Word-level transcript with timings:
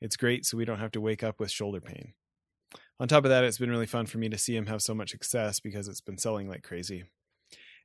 it's 0.00 0.16
great 0.16 0.46
so 0.46 0.56
we 0.56 0.64
don't 0.64 0.78
have 0.80 0.92
to 0.92 1.00
wake 1.00 1.22
up 1.22 1.40
with 1.40 1.50
shoulder 1.50 1.80
pain. 1.80 2.14
On 2.98 3.08
top 3.08 3.24
of 3.24 3.30
that, 3.30 3.44
it's 3.44 3.58
been 3.58 3.70
really 3.70 3.86
fun 3.86 4.06
for 4.06 4.18
me 4.18 4.28
to 4.28 4.38
see 4.38 4.54
him 4.54 4.66
have 4.66 4.82
so 4.82 4.94
much 4.94 5.10
success 5.10 5.58
because 5.60 5.88
it's 5.88 6.00
been 6.02 6.18
selling 6.18 6.48
like 6.48 6.62
crazy. 6.62 7.04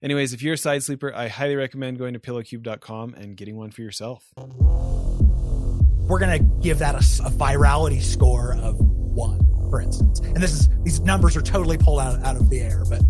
Anyways, 0.03 0.33
if 0.33 0.41
you're 0.41 0.55
a 0.55 0.57
side 0.57 0.83
sleeper, 0.83 1.13
I 1.15 1.29
highly 1.29 1.55
recommend 1.55 1.97
going 1.97 2.13
to 2.13 2.19
pillowcube.com 2.19 3.13
and 3.13 3.37
getting 3.37 3.55
one 3.55 3.71
for 3.71 3.81
yourself. 3.81 4.25
We're 4.37 6.19
going 6.19 6.37
to 6.37 6.43
give 6.61 6.79
that 6.79 6.95
a, 6.95 6.99
a, 7.25 7.31
virality 7.31 8.01
score 8.01 8.55
of 8.61 8.75
one, 8.79 9.39
for 9.69 9.81
instance. 9.81 10.19
And 10.19 10.37
this 10.37 10.51
is 10.51 10.69
these 10.83 10.99
numbers 10.99 11.35
are 11.35 11.41
totally 11.41 11.77
pulled 11.77 12.01
out, 12.01 12.21
out 12.23 12.35
of 12.35 12.49
the 12.49 12.59
air, 12.59 12.83
but 12.89 13.01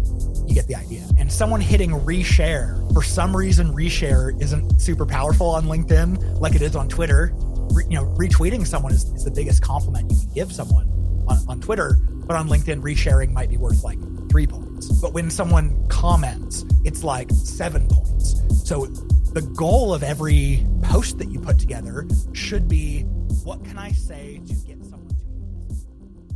you 0.47 0.53
get 0.53 0.67
the 0.67 0.75
idea. 0.75 1.03
And 1.17 1.31
someone 1.31 1.59
hitting 1.59 1.91
reshare, 1.91 2.93
for 2.93 3.01
some 3.03 3.35
reason, 3.35 3.73
reshare 3.73 4.39
isn't 4.41 4.79
super 4.79 5.05
powerful 5.05 5.49
on 5.49 5.65
LinkedIn 5.65 6.39
like 6.39 6.55
it 6.55 6.61
is 6.61 6.75
on 6.75 6.87
Twitter. 6.87 7.33
Re, 7.75 7.83
you 7.89 7.97
know, 7.97 8.05
retweeting 8.15 8.65
someone 8.65 8.93
is, 8.93 9.03
is 9.11 9.25
the 9.25 9.31
biggest 9.31 9.61
compliment 9.61 10.11
you 10.11 10.17
can 10.17 10.33
give 10.33 10.51
someone 10.51 10.87
on, 11.27 11.37
on 11.47 11.61
Twitter, 11.61 11.99
but 12.25 12.35
on 12.35 12.47
LinkedIn, 12.47 12.81
resharing 12.81 13.31
might 13.31 13.49
be 13.49 13.57
worth 13.57 13.83
like 13.83 13.99
three 14.29 14.47
points. 14.47 14.87
But 15.01 15.13
when 15.13 15.29
someone 15.29 15.87
comments, 15.87 16.65
it's 16.83 17.03
like 17.03 17.29
seven 17.31 17.87
points. 17.87 18.41
So 18.63 18.85
the 18.85 19.41
goal 19.41 19.93
of 19.93 20.03
every 20.03 20.65
post 20.81 21.17
that 21.17 21.29
you 21.29 21.39
put 21.39 21.59
together 21.59 22.07
should 22.33 22.67
be 22.67 23.01
what 23.43 23.63
can 23.65 23.77
I 23.77 23.91
say 23.91 24.41
to 24.47 24.53
get 24.53 24.84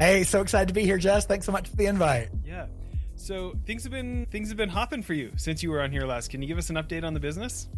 Hey, 0.00 0.22
so 0.22 0.40
excited 0.40 0.68
to 0.68 0.74
be 0.74 0.84
here, 0.84 0.96
Jess. 0.96 1.26
Thanks 1.26 1.44
so 1.44 1.50
much 1.50 1.68
for 1.68 1.74
the 1.74 1.86
invite. 1.86 2.28
Yeah. 2.44 2.66
So 3.16 3.54
things 3.66 3.82
have 3.82 3.90
been 3.90 4.26
things 4.26 4.48
have 4.48 4.56
been 4.56 4.68
hopping 4.68 5.02
for 5.02 5.12
you 5.12 5.32
since 5.36 5.60
you 5.60 5.70
were 5.70 5.80
on 5.80 5.90
here 5.90 6.06
last. 6.06 6.30
Can 6.30 6.40
you 6.40 6.46
give 6.46 6.56
us 6.56 6.70
an 6.70 6.76
update 6.76 7.02
on 7.02 7.14
the 7.14 7.20
business? 7.20 7.68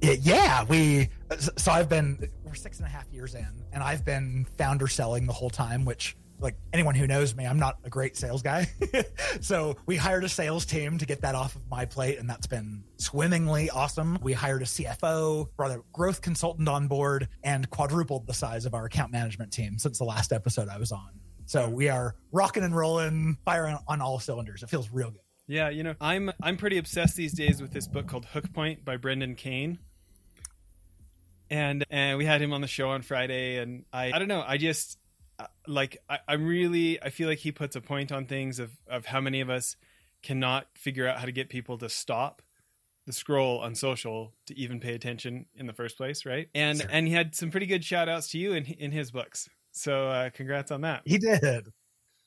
Yeah, 0.00 0.64
we. 0.64 1.10
So 1.58 1.70
I've 1.70 1.88
been 1.88 2.30
we're 2.44 2.54
six 2.54 2.78
and 2.78 2.86
a 2.86 2.90
half 2.90 3.12
years 3.12 3.34
in, 3.34 3.46
and 3.72 3.82
I've 3.82 4.06
been 4.06 4.46
founder 4.56 4.88
selling 4.88 5.26
the 5.26 5.34
whole 5.34 5.50
time, 5.50 5.84
which 5.84 6.16
like 6.40 6.56
anyone 6.72 6.94
who 6.94 7.06
knows 7.06 7.34
me, 7.36 7.46
I'm 7.46 7.58
not 7.58 7.78
a 7.84 7.90
great 7.90 8.16
sales 8.16 8.42
guy. 8.42 8.66
so 9.40 9.76
we 9.86 9.96
hired 9.96 10.24
a 10.24 10.28
sales 10.28 10.64
team 10.64 10.98
to 10.98 11.06
get 11.06 11.20
that 11.22 11.34
off 11.34 11.56
of 11.56 11.62
my 11.70 11.84
plate, 11.84 12.18
and 12.18 12.28
that's 12.28 12.46
been 12.46 12.84
swimmingly 12.96 13.68
awesome. 13.70 14.18
We 14.22 14.32
hired 14.32 14.62
a 14.62 14.66
CFO, 14.66 15.48
brought 15.56 15.70
a 15.70 15.82
growth 15.92 16.22
consultant 16.22 16.68
on 16.68 16.88
board, 16.88 17.28
and 17.42 17.68
quadrupled 17.68 18.26
the 18.26 18.34
size 18.34 18.66
of 18.66 18.74
our 18.74 18.86
account 18.86 19.12
management 19.12 19.52
team 19.52 19.78
since 19.78 19.98
the 19.98 20.04
last 20.04 20.32
episode 20.32 20.68
I 20.68 20.78
was 20.78 20.90
on. 20.90 21.10
So 21.46 21.68
we 21.68 21.88
are 21.88 22.14
rocking 22.32 22.62
and 22.62 22.74
rolling, 22.74 23.38
firing 23.44 23.78
on 23.86 24.00
all 24.00 24.18
cylinders. 24.18 24.62
It 24.62 24.70
feels 24.70 24.90
real 24.90 25.10
good. 25.10 25.20
Yeah, 25.46 25.68
you 25.68 25.82
know, 25.82 25.94
I'm 26.00 26.32
I'm 26.42 26.56
pretty 26.56 26.78
obsessed 26.78 27.16
these 27.16 27.34
days 27.34 27.60
with 27.60 27.70
this 27.70 27.86
book 27.86 28.06
called 28.06 28.24
Hook 28.24 28.52
Point 28.52 28.84
by 28.84 28.96
Brendan 28.96 29.34
Kane. 29.34 29.78
And 31.50 31.84
and 31.90 32.16
we 32.16 32.24
had 32.24 32.40
him 32.40 32.52
on 32.52 32.62
the 32.62 32.66
show 32.66 32.90
on 32.90 33.02
Friday 33.02 33.58
and 33.58 33.84
I 33.92 34.12
I 34.12 34.18
don't 34.18 34.28
know, 34.28 34.42
I 34.46 34.56
just 34.56 34.98
uh, 35.38 35.46
like 35.66 35.98
I, 36.08 36.20
I'm 36.26 36.46
really 36.46 37.02
I 37.02 37.10
feel 37.10 37.28
like 37.28 37.38
he 37.38 37.52
puts 37.52 37.76
a 37.76 37.82
point 37.82 38.10
on 38.10 38.24
things 38.24 38.58
of 38.58 38.70
of 38.88 39.04
how 39.04 39.20
many 39.20 39.42
of 39.42 39.50
us 39.50 39.76
cannot 40.22 40.66
figure 40.74 41.06
out 41.06 41.18
how 41.18 41.26
to 41.26 41.32
get 41.32 41.50
people 41.50 41.76
to 41.78 41.90
stop 41.90 42.40
the 43.06 43.12
scroll 43.12 43.58
on 43.58 43.74
social 43.74 44.32
to 44.46 44.58
even 44.58 44.80
pay 44.80 44.94
attention 44.94 45.44
in 45.54 45.66
the 45.66 45.74
first 45.74 45.98
place, 45.98 46.24
right? 46.24 46.48
And 46.54 46.80
sure. 46.80 46.88
and 46.90 47.06
he 47.06 47.12
had 47.12 47.34
some 47.34 47.50
pretty 47.50 47.66
good 47.66 47.84
shout 47.84 48.08
outs 48.08 48.28
to 48.30 48.38
you 48.38 48.54
in 48.54 48.64
in 48.64 48.92
his 48.92 49.10
books. 49.10 49.50
So 49.74 50.08
uh, 50.08 50.30
congrats 50.30 50.70
on 50.70 50.82
that. 50.82 51.02
He 51.04 51.18
did. 51.18 51.68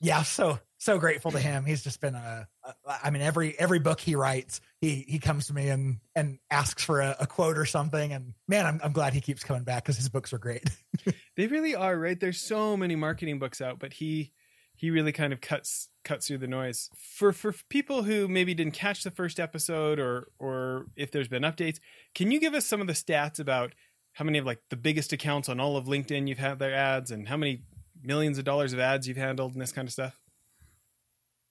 Yeah, 0.00 0.22
so 0.22 0.60
so 0.76 0.98
grateful 0.98 1.32
to 1.32 1.40
him. 1.40 1.64
He's 1.64 1.82
just 1.82 2.00
been 2.00 2.14
a, 2.14 2.46
a 2.64 2.74
I 3.02 3.10
mean 3.10 3.22
every 3.22 3.58
every 3.58 3.80
book 3.80 3.98
he 3.98 4.14
writes, 4.14 4.60
he 4.80 5.04
he 5.08 5.18
comes 5.18 5.46
to 5.46 5.54
me 5.54 5.68
and 5.68 5.96
and 6.14 6.38
asks 6.50 6.84
for 6.84 7.00
a, 7.00 7.16
a 7.18 7.26
quote 7.26 7.58
or 7.58 7.64
something 7.64 8.12
and 8.12 8.34
man, 8.46 8.64
I'm 8.64 8.80
I'm 8.84 8.92
glad 8.92 9.12
he 9.12 9.20
keeps 9.20 9.42
coming 9.42 9.64
back 9.64 9.86
cuz 9.86 9.96
his 9.96 10.08
books 10.08 10.32
are 10.32 10.38
great. 10.38 10.70
they 11.36 11.48
really 11.48 11.74
are, 11.74 11.98
right? 11.98 12.20
There's 12.20 12.40
so 12.40 12.76
many 12.76 12.94
marketing 12.94 13.40
books 13.40 13.60
out, 13.60 13.80
but 13.80 13.94
he 13.94 14.32
he 14.76 14.90
really 14.92 15.10
kind 15.10 15.32
of 15.32 15.40
cuts 15.40 15.88
cuts 16.04 16.28
through 16.28 16.38
the 16.38 16.46
noise. 16.46 16.90
For 16.96 17.32
for 17.32 17.52
people 17.68 18.04
who 18.04 18.28
maybe 18.28 18.54
didn't 18.54 18.74
catch 18.74 19.02
the 19.02 19.10
first 19.10 19.40
episode 19.40 19.98
or 19.98 20.28
or 20.38 20.86
if 20.94 21.10
there's 21.10 21.26
been 21.26 21.42
updates, 21.42 21.80
can 22.14 22.30
you 22.30 22.38
give 22.38 22.54
us 22.54 22.66
some 22.66 22.80
of 22.80 22.86
the 22.86 22.92
stats 22.92 23.40
about 23.40 23.74
how 24.18 24.24
many 24.24 24.38
of 24.38 24.44
like 24.44 24.58
the 24.68 24.76
biggest 24.76 25.12
accounts 25.12 25.48
on 25.48 25.60
all 25.60 25.76
of 25.76 25.84
LinkedIn 25.84 26.26
you've 26.26 26.38
had 26.38 26.58
their 26.58 26.74
ads 26.74 27.12
and 27.12 27.28
how 27.28 27.36
many 27.36 27.62
millions 28.02 28.36
of 28.36 28.44
dollars 28.44 28.72
of 28.72 28.80
ads 28.80 29.06
you've 29.06 29.16
handled 29.16 29.52
and 29.52 29.62
this 29.62 29.70
kind 29.70 29.86
of 29.86 29.92
stuff? 29.92 30.18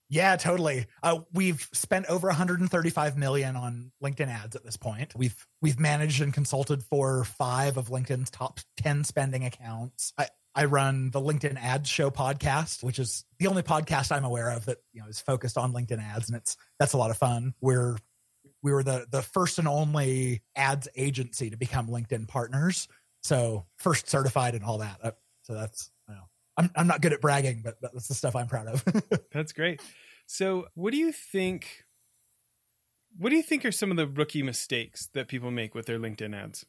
Yeah, 0.09 0.35
totally. 0.35 0.85
Uh, 1.01 1.19
we've 1.33 1.65
spent 1.71 2.07
over 2.07 2.27
135 2.27 3.17
million 3.17 3.55
on 3.55 3.91
LinkedIn 4.03 4.27
ads 4.27 4.57
at 4.57 4.65
this 4.65 4.75
point. 4.75 5.13
We've 5.15 5.47
we've 5.61 5.79
managed 5.79 6.21
and 6.21 6.33
consulted 6.33 6.83
for 6.83 7.23
five 7.23 7.77
of 7.77 7.87
LinkedIn's 7.87 8.29
top 8.29 8.59
10 8.75 9.05
spending 9.05 9.45
accounts. 9.45 10.11
I, 10.17 10.27
I 10.53 10.65
run 10.65 11.11
the 11.11 11.21
LinkedIn 11.21 11.57
Ads 11.61 11.89
Show 11.89 12.09
podcast, 12.09 12.83
which 12.83 12.99
is 12.99 13.23
the 13.39 13.47
only 13.47 13.63
podcast 13.63 14.11
I'm 14.11 14.25
aware 14.25 14.49
of 14.49 14.65
that 14.65 14.79
you 14.91 15.01
know 15.01 15.07
is 15.07 15.21
focused 15.21 15.57
on 15.57 15.71
LinkedIn 15.71 16.03
ads, 16.03 16.27
and 16.27 16.35
it's 16.35 16.57
that's 16.79 16.93
a 16.93 16.97
lot 16.97 17.11
of 17.11 17.17
fun. 17.17 17.53
We're 17.61 17.95
we 18.63 18.71
were 18.71 18.83
the 18.83 19.05
the 19.09 19.21
first 19.21 19.59
and 19.59 19.67
only 19.67 20.41
ads 20.55 20.87
agency 20.95 21.49
to 21.49 21.57
become 21.57 21.87
LinkedIn 21.87 22.27
partners, 22.27 22.87
so 23.21 23.65
first 23.77 24.09
certified 24.09 24.55
and 24.55 24.63
all 24.63 24.79
that. 24.79 24.97
Uh, 25.01 25.11
so 25.43 25.53
that's 25.53 25.91
I'm 26.57 26.71
I'm 26.75 26.87
not 26.87 27.01
good 27.01 27.13
at 27.13 27.21
bragging, 27.21 27.61
but 27.63 27.79
that's 27.81 28.07
the 28.07 28.13
stuff 28.13 28.35
I'm 28.35 28.47
proud 28.47 28.67
of. 28.67 28.83
that's 29.31 29.53
great. 29.53 29.81
So, 30.25 30.67
what 30.73 30.91
do 30.91 30.97
you 30.97 31.11
think? 31.11 31.85
What 33.17 33.29
do 33.29 33.35
you 33.35 33.43
think 33.43 33.65
are 33.65 33.71
some 33.71 33.91
of 33.91 33.97
the 33.97 34.07
rookie 34.07 34.43
mistakes 34.43 35.07
that 35.13 35.27
people 35.27 35.51
make 35.51 35.73
with 35.73 35.85
their 35.85 35.99
LinkedIn 35.99 36.35
ads? 36.35 36.65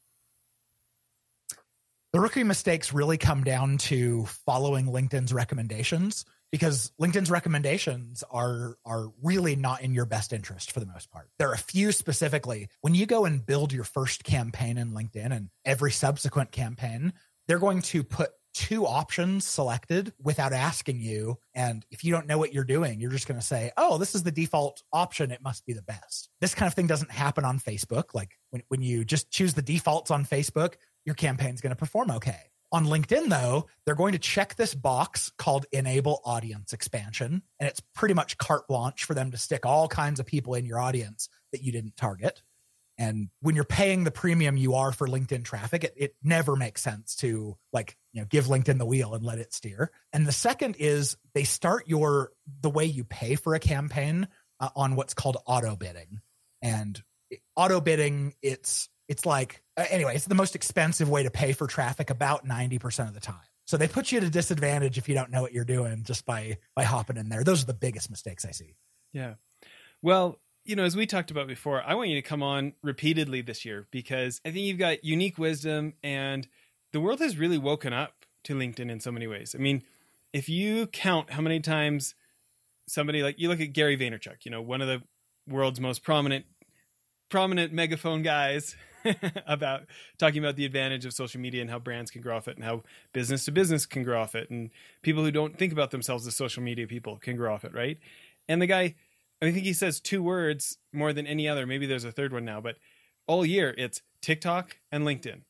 The 2.13 2.21
rookie 2.21 2.45
mistakes 2.45 2.93
really 2.93 3.19
come 3.19 3.45
down 3.45 3.79
to 3.79 4.25
following 4.47 4.87
LinkedIn's 4.87 5.33
recommendations 5.33 6.25
because 6.51 6.93
LinkedIn's 7.01 7.31
recommendations 7.31 8.25
are 8.31 8.77
are 8.85 9.09
really 9.23 9.57
not 9.57 9.83
in 9.83 9.95
your 9.95 10.07
best 10.07 10.33
interest 10.33 10.73
for 10.73 10.81
the 10.81 10.87
most 10.87 11.11
part. 11.11 11.29
There 11.39 11.51
are 11.51 11.55
a 11.55 11.59
few 11.59 11.93
specifically. 11.93 12.69
When 12.81 12.95
you 12.95 13.07
go 13.07 13.25
and 13.25 13.45
build 13.45 13.73
your 13.73 13.85
first 13.85 14.25
campaign 14.25 14.79
in 14.79 14.93
LinkedIn 14.93 15.33
and 15.33 15.51
every 15.65 15.93
subsequent 15.93 16.53
campaign, 16.53 17.13
they're 17.47 17.59
going 17.59 17.83
to 17.83 18.03
put 18.03 18.31
two 18.55 18.87
options 18.87 19.45
selected 19.45 20.13
without 20.21 20.53
asking 20.53 20.99
you. 21.01 21.39
And 21.55 21.85
if 21.91 22.03
you 22.03 22.13
don't 22.13 22.27
know 22.27 22.39
what 22.39 22.53
you're 22.53 22.65
doing, 22.65 23.01
you're 23.01 23.11
just 23.11 23.29
going 23.29 23.39
to 23.39 23.47
say, 23.47 23.71
oh, 23.77 23.99
this 23.99 24.15
is 24.17 24.25
the 24.25 24.33
default 24.33 24.83
option. 24.93 25.31
It 25.31 25.43
must 25.43 25.65
be 25.65 25.75
the 25.75 25.83
best. 25.83 26.29
This 26.41 26.55
kind 26.55 26.67
of 26.67 26.75
thing 26.75 26.89
doesn't 26.89 27.11
happen 27.11 27.45
on 27.45 27.61
Facebook. 27.61 28.15
Like 28.15 28.33
when, 28.51 28.63
when 28.69 28.83
you 28.83 29.05
just 29.05 29.31
choose 29.31 29.55
the 29.55 29.63
defaults 29.63 30.11
on 30.11 30.25
Facebook, 30.25 30.75
your 31.05 31.15
campaign's 31.15 31.61
going 31.61 31.71
to 31.71 31.77
perform 31.77 32.11
okay. 32.11 32.51
On 32.71 32.85
LinkedIn, 32.85 33.29
though, 33.29 33.67
they're 33.85 33.95
going 33.95 34.13
to 34.13 34.19
check 34.19 34.55
this 34.55 34.75
box 34.75 35.33
called 35.39 35.65
enable 35.73 36.21
audience 36.25 36.73
expansion. 36.75 37.43
And 37.59 37.69
it's 37.69 37.81
pretty 37.95 38.15
much 38.15 38.37
carte 38.37 38.69
blanche 38.69 39.05
for 39.05 39.15
them 39.15 39.31
to 39.31 39.39
stick 39.39 39.65
all 39.65 39.89
kinds 39.89 40.21
of 40.21 40.27
people 40.27 40.55
in 40.55 40.67
your 40.67 40.79
audience 40.79 41.31
that 41.53 41.63
you 41.63 41.73
didn't 41.73 41.97
target. 41.97 42.43
And 42.99 43.29
when 43.41 43.55
you're 43.55 43.65
paying 43.65 44.05
the 44.05 44.11
premium 44.11 44.57
you 44.57 44.75
are 44.75 44.93
for 44.93 45.07
LinkedIn 45.07 45.45
traffic, 45.45 45.85
it, 45.85 45.95
it 45.97 46.17
never 46.23 46.57
makes 46.57 46.83
sense 46.83 47.15
to 47.17 47.57
like, 47.73 47.97
you 48.13 48.21
know, 48.21 48.27
give 48.29 48.47
LinkedIn 48.47 48.79
the 48.79 48.85
wheel 48.85 49.15
and 49.15 49.25
let 49.25 49.39
it 49.39 49.55
steer. 49.55 49.91
And 50.13 50.27
the 50.27 50.33
second 50.33 50.77
is 50.79 51.17
they 51.33 51.45
start 51.45 51.89
your, 51.89 52.33
the 52.61 52.71
way 52.71 52.85
you 52.85 53.05
pay 53.05 53.37
for 53.37 53.55
a 53.55 53.61
campaign 53.61 54.29
uh, 54.61 54.71
on 54.75 54.97
what's 54.97 55.15
called 55.15 55.37
auto 55.47 55.77
bidding. 55.77 56.21
And 56.61 57.01
auto 57.55 57.81
bidding, 57.81 58.35
it's, 58.43 58.89
it's 59.09 59.27
like, 59.27 59.63
uh, 59.77 59.85
anyway, 59.91 60.15
it's 60.15 60.27
the 60.27 60.35
most 60.35 60.55
expensive 60.55 61.09
way 61.09 61.23
to 61.23 61.31
pay 61.31 61.53
for 61.53 61.67
traffic 61.67 62.11
about 62.11 62.47
90% 62.47 63.09
of 63.09 63.15
the 63.15 63.21
time. 63.21 63.37
So 63.65 63.77
they 63.77 63.89
put 63.89 64.13
you 64.13 64.19
at 64.19 64.25
a 64.25 64.31
disadvantage 64.31 64.97
if 64.97 65.09
you 65.09 65.15
don't 65.15 65.31
know 65.31 65.43
what 65.43 65.53
you're 65.53 65.65
doing 65.65 66.03
just 66.05 66.25
by 66.25 66.57
by 66.75 66.85
hopping 66.85 67.19
in 67.19 67.29
there. 67.29 67.45
Those 67.45 67.63
are 67.63 67.67
the 67.67 67.75
biggest 67.75 68.11
mistakes 68.11 68.47
I 68.47 68.53
see. 68.53 68.77
Yeah. 69.13 69.35
Well, 70.01 70.39
you 70.65 70.75
know, 70.77 70.85
as 70.85 70.97
we 70.97 71.07
talked 71.07 71.31
about 71.31 71.49
before, 71.49 71.83
I 71.83 71.95
want 71.95 72.09
you 72.09 72.15
to 72.15 72.27
come 72.27 72.43
on 72.43 72.73
repeatedly 72.83 73.43
this 73.43 73.65
year 73.65 73.87
because 73.91 74.41
I 74.45 74.51
think 74.51 74.65
you've 74.65 74.79
got 74.79 75.05
unique 75.05 75.37
wisdom 75.37 75.95
and 76.03 76.47
the 76.93 77.01
world 77.01 77.21
has 77.21 77.37
really 77.37 77.59
woken 77.59 77.93
up 77.93 78.25
to 78.45 78.55
LinkedIn 78.55 78.91
in 78.91 79.01
so 79.01 79.13
many 79.13 79.27
ways. 79.27 79.55
I 79.55 79.59
mean, 79.59 79.83
if 80.33 80.49
you 80.49 80.87
count 80.87 81.31
how 81.31 81.43
many 81.43 81.61
times 81.61 82.15
somebody 82.87 83.23
like 83.23 83.39
you 83.39 83.49
look 83.49 83.61
at 83.61 83.73
Gary 83.73 83.99
Vaynerchuk, 83.99 84.45
you 84.45 84.51
know, 84.51 84.63
one 84.63 84.81
of 84.81 84.89
the 84.89 85.03
world's 85.47 85.81
most 85.81 86.03
prominent 86.03 86.47
prominent 87.29 87.73
megaphone 87.73 88.23
guys 88.23 88.75
about 89.47 89.83
talking 90.19 90.43
about 90.43 90.57
the 90.57 90.65
advantage 90.65 91.05
of 91.05 91.13
social 91.13 91.41
media 91.41 91.61
and 91.61 91.71
how 91.71 91.79
brands 91.79 92.11
can 92.11 92.21
grow 92.21 92.37
off 92.37 92.49
it 92.49 92.57
and 92.57 92.65
how 92.65 92.83
business 93.13 93.45
to 93.45 93.53
business 93.53 93.87
can 93.87 94.03
grow 94.03 94.21
off 94.21 94.35
it 94.35 94.51
and 94.51 94.71
people 95.03 95.25
who 95.25 95.31
don't 95.31 95.59
think 95.59 95.73
about 95.73 95.91
themselves 95.91 96.27
as 96.27 96.35
social 96.35 96.63
media 96.63 96.87
people 96.87 97.17
can 97.17 97.37
grow 97.37 97.53
off 97.53 97.65
it, 97.65 97.75
right? 97.75 97.99
And 98.49 98.61
the 98.61 98.67
guy 98.67 98.95
I 99.41 99.53
think 99.53 99.65
he 99.65 99.73
says 99.73 100.01
two 100.01 100.23
words 100.23 100.79
more 100.93 101.13
than 101.13 101.27
any 101.27 101.49
other. 101.49 101.67
Maybe 101.67 101.87
there's 101.87 102.05
a 102.05 102.13
third 102.13 102.33
one 102.33 102.45
now, 102.45 102.61
but 102.61 102.77
all 103.27 103.47
year 103.47 103.75
it's 103.79 104.03
TikTok 104.21 104.79
and 104.91 105.05
LinkedIn. 105.05 105.43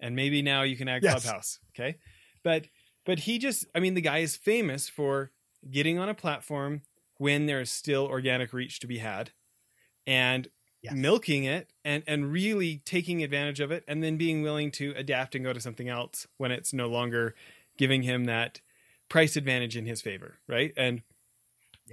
And 0.00 0.16
maybe 0.16 0.42
now 0.42 0.62
you 0.62 0.76
can 0.76 0.88
add 0.88 1.02
yes. 1.02 1.22
Clubhouse. 1.22 1.58
Okay. 1.74 1.96
But 2.42 2.66
but 3.04 3.20
he 3.20 3.38
just 3.38 3.66
I 3.74 3.80
mean 3.80 3.94
the 3.94 4.00
guy 4.00 4.18
is 4.18 4.36
famous 4.36 4.88
for 4.88 5.30
getting 5.70 5.98
on 5.98 6.08
a 6.08 6.14
platform 6.14 6.82
when 7.18 7.46
there 7.46 7.60
is 7.60 7.70
still 7.70 8.06
organic 8.06 8.52
reach 8.52 8.80
to 8.80 8.86
be 8.86 8.98
had 8.98 9.30
and 10.06 10.48
milking 10.92 11.44
it 11.44 11.68
and 11.84 12.02
and 12.06 12.30
really 12.30 12.82
taking 12.84 13.22
advantage 13.22 13.60
of 13.60 13.70
it 13.70 13.84
and 13.88 14.02
then 14.02 14.16
being 14.16 14.42
willing 14.42 14.70
to 14.70 14.92
adapt 14.96 15.34
and 15.34 15.44
go 15.44 15.52
to 15.52 15.60
something 15.60 15.88
else 15.88 16.26
when 16.36 16.50
it's 16.50 16.72
no 16.72 16.88
longer 16.88 17.34
giving 17.78 18.02
him 18.02 18.24
that 18.26 18.60
price 19.08 19.36
advantage 19.36 19.76
in 19.76 19.86
his 19.86 20.02
favor 20.02 20.36
right? 20.48 20.72
And 20.76 21.02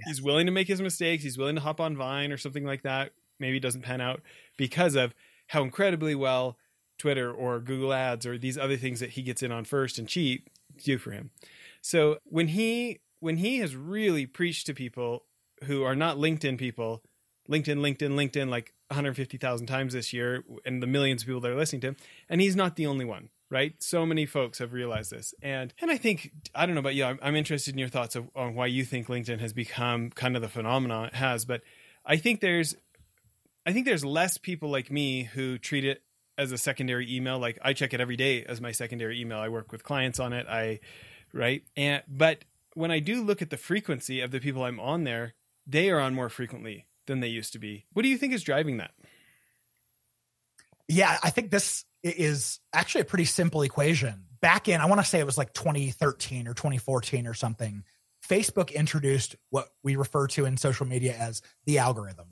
he's 0.06 0.22
willing 0.22 0.46
to 0.46 0.52
make 0.52 0.68
his 0.68 0.80
mistakes. 0.80 1.22
He's 1.22 1.38
willing 1.38 1.54
to 1.54 1.60
hop 1.60 1.80
on 1.80 1.96
vine 1.96 2.32
or 2.32 2.36
something 2.36 2.64
like 2.64 2.82
that. 2.82 3.12
Maybe 3.38 3.56
it 3.58 3.62
doesn't 3.62 3.82
pan 3.82 4.00
out 4.00 4.20
because 4.56 4.94
of 4.94 5.14
how 5.48 5.62
incredibly 5.62 6.14
well 6.14 6.56
twitter 6.98 7.32
or 7.32 7.58
google 7.58 7.92
ads 7.92 8.26
or 8.26 8.38
these 8.38 8.56
other 8.56 8.76
things 8.76 9.00
that 9.00 9.10
he 9.10 9.22
gets 9.22 9.42
in 9.42 9.50
on 9.50 9.64
first 9.64 9.98
and 9.98 10.06
cheap 10.08 10.48
do 10.84 10.98
for 10.98 11.12
him. 11.12 11.30
So 11.80 12.18
when 12.24 12.48
he 12.48 13.00
when 13.20 13.38
he 13.38 13.58
has 13.58 13.74
really 13.74 14.26
preached 14.26 14.66
to 14.66 14.74
people 14.74 15.24
who 15.64 15.82
are 15.82 15.96
not 15.96 16.16
linkedin 16.16 16.58
people 16.58 17.02
LinkedIn, 17.50 17.78
LinkedIn, 17.78 18.12
LinkedIn 18.12 18.48
like 18.48 18.72
150,000 18.92 19.66
times 19.66 19.92
this 19.92 20.12
year 20.12 20.44
and 20.64 20.82
the 20.82 20.86
millions 20.86 21.22
of 21.22 21.26
people 21.26 21.40
that 21.40 21.50
are 21.50 21.56
listening 21.56 21.80
to 21.82 21.88
him. 21.88 21.96
And 22.28 22.40
he's 22.40 22.56
not 22.56 22.76
the 22.76 22.86
only 22.86 23.04
one, 23.04 23.30
right? 23.50 23.74
So 23.82 24.06
many 24.06 24.26
folks 24.26 24.58
have 24.58 24.72
realized 24.72 25.10
this. 25.10 25.34
And 25.42 25.72
and 25.80 25.90
I 25.90 25.96
think, 25.96 26.32
I 26.54 26.66
don't 26.66 26.74
know 26.74 26.80
about 26.80 26.94
you, 26.94 27.04
I'm, 27.04 27.18
I'm 27.22 27.36
interested 27.36 27.74
in 27.74 27.78
your 27.78 27.88
thoughts 27.88 28.16
of, 28.16 28.28
on 28.36 28.54
why 28.54 28.66
you 28.66 28.84
think 28.84 29.08
LinkedIn 29.08 29.40
has 29.40 29.52
become 29.52 30.10
kind 30.10 30.36
of 30.36 30.42
the 30.42 30.48
phenomenon 30.48 31.06
it 31.06 31.14
has. 31.14 31.44
But 31.44 31.62
I 32.04 32.16
think 32.16 32.40
there's, 32.40 32.76
I 33.66 33.72
think 33.72 33.86
there's 33.86 34.04
less 34.04 34.38
people 34.38 34.70
like 34.70 34.90
me 34.90 35.24
who 35.24 35.58
treat 35.58 35.84
it 35.84 36.02
as 36.38 36.52
a 36.52 36.58
secondary 36.58 37.14
email. 37.14 37.38
Like 37.38 37.58
I 37.62 37.72
check 37.72 37.92
it 37.94 38.00
every 38.00 38.16
day 38.16 38.44
as 38.44 38.60
my 38.60 38.72
secondary 38.72 39.20
email. 39.20 39.38
I 39.38 39.48
work 39.48 39.72
with 39.72 39.82
clients 39.82 40.20
on 40.20 40.32
it. 40.32 40.46
I, 40.48 40.80
right. 41.32 41.62
And, 41.76 42.02
but 42.08 42.44
when 42.74 42.90
I 42.90 42.98
do 42.98 43.22
look 43.22 43.42
at 43.42 43.50
the 43.50 43.56
frequency 43.56 44.20
of 44.20 44.30
the 44.30 44.40
people 44.40 44.64
I'm 44.64 44.80
on 44.80 45.04
there, 45.04 45.34
they 45.66 45.90
are 45.90 46.00
on 46.00 46.14
more 46.14 46.28
frequently 46.28 46.86
than 47.06 47.20
they 47.20 47.28
used 47.28 47.52
to 47.52 47.58
be. 47.58 47.86
What 47.92 48.02
do 48.02 48.08
you 48.08 48.18
think 48.18 48.32
is 48.32 48.42
driving 48.42 48.78
that? 48.78 48.92
Yeah, 50.88 51.16
I 51.22 51.30
think 51.30 51.50
this 51.50 51.84
is 52.02 52.60
actually 52.72 53.02
a 53.02 53.06
pretty 53.06 53.24
simple 53.24 53.62
equation. 53.62 54.24
Back 54.40 54.68
in, 54.68 54.80
I 54.80 54.86
want 54.86 55.00
to 55.00 55.06
say 55.06 55.20
it 55.20 55.26
was 55.26 55.38
like 55.38 55.52
2013 55.52 56.48
or 56.48 56.54
2014 56.54 57.26
or 57.26 57.34
something, 57.34 57.84
Facebook 58.28 58.74
introduced 58.74 59.36
what 59.50 59.68
we 59.82 59.96
refer 59.96 60.26
to 60.28 60.44
in 60.44 60.56
social 60.56 60.86
media 60.86 61.14
as 61.16 61.42
the 61.64 61.78
algorithm. 61.78 62.28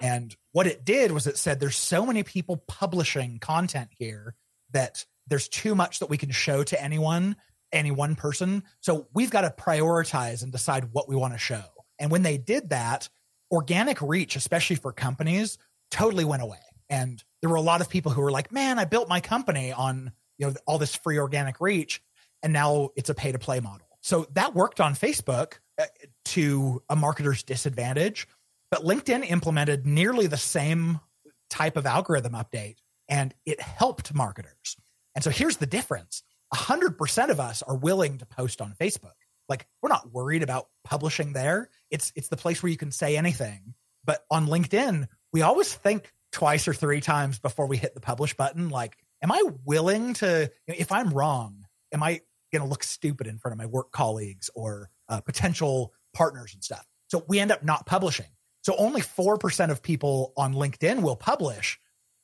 And 0.00 0.34
what 0.52 0.66
it 0.66 0.84
did 0.84 1.12
was 1.12 1.26
it 1.26 1.36
said 1.36 1.60
there's 1.60 1.76
so 1.76 2.06
many 2.06 2.22
people 2.22 2.56
publishing 2.56 3.38
content 3.38 3.90
here 3.98 4.34
that 4.72 5.04
there's 5.26 5.48
too 5.48 5.74
much 5.74 5.98
that 5.98 6.08
we 6.08 6.16
can 6.16 6.30
show 6.30 6.64
to 6.64 6.82
anyone, 6.82 7.36
any 7.72 7.90
one 7.90 8.16
person. 8.16 8.64
So 8.80 9.08
we've 9.12 9.30
got 9.30 9.42
to 9.42 9.50
prioritize 9.50 10.42
and 10.42 10.50
decide 10.50 10.92
what 10.92 11.08
we 11.08 11.16
want 11.16 11.34
to 11.34 11.38
show. 11.38 11.62
And 11.98 12.10
when 12.10 12.22
they 12.22 12.38
did 12.38 12.70
that, 12.70 13.08
organic 13.50 14.00
reach, 14.00 14.36
especially 14.36 14.76
for 14.76 14.92
companies, 14.92 15.58
totally 15.90 16.24
went 16.24 16.42
away. 16.42 16.58
And 16.88 17.22
there 17.40 17.50
were 17.50 17.56
a 17.56 17.62
lot 17.62 17.80
of 17.80 17.88
people 17.88 18.12
who 18.12 18.20
were 18.20 18.30
like, 18.30 18.52
man, 18.52 18.78
I 18.78 18.84
built 18.84 19.08
my 19.08 19.20
company 19.20 19.72
on, 19.72 20.12
you 20.38 20.46
know, 20.46 20.54
all 20.66 20.78
this 20.78 20.94
free 20.94 21.18
organic 21.18 21.60
reach. 21.60 22.02
And 22.42 22.52
now 22.52 22.90
it's 22.96 23.10
a 23.10 23.14
pay 23.14 23.32
to 23.32 23.38
play 23.38 23.60
model. 23.60 23.86
So 24.00 24.26
that 24.32 24.54
worked 24.54 24.80
on 24.80 24.94
Facebook 24.94 25.54
uh, 25.78 25.84
to 26.26 26.82
a 26.88 26.96
marketer's 26.96 27.42
disadvantage. 27.42 28.26
But 28.70 28.82
LinkedIn 28.82 29.28
implemented 29.28 29.86
nearly 29.86 30.26
the 30.26 30.36
same 30.36 31.00
type 31.48 31.76
of 31.76 31.86
algorithm 31.86 32.32
update 32.32 32.76
and 33.08 33.34
it 33.44 33.60
helped 33.60 34.14
marketers. 34.14 34.76
And 35.14 35.24
so 35.24 35.30
here's 35.30 35.56
the 35.56 35.66
difference 35.66 36.22
100% 36.54 37.28
of 37.28 37.40
us 37.40 37.62
are 37.62 37.76
willing 37.76 38.18
to 38.18 38.26
post 38.26 38.60
on 38.60 38.74
Facebook. 38.80 39.12
Like 39.50 39.66
we're 39.82 39.88
not 39.88 40.12
worried 40.12 40.44
about 40.44 40.68
publishing 40.84 41.32
there. 41.34 41.68
It's 41.90 42.12
it's 42.14 42.28
the 42.28 42.36
place 42.36 42.62
where 42.62 42.70
you 42.70 42.78
can 42.78 42.92
say 42.92 43.16
anything. 43.16 43.74
But 44.04 44.24
on 44.30 44.46
LinkedIn, 44.46 45.08
we 45.32 45.42
always 45.42 45.74
think 45.74 46.12
twice 46.32 46.68
or 46.68 46.72
three 46.72 47.00
times 47.00 47.40
before 47.40 47.66
we 47.66 47.76
hit 47.76 47.94
the 47.94 48.00
publish 48.00 48.34
button. 48.34 48.70
Like, 48.70 48.96
am 49.20 49.32
I 49.32 49.42
willing 49.66 50.14
to? 50.14 50.50
You 50.66 50.72
know, 50.72 50.78
if 50.78 50.92
I'm 50.92 51.10
wrong, 51.10 51.66
am 51.92 52.02
I 52.02 52.20
going 52.52 52.62
to 52.62 52.68
look 52.68 52.84
stupid 52.84 53.26
in 53.26 53.38
front 53.38 53.52
of 53.52 53.58
my 53.58 53.66
work 53.66 53.90
colleagues 53.90 54.50
or 54.54 54.88
uh, 55.08 55.20
potential 55.20 55.92
partners 56.14 56.54
and 56.54 56.62
stuff? 56.62 56.86
So 57.08 57.24
we 57.28 57.40
end 57.40 57.50
up 57.50 57.64
not 57.64 57.86
publishing. 57.86 58.30
So 58.62 58.74
only 58.78 59.00
four 59.00 59.36
percent 59.36 59.72
of 59.72 59.82
people 59.82 60.32
on 60.36 60.54
LinkedIn 60.54 61.02
will 61.02 61.16
publish. 61.16 61.80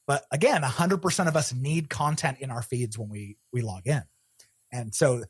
But 0.06 0.24
again, 0.30 0.62
100% 0.62 1.26
of 1.26 1.34
us 1.34 1.52
need 1.52 1.90
content 1.90 2.38
in 2.38 2.52
our 2.52 2.62
feeds 2.62 2.96
when 2.96 3.08
we 3.08 3.36
we 3.52 3.62
log 3.62 3.88
in. 3.88 4.04
And 4.72 4.94
so 4.94 5.24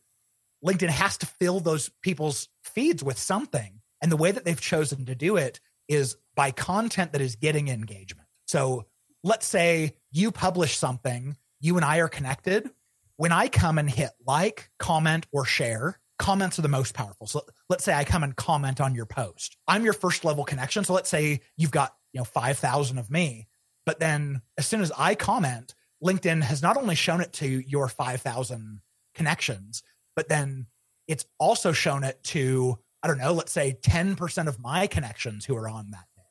LinkedIn 0.67 0.89
has 0.89 1.17
to 1.19 1.27
fill 1.27 1.61
those 1.61 1.91
people's 2.03 2.49
feeds 2.65 3.03
with 3.05 3.19
something. 3.19 3.81
And 4.03 4.11
the 4.11 4.17
way 4.17 4.33
that 4.33 4.45
they've 4.45 4.61
chosen 4.61 5.07
to 5.07 5.15
do 5.15 5.37
it 5.37 5.61
is 5.89 6.17
by 6.35 6.51
content 6.51 7.13
that 7.13 7.21
is 7.21 7.37
getting 7.37 7.69
engagement. 7.69 8.29
So 8.47 8.87
let's 9.23 9.47
say 9.47 9.97
you 10.11 10.33
publish 10.33 10.77
something, 10.77 11.37
you 11.61 11.77
and 11.77 11.85
I 11.85 11.99
are 11.99 12.09
connected. 12.09 12.69
When 13.17 13.33
I 13.33 13.49
come 13.49 13.79
and 13.79 13.89
hit 13.89 14.11
like, 14.27 14.71
comment, 14.79 15.27
or 15.33 15.45
share, 15.45 15.99
comments 16.19 16.59
are 16.59 16.63
the 16.63 16.69
most 16.69 16.95
powerful. 16.95 17.27
So 17.27 17.43
let's 17.69 17.85
say 17.85 17.95
I 17.95 18.05
come 18.05 18.23
and 18.23 18.35
comment 18.35 18.81
on 18.81 18.95
your 18.95 19.07
post. 19.07 19.57
I'm 19.67 19.85
your 19.85 19.93
first 19.93 20.25
level 20.25 20.45
connection. 20.45 20.85
So 20.85 20.93
let's 20.93 21.09
say 21.09 21.41
you've 21.57 21.71
got, 21.71 21.95
you 22.13 22.21
know, 22.21 22.25
5,000 22.25 22.99
of 22.99 23.11
me, 23.11 23.47
but 23.85 24.01
then 24.01 24.43
as 24.59 24.67
soon 24.67 24.81
as 24.81 24.93
I 24.99 25.15
comment, 25.15 25.75
LinkedIn 26.05 26.43
has 26.43 26.63
not 26.63 26.77
only 26.77 26.95
shown 26.95 27.21
it 27.21 27.33
to 27.35 27.47
your 27.47 27.89
5,000 27.89 28.81
connections, 29.15 29.83
but 30.17 30.29
then 30.29 30.67
it's 31.07 31.27
also 31.39 31.73
shown 31.73 32.03
it 32.03 32.21
to, 32.25 32.79
I 33.03 33.07
don't 33.07 33.19
know, 33.19 33.33
let's 33.33 33.53
say 33.53 33.79
10% 33.81 34.49
of 34.49 34.59
my 34.59 34.87
connections 34.89 35.45
who 35.45 35.55
are 35.57 35.69
on 35.69 35.91
that 35.91 36.07
day. 36.17 36.23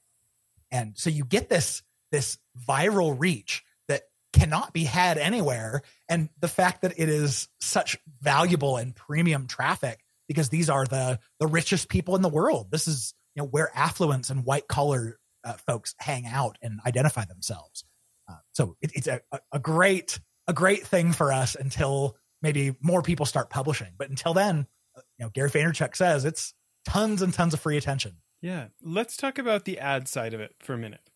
And 0.71 0.97
so 0.97 1.09
you 1.09 1.23
get 1.23 1.47
this, 1.47 1.83
this 2.11 2.37
viral 2.67 3.15
reach 3.17 3.63
that 3.87 4.03
cannot 4.33 4.73
be 4.73 4.83
had 4.83 5.17
anywhere. 5.17 5.83
And 6.09 6.29
the 6.39 6.47
fact 6.47 6.81
that 6.81 6.93
it 6.97 7.07
is 7.07 7.47
such 7.61 7.97
valuable 8.21 8.77
and 8.77 8.93
premium 8.93 9.47
traffic 9.47 10.03
because 10.27 10.49
these 10.49 10.69
are 10.69 10.85
the, 10.85 11.19
the 11.39 11.47
richest 11.47 11.87
people 11.87 12.15
in 12.15 12.21
the 12.21 12.29
world. 12.29 12.71
This 12.71 12.87
is, 12.87 13.13
you 13.35 13.43
know, 13.43 13.47
where 13.47 13.69
affluence 13.75 14.29
and 14.29 14.43
white 14.43 14.67
collar 14.67 15.19
uh, 15.43 15.53
folks 15.67 15.93
hang 15.99 16.25
out 16.25 16.57
and 16.61 16.79
identify 16.85 17.25
themselves. 17.25 17.85
Uh, 18.27 18.37
so 18.53 18.75
it, 18.81 18.91
it's 18.95 19.07
a, 19.07 19.21
a 19.51 19.59
great, 19.59 20.19
a 20.47 20.53
great 20.53 20.85
thing 20.85 21.13
for 21.13 21.31
us 21.31 21.55
until 21.55 22.17
maybe 22.45 22.75
more 22.79 23.01
people 23.01 23.25
start 23.25 23.49
publishing. 23.49 23.93
But 23.97 24.09
until 24.09 24.35
then, 24.35 24.67
uh, 24.95 25.01
you 25.17 25.25
know, 25.25 25.31
Gary 25.33 25.49
Vaynerchuk 25.49 25.95
says 25.95 26.23
it's 26.23 26.53
tons 26.87 27.23
and 27.23 27.33
tons 27.33 27.55
of 27.55 27.59
free 27.59 27.75
attention. 27.75 28.17
Yeah. 28.39 28.67
Let's 28.83 29.17
talk 29.17 29.39
about 29.39 29.65
the 29.65 29.79
ad 29.79 30.07
side 30.07 30.35
of 30.35 30.39
it 30.39 30.53
for 30.59 30.73
a 30.73 30.77
minute. 30.77 31.09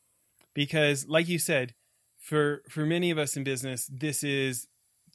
Because 0.56 1.08
like 1.08 1.28
you 1.28 1.38
said, 1.38 1.76
for 2.18 2.64
for 2.68 2.86
many 2.86 3.12
of 3.12 3.20
us 3.20 3.38
in 3.38 3.44
business, 3.44 3.88
this 3.92 4.24
is 4.24 4.68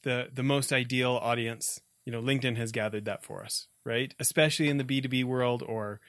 the 0.05 0.29
the 0.33 0.45
most 0.45 0.73
ideal 0.73 1.19
audience. 1.21 1.81
You 2.05 2.13
know, 2.13 2.23
LinkedIn 2.23 2.57
has 2.57 2.71
gathered 2.71 3.07
that 3.07 3.25
for 3.25 3.43
us, 3.43 3.67
right? 3.85 4.15
Especially 4.21 4.69
in 4.69 4.79
the 4.79 4.85
B2B 4.85 5.25
world 5.25 5.65
or, 5.67 6.01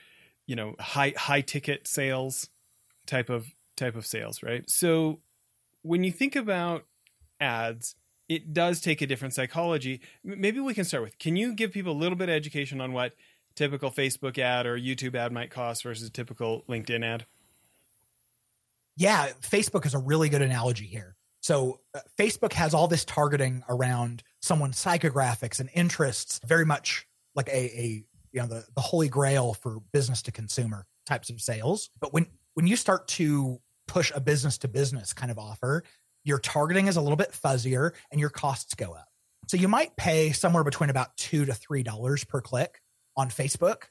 you 0.46 0.56
know, 0.56 0.76
high 0.80 1.14
high 1.18 1.42
ticket 1.42 1.88
sales 1.88 2.48
type 3.08 3.32
of 3.32 3.48
type 3.76 3.96
of 3.96 4.06
sales, 4.06 4.44
right? 4.44 4.70
So 4.70 5.20
when 5.82 6.04
you 6.04 6.12
think 6.12 6.36
about 6.36 6.86
ads, 7.40 7.96
it 8.27 8.53
does 8.53 8.82
take 8.82 9.01
a 9.01 9.08
different 9.08 9.34
psychology. 9.34 10.01
Maybe 10.24 10.60
we 10.60 10.74
can 10.74 10.84
start 10.84 11.03
with 11.03 11.17
can 11.20 11.36
you 11.36 11.53
give 11.53 11.72
people 11.72 11.94
a 11.94 12.00
little 12.00 12.17
bit 12.17 12.29
of 12.29 12.36
education 12.36 12.82
on 12.82 12.94
what 12.94 13.13
typical 13.55 13.91
Facebook 13.91 14.38
ad 14.38 14.65
or 14.65 14.77
YouTube 14.77 15.15
ad 15.15 15.32
might 15.32 15.50
cost 15.50 15.84
versus 15.84 16.08
a 16.08 16.12
typical 16.12 16.63
LinkedIn 16.67 17.03
ad? 17.03 17.25
Yeah, 18.98 19.29
Facebook 19.41 19.86
is 19.86 19.94
a 19.94 20.00
really 20.00 20.29
good 20.29 20.41
analogy 20.41 20.86
here. 20.86 21.15
So, 21.41 21.82
uh, 21.94 22.00
Facebook 22.17 22.53
has 22.53 22.74
all 22.74 22.88
this 22.88 23.05
targeting 23.05 23.63
around 23.70 24.24
someone's 24.39 24.84
psychographics 24.84 25.60
and 25.60 25.70
interests, 25.74 26.39
very 26.46 26.65
much 26.65 27.05
like 27.36 27.50
a, 27.50 27.79
a 27.79 28.03
you 28.32 28.41
know 28.41 28.48
the, 28.48 28.65
the 28.74 28.82
holy 28.82 29.10
grail 29.10 29.53
for 29.53 29.79
business 29.91 30.22
to 30.24 30.32
consumer 30.32 30.88
types 31.05 31.29
of 31.29 31.39
sales. 31.39 31.89
But 32.00 32.13
when 32.13 32.27
when 32.55 32.67
you 32.67 32.75
start 32.75 33.08
to 33.10 33.60
push 33.88 34.12
a 34.15 34.20
business 34.20 34.58
to 34.60 34.67
business 34.67 35.13
kind 35.13 35.29
of 35.29 35.38
offer, 35.38 35.84
your 36.25 36.39
targeting 36.39 36.88
is 36.88 36.98
a 36.98 37.01
little 37.01 37.15
bit 37.15 37.32
fuzzier 37.32 37.91
and 38.12 38.20
your 38.20 38.29
costs 38.29 38.74
go 38.74 38.91
up. 38.91 39.08
So 39.48 39.55
you 39.55 39.67
might 39.70 39.96
pay 39.96 40.32
somewhere 40.32 40.63
between 40.63 40.89
about 40.89 41.15
two 41.15 41.46
to 41.46 41.53
three 41.53 41.84
dollars 41.84 42.25
per 42.25 42.41
click 42.41 42.82
on 43.15 43.29
Facebook, 43.29 43.84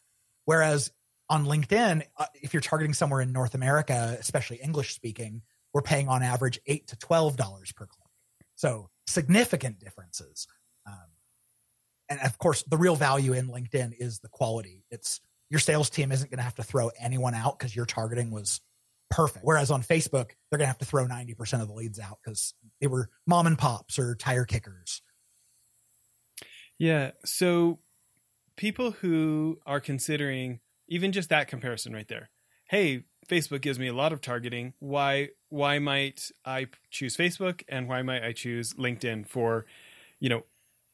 whereas 0.45 0.93
on 1.31 1.47
LinkedIn, 1.47 2.03
uh, 2.19 2.27
if 2.35 2.53
you're 2.53 2.61
targeting 2.61 2.93
somewhere 2.93 3.23
in 3.23 3.33
North 3.33 3.55
America, 3.55 4.17
especially 4.21 4.59
English 4.59 4.95
speaking, 4.95 5.41
we're 5.73 5.81
paying 5.81 6.09
on 6.09 6.23
average 6.23 6.61
eight 6.67 6.89
to 6.89 6.97
twelve 6.97 7.37
dollars 7.37 7.73
per 7.73 7.87
click. 7.87 8.11
So 8.57 8.91
significant 9.07 9.79
differences. 9.79 10.47
Um, 10.87 10.95
and 12.11 12.21
of 12.21 12.37
course, 12.39 12.63
the 12.65 12.77
real 12.77 12.97
value 12.97 13.33
in 13.33 13.49
LinkedIn 13.49 13.95
is 13.99 14.19
the 14.19 14.29
quality. 14.29 14.85
It's 14.91 15.21
your 15.51 15.61
sales 15.61 15.89
team 15.89 16.11
isn't 16.11 16.31
going 16.31 16.39
to 16.39 16.45
have 16.45 16.57
to 16.57 16.63
throw 16.65 16.91
anyone 16.99 17.35
out 17.35 17.59
because 17.59 17.75
your 17.75 17.87
targeting 17.87 18.31
was 18.31 18.61
perfect. 19.11 19.45
Whereas 19.45 19.71
on 19.71 19.83
Facebook, 19.83 20.31
they're 20.51 20.59
going 20.59 20.61
to 20.61 20.67
have 20.67 20.79
to 20.79 20.85
throw 20.85 21.07
90% 21.07 21.61
of 21.61 21.69
the 21.69 21.75
leads 21.75 21.99
out 21.99 22.19
because 22.25 22.55
they 22.81 22.87
were 22.87 23.11
mom 23.27 23.47
and 23.47 23.59
pops 23.59 23.99
or 23.99 24.15
tire 24.15 24.45
kickers. 24.45 25.03
Yeah. 26.79 27.13
So 27.25 27.79
people 28.57 28.93
who 28.93 29.59
are 29.67 29.81
considering 29.81 30.61
even 30.89 31.13
just 31.13 31.29
that 31.31 31.49
comparison 31.49 31.93
right 31.93 32.09
there. 32.09 32.31
Hey, 32.69 33.05
Facebook 33.29 33.61
gives 33.61 33.79
me 33.79 33.89
a 33.89 33.95
lot 33.95 34.13
of 34.13 34.21
targeting. 34.21 34.75
Why 34.81 35.31
why 35.49 35.79
might 35.79 36.31
I 36.45 36.67
choose 36.91 37.17
Facebook 37.17 37.63
and 37.69 37.89
why 37.89 38.03
might 38.03 38.23
I 38.23 38.33
choose 38.33 38.75
LinkedIn 38.75 39.27
for, 39.27 39.67
you 40.21 40.29
know, 40.29 40.43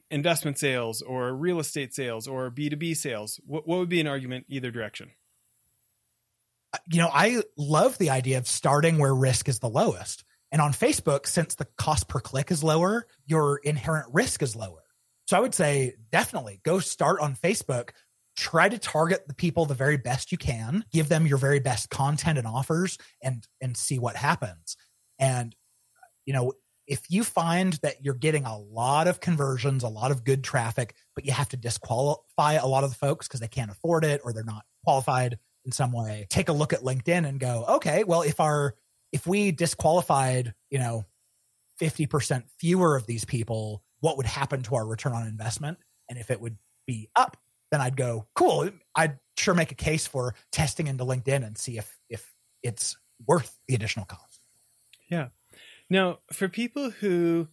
investment 0.09 0.57
sales 0.57 1.01
or 1.01 1.33
real 1.33 1.59
estate 1.59 1.93
sales 1.93 2.27
or 2.27 2.49
B2B 2.51 2.95
sales? 2.95 3.39
What 3.45 3.67
what 3.67 3.79
would 3.79 3.89
be 3.89 3.99
an 3.99 4.07
argument 4.07 4.45
either 4.47 4.71
direction? 4.71 5.11
You 6.89 6.99
know, 6.99 7.09
I 7.13 7.41
love 7.57 7.97
the 7.97 8.09
idea 8.09 8.37
of 8.37 8.47
starting 8.47 8.97
where 8.97 9.13
risk 9.13 9.49
is 9.49 9.59
the 9.59 9.69
lowest. 9.69 10.23
And 10.51 10.61
on 10.61 10.73
Facebook, 10.73 11.27
since 11.27 11.55
the 11.55 11.67
cost 11.77 12.07
per 12.07 12.19
click 12.19 12.51
is 12.51 12.63
lower, 12.63 13.07
your 13.25 13.57
inherent 13.57 14.07
risk 14.13 14.41
is 14.41 14.55
lower. 14.55 14.83
So 15.27 15.37
I 15.37 15.39
would 15.39 15.55
say 15.55 15.95
definitely 16.11 16.59
go 16.63 16.79
start 16.79 17.21
on 17.21 17.35
Facebook 17.35 17.91
try 18.35 18.69
to 18.69 18.77
target 18.77 19.27
the 19.27 19.33
people 19.33 19.65
the 19.65 19.73
very 19.73 19.97
best 19.97 20.31
you 20.31 20.37
can 20.37 20.85
give 20.91 21.09
them 21.09 21.27
your 21.27 21.37
very 21.37 21.59
best 21.59 21.89
content 21.89 22.37
and 22.37 22.47
offers 22.47 22.97
and 23.21 23.45
and 23.59 23.75
see 23.75 23.99
what 23.99 24.15
happens 24.15 24.77
and 25.19 25.55
you 26.25 26.33
know 26.33 26.53
if 26.87 27.09
you 27.09 27.23
find 27.23 27.73
that 27.83 28.03
you're 28.03 28.13
getting 28.13 28.45
a 28.45 28.57
lot 28.57 29.07
of 29.07 29.19
conversions 29.19 29.83
a 29.83 29.89
lot 29.89 30.11
of 30.11 30.23
good 30.23 30.43
traffic 30.43 30.95
but 31.13 31.25
you 31.25 31.31
have 31.31 31.49
to 31.49 31.57
disqualify 31.57 32.53
a 32.53 32.67
lot 32.67 32.83
of 32.83 32.89
the 32.89 32.95
folks 32.95 33.27
because 33.27 33.41
they 33.41 33.47
can't 33.47 33.71
afford 33.71 34.05
it 34.05 34.21
or 34.23 34.31
they're 34.31 34.43
not 34.43 34.63
qualified 34.83 35.37
in 35.65 35.71
some 35.71 35.91
way 35.91 36.25
take 36.29 36.49
a 36.49 36.53
look 36.53 36.73
at 36.73 36.81
linkedin 36.81 37.27
and 37.27 37.39
go 37.39 37.65
okay 37.67 38.03
well 38.03 38.21
if 38.21 38.39
our 38.39 38.75
if 39.11 39.27
we 39.27 39.51
disqualified 39.51 40.53
you 40.69 40.79
know 40.79 41.05
50% 41.79 42.43
fewer 42.59 42.95
of 42.95 43.07
these 43.07 43.25
people 43.25 43.81
what 44.01 44.17
would 44.17 44.27
happen 44.27 44.61
to 44.63 44.75
our 44.75 44.85
return 44.85 45.13
on 45.13 45.27
investment 45.27 45.79
and 46.09 46.19
if 46.19 46.29
it 46.29 46.39
would 46.39 46.57
be 46.85 47.09
up 47.15 47.37
then 47.71 47.81
I'd 47.81 47.97
go, 47.97 48.27
cool. 48.35 48.69
I'd 48.95 49.17
sure 49.37 49.53
make 49.53 49.71
a 49.71 49.75
case 49.75 50.05
for 50.05 50.35
testing 50.51 50.87
into 50.87 51.05
LinkedIn 51.05 51.45
and 51.45 51.57
see 51.57 51.77
if 51.77 51.97
if 52.09 52.31
it's 52.61 52.97
worth 53.25 53.57
the 53.67 53.75
additional 53.75 54.05
cost. 54.05 54.39
Yeah. 55.09 55.29
Now, 55.89 56.19
for 56.31 56.47
people 56.47 56.91
who 56.91 57.47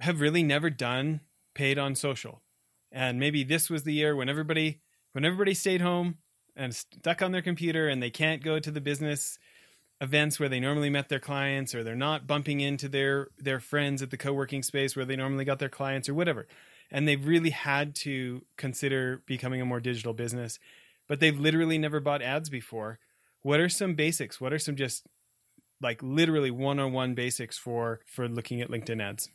have 0.00 0.20
really 0.20 0.42
never 0.42 0.70
done 0.70 1.20
paid 1.54 1.78
on 1.78 1.94
social, 1.94 2.42
and 2.92 3.18
maybe 3.18 3.42
this 3.42 3.68
was 3.68 3.82
the 3.82 3.92
year 3.92 4.14
when 4.14 4.28
everybody 4.28 4.80
when 5.12 5.24
everybody 5.24 5.54
stayed 5.54 5.80
home 5.80 6.18
and 6.58 6.74
stuck 6.74 7.22
on 7.22 7.32
their 7.32 7.42
computer 7.42 7.88
and 7.88 8.02
they 8.02 8.10
can't 8.10 8.42
go 8.42 8.58
to 8.58 8.70
the 8.70 8.80
business 8.80 9.38
events 10.00 10.38
where 10.38 10.48
they 10.48 10.60
normally 10.60 10.90
met 10.90 11.08
their 11.08 11.18
clients 11.18 11.74
or 11.74 11.82
they're 11.82 11.96
not 11.96 12.26
bumping 12.26 12.60
into 12.60 12.88
their 12.88 13.28
their 13.38 13.60
friends 13.60 14.02
at 14.02 14.10
the 14.10 14.16
co-working 14.16 14.62
space 14.62 14.94
where 14.94 15.04
they 15.04 15.16
normally 15.16 15.44
got 15.44 15.58
their 15.58 15.68
clients 15.68 16.08
or 16.08 16.14
whatever 16.14 16.46
and 16.90 17.06
they've 17.06 17.26
really 17.26 17.50
had 17.50 17.94
to 17.94 18.42
consider 18.56 19.22
becoming 19.26 19.60
a 19.60 19.66
more 19.66 19.80
digital 19.80 20.14
business, 20.14 20.58
but 21.06 21.20
they've 21.20 21.38
literally 21.38 21.78
never 21.78 22.00
bought 22.00 22.22
ads 22.22 22.48
before. 22.48 22.98
What 23.42 23.60
are 23.60 23.68
some 23.68 23.94
basics? 23.94 24.40
What 24.40 24.52
are 24.52 24.58
some 24.58 24.76
just 24.76 25.06
like 25.80 26.02
literally 26.02 26.50
one-on-one 26.50 27.14
basics 27.14 27.58
for 27.58 28.00
for 28.06 28.28
looking 28.28 28.60
at 28.60 28.70
LinkedIn 28.70 29.02
ads? 29.02 29.28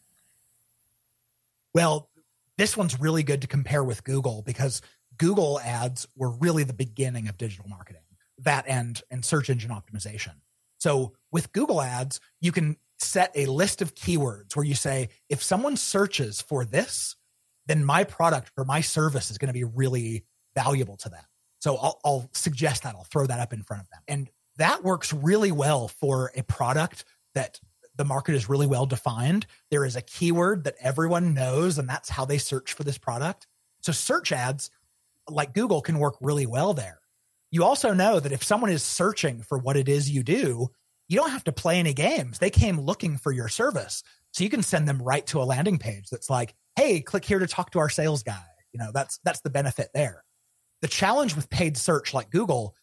Well, 1.74 2.10
this 2.58 2.78
one's 2.78 3.00
really 3.00 3.24
good 3.24 3.42
to 3.42 3.48
compare 3.48 3.84
with 3.84 4.04
Google 4.04 4.42
because 4.44 4.82
Google 5.18 5.60
ads 5.60 6.08
were 6.16 6.30
really 6.30 6.64
the 6.64 6.74
beginning 6.74 7.28
of 7.28 7.38
digital 7.38 7.68
marketing, 7.68 8.02
that 8.40 8.66
and 8.68 9.02
and 9.12 9.24
search 9.24 9.50
engine 9.50 9.72
optimization. 9.72 10.34
So 10.80 11.14
with 11.32 11.52
Google 11.54 11.82
ads, 11.82 12.20
you 12.42 12.52
can 12.52 12.78
set 13.00 13.32
a 13.36 13.46
list 13.46 13.82
of 13.82 13.96
keywords 13.96 14.56
where 14.56 14.66
you 14.66 14.76
say 14.76 15.10
if 15.30 15.44
someone 15.44 15.78
searches 15.78 16.42
for 16.42 16.66
this, 16.66 17.16
then 17.66 17.86
my 17.86 18.04
product 18.04 18.52
or 18.58 18.66
my 18.66 18.82
service 18.82 19.32
is 19.32 19.38
going 19.38 19.48
to 19.48 19.54
be 19.54 19.64
really 19.64 20.26
valuable 20.56 20.98
to 20.98 21.10
them. 21.10 21.24
So 21.60 21.78
I'll, 21.78 22.00
I'll 22.04 22.30
suggest 22.34 22.84
that. 22.84 22.96
I'll 22.96 23.06
throw 23.06 23.26
that 23.26 23.40
up 23.40 23.54
in 23.54 23.64
front 23.64 23.84
of 23.84 23.90
them. 23.90 24.02
And 24.08 24.30
that 24.58 24.84
works 24.84 25.14
really 25.14 25.52
well 25.52 25.88
for 25.88 26.32
a 26.36 26.44
product 26.44 27.06
that 27.36 27.60
the 27.96 28.06
market 28.06 28.36
is 28.36 28.50
really 28.50 28.68
well 28.68 28.86
defined. 28.86 29.46
There 29.72 29.86
is 29.86 29.96
a 29.96 30.02
keyword 30.02 30.66
that 30.66 30.76
everyone 30.80 31.34
knows, 31.34 31.78
and 31.78 31.88
that's 31.88 32.10
how 32.10 32.26
they 32.26 32.38
search 32.38 32.74
for 32.74 32.84
this 32.84 32.98
product. 32.98 33.48
So 33.82 33.92
search 33.92 34.32
ads 34.32 34.70
like 35.30 35.54
Google 35.54 35.82
can 35.82 36.00
work 36.00 36.16
really 36.22 36.46
well 36.46 36.74
there. 36.74 37.00
You 37.52 37.64
also 37.64 37.94
know 37.94 38.20
that 38.20 38.32
if 38.32 38.44
someone 38.44 38.72
is 38.72 38.84
searching 38.84 39.42
for 39.44 39.58
what 39.58 39.78
it 39.78 39.88
is 39.88 40.10
you 40.10 40.24
do, 40.24 40.70
you 41.08 41.18
don't 41.18 41.30
have 41.30 41.44
to 41.44 41.52
play 41.52 41.80
any 41.80 41.94
games. 41.94 42.40
They 42.40 42.50
came 42.50 42.80
looking 42.80 43.18
for 43.18 43.32
your 43.32 43.48
service. 43.48 44.04
So 44.32 44.44
you 44.44 44.50
can 44.50 44.64
send 44.64 44.88
them 44.88 45.02
right 45.02 45.26
to 45.28 45.42
a 45.42 45.46
landing 45.46 45.78
page 45.78 46.10
that's 46.10 46.30
like, 46.30 46.56
hey, 46.76 47.02
click 47.02 47.24
here 47.24 47.40
to 47.40 47.48
talk 47.48 47.72
to 47.72 47.80
our 47.80 47.90
sales 47.90 48.24
guy. 48.24 48.44
You 48.72 48.80
know, 48.80 48.90
that's 48.92 49.20
that's 49.24 49.42
the 49.42 49.52
benefit 49.52 49.90
there. 49.94 50.24
The 50.82 50.88
challenge 50.88 51.36
with 51.36 51.50
paid 51.50 51.78
search 51.78 52.14
like 52.14 52.32
Google, 52.32 52.76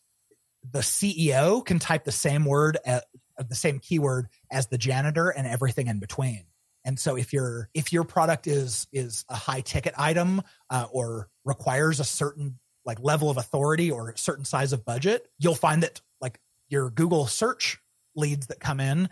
the 0.71 0.81
CEO 0.81 1.65
can 1.65 1.81
type 1.81 2.05
the 2.05 2.13
same 2.13 2.45
word 2.45 2.79
at, 2.87 3.05
the 3.49 3.55
same 3.55 3.79
keyword 3.79 4.29
as 4.51 4.67
the 4.67 4.79
janitor 4.79 5.31
and 5.31 5.47
everything 5.47 5.87
in 5.87 5.99
between. 5.99 6.45
And 6.85 6.99
so 6.99 7.17
if 7.17 7.33
your 7.33 7.69
if 7.75 7.93
your 7.93 8.05
product 8.05 8.47
is 8.47 8.87
is 8.93 9.25
a 9.29 9.37
high 9.37 9.61
ticket 9.61 9.95
item 9.99 10.43
uh, 10.71 10.87
or 10.91 11.29
requires 11.45 12.01
a 12.01 12.05
certain 12.05 12.59
like 12.85 12.99
level 13.01 13.31
of 13.31 13.37
authority 13.37 13.91
or 13.91 14.11
a 14.11 14.19
certain 14.19 14.45
size 14.45 14.73
of 14.73 14.85
budget, 14.85 15.29
you'll 15.39 15.55
find 15.55 15.83
that 15.83 16.01
like 16.21 16.41
your 16.69 16.91
Google 16.91 17.27
search 17.27 17.79
leads 18.17 18.47
that 18.47 18.61
come 18.61 18.81
in, 18.81 19.09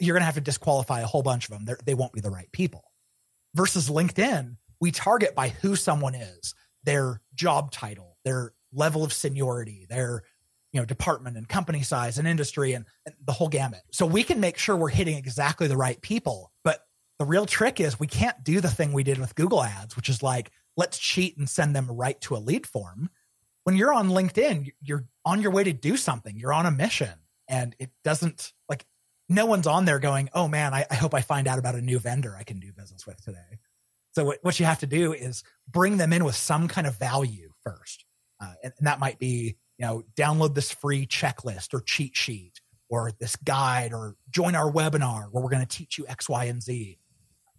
you're 0.00 0.14
going 0.14 0.20
to 0.20 0.26
have 0.26 0.34
to 0.34 0.40
disqualify 0.40 1.00
a 1.00 1.06
whole 1.06 1.22
bunch 1.22 1.44
of 1.46 1.52
them. 1.52 1.64
They're, 1.64 1.78
they 1.84 1.94
will 1.94 2.04
not 2.04 2.12
be 2.12 2.20
the 2.20 2.30
right 2.30 2.50
people 2.52 2.84
versus 3.54 3.88
LinkedIn, 3.88 4.56
we 4.80 4.90
target 4.90 5.34
by 5.34 5.48
who 5.48 5.76
someone 5.76 6.14
is, 6.14 6.54
their 6.82 7.20
job 7.34 7.70
title, 7.70 8.18
their 8.24 8.52
level 8.72 9.04
of 9.04 9.12
seniority, 9.12 9.86
their 9.88 10.22
you 10.72 10.80
know 10.80 10.84
department 10.84 11.36
and 11.36 11.48
company 11.48 11.82
size 11.82 12.18
and 12.18 12.26
industry 12.26 12.72
and, 12.72 12.84
and, 13.06 13.14
the 13.24 13.32
whole 13.32 13.48
gamut. 13.48 13.80
So 13.92 14.04
we 14.04 14.24
can 14.24 14.40
make 14.40 14.58
sure 14.58 14.76
we're 14.76 14.88
hitting 14.88 15.16
exactly 15.16 15.68
the 15.68 15.76
right 15.76 16.00
people. 16.02 16.50
But 16.64 16.80
the 17.24 17.30
real 17.30 17.46
trick 17.46 17.80
is 17.80 17.98
we 17.98 18.06
can't 18.06 18.44
do 18.44 18.60
the 18.60 18.68
thing 18.68 18.92
we 18.92 19.02
did 19.02 19.16
with 19.16 19.34
Google 19.34 19.64
Ads, 19.64 19.96
which 19.96 20.10
is 20.10 20.22
like 20.22 20.50
let's 20.76 20.98
cheat 20.98 21.38
and 21.38 21.48
send 21.48 21.74
them 21.74 21.90
right 21.90 22.20
to 22.20 22.36
a 22.36 22.38
lead 22.38 22.66
form. 22.66 23.08
When 23.62 23.78
you're 23.78 23.94
on 23.94 24.10
LinkedIn, 24.10 24.72
you're 24.82 25.06
on 25.24 25.40
your 25.40 25.50
way 25.50 25.64
to 25.64 25.72
do 25.72 25.96
something. 25.96 26.36
You're 26.36 26.52
on 26.52 26.66
a 26.66 26.70
mission, 26.70 27.14
and 27.48 27.74
it 27.78 27.88
doesn't 28.02 28.52
like 28.68 28.84
no 29.30 29.46
one's 29.46 29.66
on 29.66 29.86
there 29.86 30.00
going, 30.00 30.28
oh 30.34 30.48
man, 30.48 30.74
I, 30.74 30.84
I, 30.90 30.96
hope 30.96 31.14
I 31.14 31.22
find 31.22 31.48
out 31.48 31.58
about 31.58 31.76
a 31.76 31.80
new 31.80 31.98
vendor 31.98 32.36
I 32.38 32.42
can 32.42 32.60
do 32.60 32.74
business 32.74 33.06
with 33.06 33.24
today. 33.24 33.58
So 34.12 34.26
what, 34.26 34.40
what 34.42 34.60
you 34.60 34.66
have 34.66 34.80
to 34.80 34.86
do 34.86 35.14
is 35.14 35.42
bring 35.66 35.96
them 35.96 36.12
in 36.12 36.26
with 36.26 36.36
some 36.36 36.68
kind 36.68 36.86
of 36.86 36.98
value 36.98 37.52
first. 37.62 38.04
Uh, 38.38 38.52
and, 38.62 38.74
and 38.76 38.86
that 38.86 39.00
might 39.00 39.18
be, 39.18 39.56
you 39.78 39.86
know, 39.86 40.04
download 40.14 40.54
this 40.54 40.70
free 40.70 41.06
checklist 41.06 41.72
or 41.72 41.80
cheat 41.80 42.14
sheet 42.14 42.60
or 42.90 43.12
this 43.18 43.34
guide 43.36 43.94
or 43.94 44.14
join 44.30 44.54
our 44.54 44.70
webinar 44.70 45.30
where 45.32 45.42
we're 45.42 45.48
going 45.48 45.66
to 45.66 45.76
teach 45.76 45.96
you 45.96 46.04
X, 46.06 46.28
Y, 46.28 46.44
and 46.44 46.62
Z. 46.62 46.98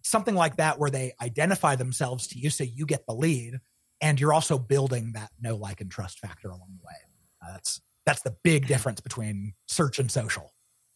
Something 0.06 0.36
like 0.36 0.56
that 0.56 0.78
where 0.78 0.88
they 0.90 1.14
identify 1.20 1.74
themselves 1.74 2.28
to 2.28 2.38
you 2.38 2.48
so 2.48 2.62
you 2.62 2.86
get 2.86 3.06
the 3.06 3.12
lead 3.12 3.58
and 4.00 4.20
you're 4.20 4.32
also 4.32 4.56
building 4.56 5.12
that 5.14 5.30
know, 5.40 5.56
like, 5.56 5.80
and 5.80 5.90
trust 5.90 6.20
factor 6.20 6.48
along 6.48 6.78
the 6.78 6.86
way. 6.86 6.94
Uh, 7.42 7.52
that's 7.52 7.80
that's 8.04 8.22
the 8.22 8.36
big 8.44 8.68
difference 8.68 9.00
between 9.00 9.54
search 9.66 9.98
and 9.98 10.10
social. 10.10 10.52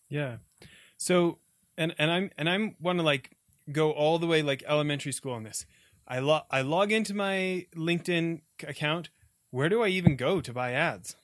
Yeah. 0.09 0.37
So 0.97 1.39
and 1.77 1.93
and 1.99 2.11
I'm 2.11 2.31
and 2.39 2.49
I'm 2.49 2.77
want 2.81 3.01
to 3.01 3.05
like 3.05 3.37
go 3.73 3.91
all 3.91 4.19
the 4.21 4.29
way 4.29 4.43
like 4.43 4.63
elementary 4.67 5.13
school 5.13 5.33
on 5.33 5.43
this. 5.43 5.67
I 6.07 6.21
log 6.21 6.45
I 6.51 6.61
log 6.61 6.93
into 6.93 7.13
my 7.13 7.67
LinkedIn 7.75 8.43
account. 8.63 9.11
Where 9.51 9.69
do 9.69 9.83
I 9.83 9.89
even 9.89 10.15
go 10.15 10.41
to 10.41 10.53
buy 10.53 10.73
ads? 10.73 11.17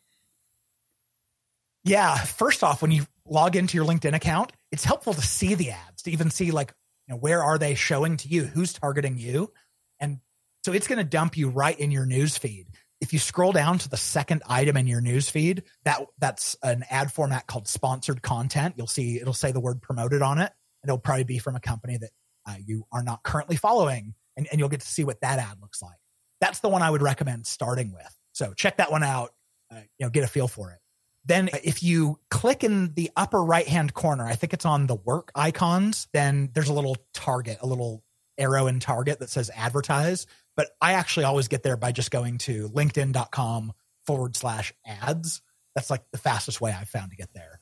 Yeah, 1.84 2.16
first 2.16 2.64
off, 2.64 2.82
when 2.82 2.90
you 2.90 3.06
log 3.24 3.54
into 3.54 3.76
your 3.76 3.86
LinkedIn 3.86 4.12
account, 4.14 4.50
it's 4.72 4.82
helpful 4.82 5.14
to 5.14 5.22
see 5.22 5.54
the 5.54 5.70
ads, 5.70 6.02
to 6.02 6.10
even 6.10 6.30
see 6.30 6.50
like 6.50 6.74
You 7.06 7.14
know, 7.14 7.18
where 7.18 7.42
are 7.42 7.58
they 7.58 7.74
showing 7.74 8.16
to 8.18 8.28
you? 8.28 8.44
Who's 8.44 8.72
targeting 8.72 9.18
you? 9.18 9.52
And 10.00 10.20
so 10.64 10.72
it's 10.72 10.86
going 10.86 10.98
to 10.98 11.04
dump 11.04 11.36
you 11.36 11.48
right 11.48 11.78
in 11.78 11.90
your 11.90 12.06
news 12.06 12.36
feed. 12.36 12.66
If 13.00 13.12
you 13.12 13.18
scroll 13.18 13.52
down 13.52 13.78
to 13.78 13.88
the 13.88 13.96
second 13.96 14.42
item 14.48 14.76
in 14.76 14.86
your 14.86 15.00
news 15.00 15.28
feed, 15.28 15.64
that 15.84 16.00
that's 16.18 16.56
an 16.62 16.84
ad 16.90 17.12
format 17.12 17.46
called 17.46 17.68
sponsored 17.68 18.22
content. 18.22 18.74
You'll 18.76 18.86
see 18.86 19.20
it'll 19.20 19.34
say 19.34 19.52
the 19.52 19.60
word 19.60 19.82
promoted 19.82 20.22
on 20.22 20.38
it. 20.38 20.50
And 20.82 20.88
it'll 20.88 20.98
probably 20.98 21.24
be 21.24 21.38
from 21.38 21.56
a 21.56 21.60
company 21.60 21.98
that 21.98 22.10
uh, 22.46 22.54
you 22.64 22.86
are 22.92 23.02
not 23.02 23.22
currently 23.22 23.56
following, 23.56 24.14
and, 24.36 24.46
and 24.50 24.58
you'll 24.58 24.68
get 24.68 24.80
to 24.80 24.86
see 24.86 25.04
what 25.04 25.20
that 25.20 25.38
ad 25.38 25.58
looks 25.60 25.82
like. 25.82 25.98
That's 26.40 26.60
the 26.60 26.68
one 26.68 26.82
I 26.82 26.90
would 26.90 27.02
recommend 27.02 27.46
starting 27.46 27.92
with. 27.92 28.14
So 28.32 28.54
check 28.54 28.76
that 28.76 28.90
one 28.90 29.02
out. 29.02 29.30
Uh, 29.70 29.80
you 29.98 30.06
know, 30.06 30.10
get 30.10 30.22
a 30.22 30.28
feel 30.28 30.46
for 30.48 30.70
it. 30.70 30.78
Then 31.26 31.50
if 31.64 31.82
you 31.82 32.20
click 32.30 32.62
in 32.62 32.94
the 32.94 33.10
upper 33.16 33.42
right 33.42 33.66
hand 33.66 33.94
corner, 33.94 34.26
I 34.26 34.36
think 34.36 34.52
it's 34.52 34.64
on 34.64 34.86
the 34.86 34.94
work 34.94 35.32
icons, 35.34 36.06
then 36.12 36.50
there's 36.54 36.68
a 36.68 36.72
little 36.72 36.96
target, 37.12 37.58
a 37.60 37.66
little 37.66 38.02
arrow 38.38 38.68
in 38.68 38.78
target 38.78 39.18
that 39.18 39.30
says 39.30 39.50
advertise. 39.54 40.26
But 40.56 40.70
I 40.80 40.92
actually 40.92 41.24
always 41.24 41.48
get 41.48 41.62
there 41.62 41.76
by 41.76 41.92
just 41.92 42.10
going 42.10 42.38
to 42.38 42.68
linkedin.com 42.68 43.72
forward 44.06 44.36
slash 44.36 44.72
ads. 44.86 45.42
That's 45.74 45.90
like 45.90 46.02
the 46.12 46.18
fastest 46.18 46.60
way 46.60 46.72
I've 46.72 46.88
found 46.88 47.10
to 47.10 47.16
get 47.16 47.32
there. 47.34 47.60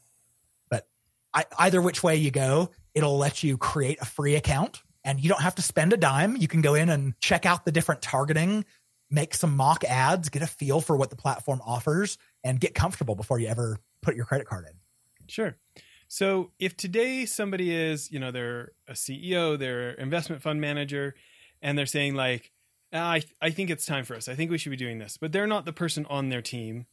But 0.70 0.86
I, 1.32 1.44
either 1.58 1.80
which 1.80 2.02
way 2.02 2.16
you 2.16 2.30
go, 2.30 2.70
it'll 2.94 3.18
let 3.18 3.42
you 3.42 3.56
create 3.56 3.98
a 4.00 4.04
free 4.04 4.36
account 4.36 4.82
and 5.04 5.20
you 5.20 5.28
don't 5.28 5.42
have 5.42 5.54
to 5.56 5.62
spend 5.62 5.92
a 5.92 5.96
dime. 5.96 6.36
You 6.36 6.48
can 6.48 6.60
go 6.60 6.74
in 6.74 6.90
and 6.90 7.18
check 7.18 7.46
out 7.46 7.64
the 7.64 7.72
different 7.72 8.02
targeting, 8.02 8.64
make 9.14 9.34
some 9.34 9.56
mock 9.56 9.84
ads, 9.84 10.28
get 10.28 10.42
a 10.42 10.46
feel 10.46 10.80
for 10.80 10.96
what 10.96 11.10
the 11.10 11.16
platform 11.16 11.60
offers, 11.64 12.18
and 12.42 12.60
get 12.60 12.74
comfortable 12.74 13.14
before 13.14 13.38
you 13.38 13.46
ever 13.46 13.78
put 14.02 14.16
your 14.16 14.24
credit 14.24 14.46
card 14.46 14.66
in. 14.66 14.74
Sure. 15.28 15.56
So 16.08 16.50
if 16.58 16.76
today 16.76 17.24
somebody 17.24 17.74
is, 17.74 18.10
you 18.10 18.18
know, 18.18 18.30
they're 18.30 18.72
a 18.88 18.92
CEO, 18.92 19.58
they're 19.58 19.92
investment 19.92 20.42
fund 20.42 20.60
manager, 20.60 21.14
and 21.62 21.78
they're 21.78 21.86
saying 21.86 22.14
like, 22.14 22.52
ah, 22.92 23.12
I 23.12 23.22
I 23.40 23.50
think 23.50 23.70
it's 23.70 23.86
time 23.86 24.04
for 24.04 24.14
us. 24.14 24.28
I 24.28 24.34
think 24.34 24.50
we 24.50 24.58
should 24.58 24.70
be 24.70 24.76
doing 24.76 24.98
this, 24.98 25.16
but 25.16 25.32
they're 25.32 25.46
not 25.46 25.64
the 25.64 25.72
person 25.72 26.06
on 26.10 26.28
their 26.28 26.42
team, 26.42 26.86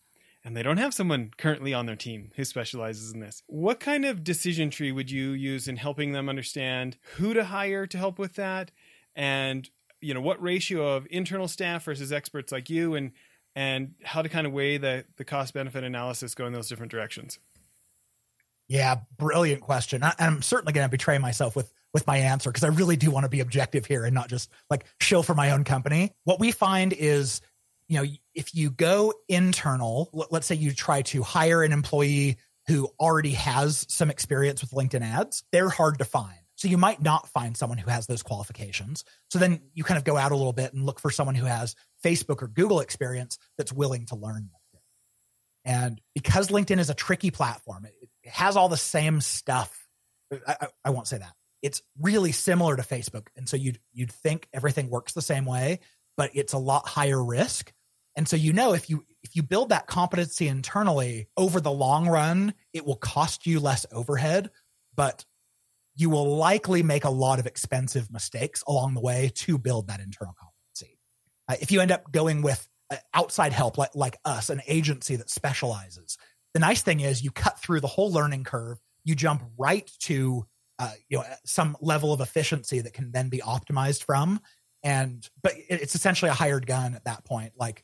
and 0.44 0.56
they 0.56 0.64
don't 0.64 0.78
have 0.78 0.94
someone 0.94 1.32
currently 1.38 1.74
on 1.74 1.86
their 1.86 1.96
team 1.96 2.32
who 2.36 2.46
specializes 2.46 3.12
in 3.12 3.20
this. 3.20 3.44
What 3.48 3.80
kind 3.80 4.06
of 4.06 4.24
decision 4.24 4.70
tree 4.70 4.92
would 4.92 5.12
you 5.12 5.32
use 5.32 5.68
in 5.68 5.76
helping 5.76 6.14
them 6.14 6.30
understand 6.30 6.98
who 7.16 7.34
to 7.34 7.46
hire 7.46 7.86
to 7.88 7.98
help 7.98 8.18
with 8.18 8.36
that, 8.36 8.72
and 9.16 9.70
you 10.02 10.14
know 10.14 10.22
what 10.22 10.42
ratio 10.42 10.96
of 10.96 11.08
internal 11.10 11.48
staff 11.48 11.84
versus 11.84 12.12
experts 12.12 12.52
like 12.52 12.70
you, 12.70 12.96
and 12.96 13.12
and 13.56 13.94
how 14.04 14.22
to 14.22 14.30
kind 14.30 14.48
of 14.48 14.54
weigh 14.54 14.78
the 14.78 15.06
the 15.18 15.24
cost 15.24 15.54
benefit 15.54 15.84
analysis 15.84 16.36
go 16.36 16.46
in 16.46 16.54
those 16.54 16.68
different 16.68 16.92
directions? 16.92 17.40
Yeah, 18.68 19.00
brilliant 19.18 19.62
question. 19.62 20.04
I, 20.04 20.14
I'm 20.18 20.42
certainly 20.42 20.72
going 20.74 20.86
to 20.86 20.92
betray 20.92 21.18
myself 21.18 21.56
with 21.56 21.72
with 21.94 22.08
my 22.08 22.18
answer 22.18 22.50
because 22.50 22.64
I 22.64 22.70
really 22.70 22.96
do 22.96 23.12
want 23.12 23.26
to 23.26 23.30
be 23.30 23.42
objective 23.42 23.86
here 23.86 24.06
and 24.06 24.14
not 24.14 24.30
just 24.30 24.50
like 24.70 24.86
show 25.00 25.22
for 25.22 25.36
my 25.36 25.52
own 25.52 25.64
company. 25.64 26.14
What 26.24 26.40
we 26.40 26.52
find 26.52 26.94
is, 26.94 27.42
you 27.88 28.02
know, 28.02 28.10
if 28.34 28.56
you 28.56 28.70
go 28.70 29.14
internal, 29.28 30.10
let's 30.32 30.48
say 30.48 30.56
you 30.56 30.72
try 30.72 31.02
to 31.04 31.22
hire 31.22 31.64
an 31.64 31.74
employee 31.74 32.38
who 32.68 32.90
already 33.00 33.32
has 33.32 33.86
some 33.90 34.10
experience 34.10 34.62
with 34.62 34.72
LinkedIn 34.72 35.02
ads, 35.02 35.44
they're 35.52 35.70
hard 35.70 35.98
to 35.98 36.06
find. 36.06 36.38
So 36.62 36.68
you 36.68 36.78
might 36.78 37.02
not 37.02 37.28
find 37.28 37.58
someone 37.58 37.80
who 37.80 37.90
has 37.90 38.06
those 38.06 38.22
qualifications. 38.22 39.04
So 39.32 39.40
then 39.40 39.62
you 39.74 39.84
kind 39.84 39.98
of 39.98 40.04
go 40.04 40.16
out 40.16 40.32
a 40.32 40.36
little 40.36 40.54
bit 40.54 40.74
and 40.74 40.86
look 40.86 41.00
for 41.00 41.10
someone 41.10 41.34
who 41.34 41.48
has 41.48 41.76
Facebook 42.06 42.44
or 42.44 42.48
Google 42.48 42.82
experience 42.82 43.40
that's 43.58 43.74
willing 43.74 44.06
to 44.06 44.16
learn. 44.16 44.52
And 45.66 46.00
because 46.14 46.50
LinkedIn 46.50 46.78
is 46.78 46.92
a 46.92 46.94
tricky 46.94 47.32
platform, 47.32 47.86
it, 47.86 48.30
has 48.30 48.58
all 48.58 48.70
the 48.70 48.78
same 48.78 49.22
stuff. 49.22 49.88
I, 50.32 50.56
I, 50.62 50.68
I 50.86 50.90
won't 50.92 51.08
say 51.08 51.18
that. 51.18 51.34
It's 51.64 51.82
really 52.00 52.32
similar 52.32 52.76
to 52.76 52.84
Facebook, 52.84 53.30
and 53.36 53.50
so 53.50 53.58
you'd 53.58 53.80
you'd 53.92 54.12
think 54.12 54.48
everything 54.54 54.92
works 54.92 55.14
the 55.14 55.22
same 55.24 55.46
way, 55.46 55.80
but 56.16 56.30
it's 56.36 56.54
a 56.54 56.60
lot 56.60 56.88
higher 56.88 57.24
risk. 57.24 57.74
And 58.16 58.28
so 58.28 58.36
you 58.36 58.54
know 58.54 58.74
if 58.74 58.88
you 58.88 59.04
if 59.24 59.36
you 59.36 59.42
build 59.42 59.70
that 59.70 59.88
competency 59.88 60.48
internally 60.48 61.28
over 61.36 61.60
the 61.60 61.72
long 61.72 62.08
run, 62.08 62.54
it 62.72 62.86
will 62.86 62.96
cost 62.96 63.48
you 63.48 63.60
less 63.60 63.88
overhead, 63.92 64.52
but 64.96 65.26
you 65.96 66.10
will 66.10 66.38
likely 66.38 66.84
make 66.84 67.04
a 67.04 67.10
lot 67.10 67.40
of 67.40 67.46
expensive 67.46 68.12
mistakes 68.12 68.64
along 68.68 68.94
the 68.94 69.02
way 69.02 69.32
to 69.36 69.58
build 69.58 69.88
that 69.88 70.00
internal 70.00 70.34
competency. 70.38 70.98
Uh, 71.48 71.56
if 71.62 71.72
you 71.72 71.82
end 71.82 71.92
up 71.92 72.12
going 72.12 72.42
with 72.42 72.68
uh, 72.90 72.98
outside 73.14 73.54
help 73.54 73.78
like 73.78 73.96
like 73.96 74.18
us, 74.26 74.50
an 74.50 74.62
agency 74.68 75.16
that 75.16 75.30
specializes, 75.30 76.18
the 76.54 76.60
nice 76.60 76.82
thing 76.82 77.00
is 77.00 77.24
you 77.24 77.32
cut 77.32 77.60
through 77.60 77.80
the 77.80 77.88
whole 77.88 78.12
learning 78.12 78.44
curve. 78.44 78.80
You 79.04 79.16
jump 79.16 79.44
right 79.58 79.90
to 80.02 80.46
uh, 80.80 80.92
you 81.10 81.18
know 81.18 81.26
some 81.46 81.76
level 81.82 82.14
of 82.14 82.22
efficiency 82.22 82.80
that 82.80 82.94
can 82.94 83.12
then 83.12 83.30
be 83.30 83.40
optimized 83.40 84.04
from. 84.04 84.40
And 84.84 85.28
but 85.44 85.54
it's 85.70 85.96
essentially 85.96 86.32
a 86.32 86.34
hired 86.34 86.66
gun 86.66 86.96
at 86.96 87.06
that 87.06 87.24
point. 87.26 87.54
Like 87.58 87.84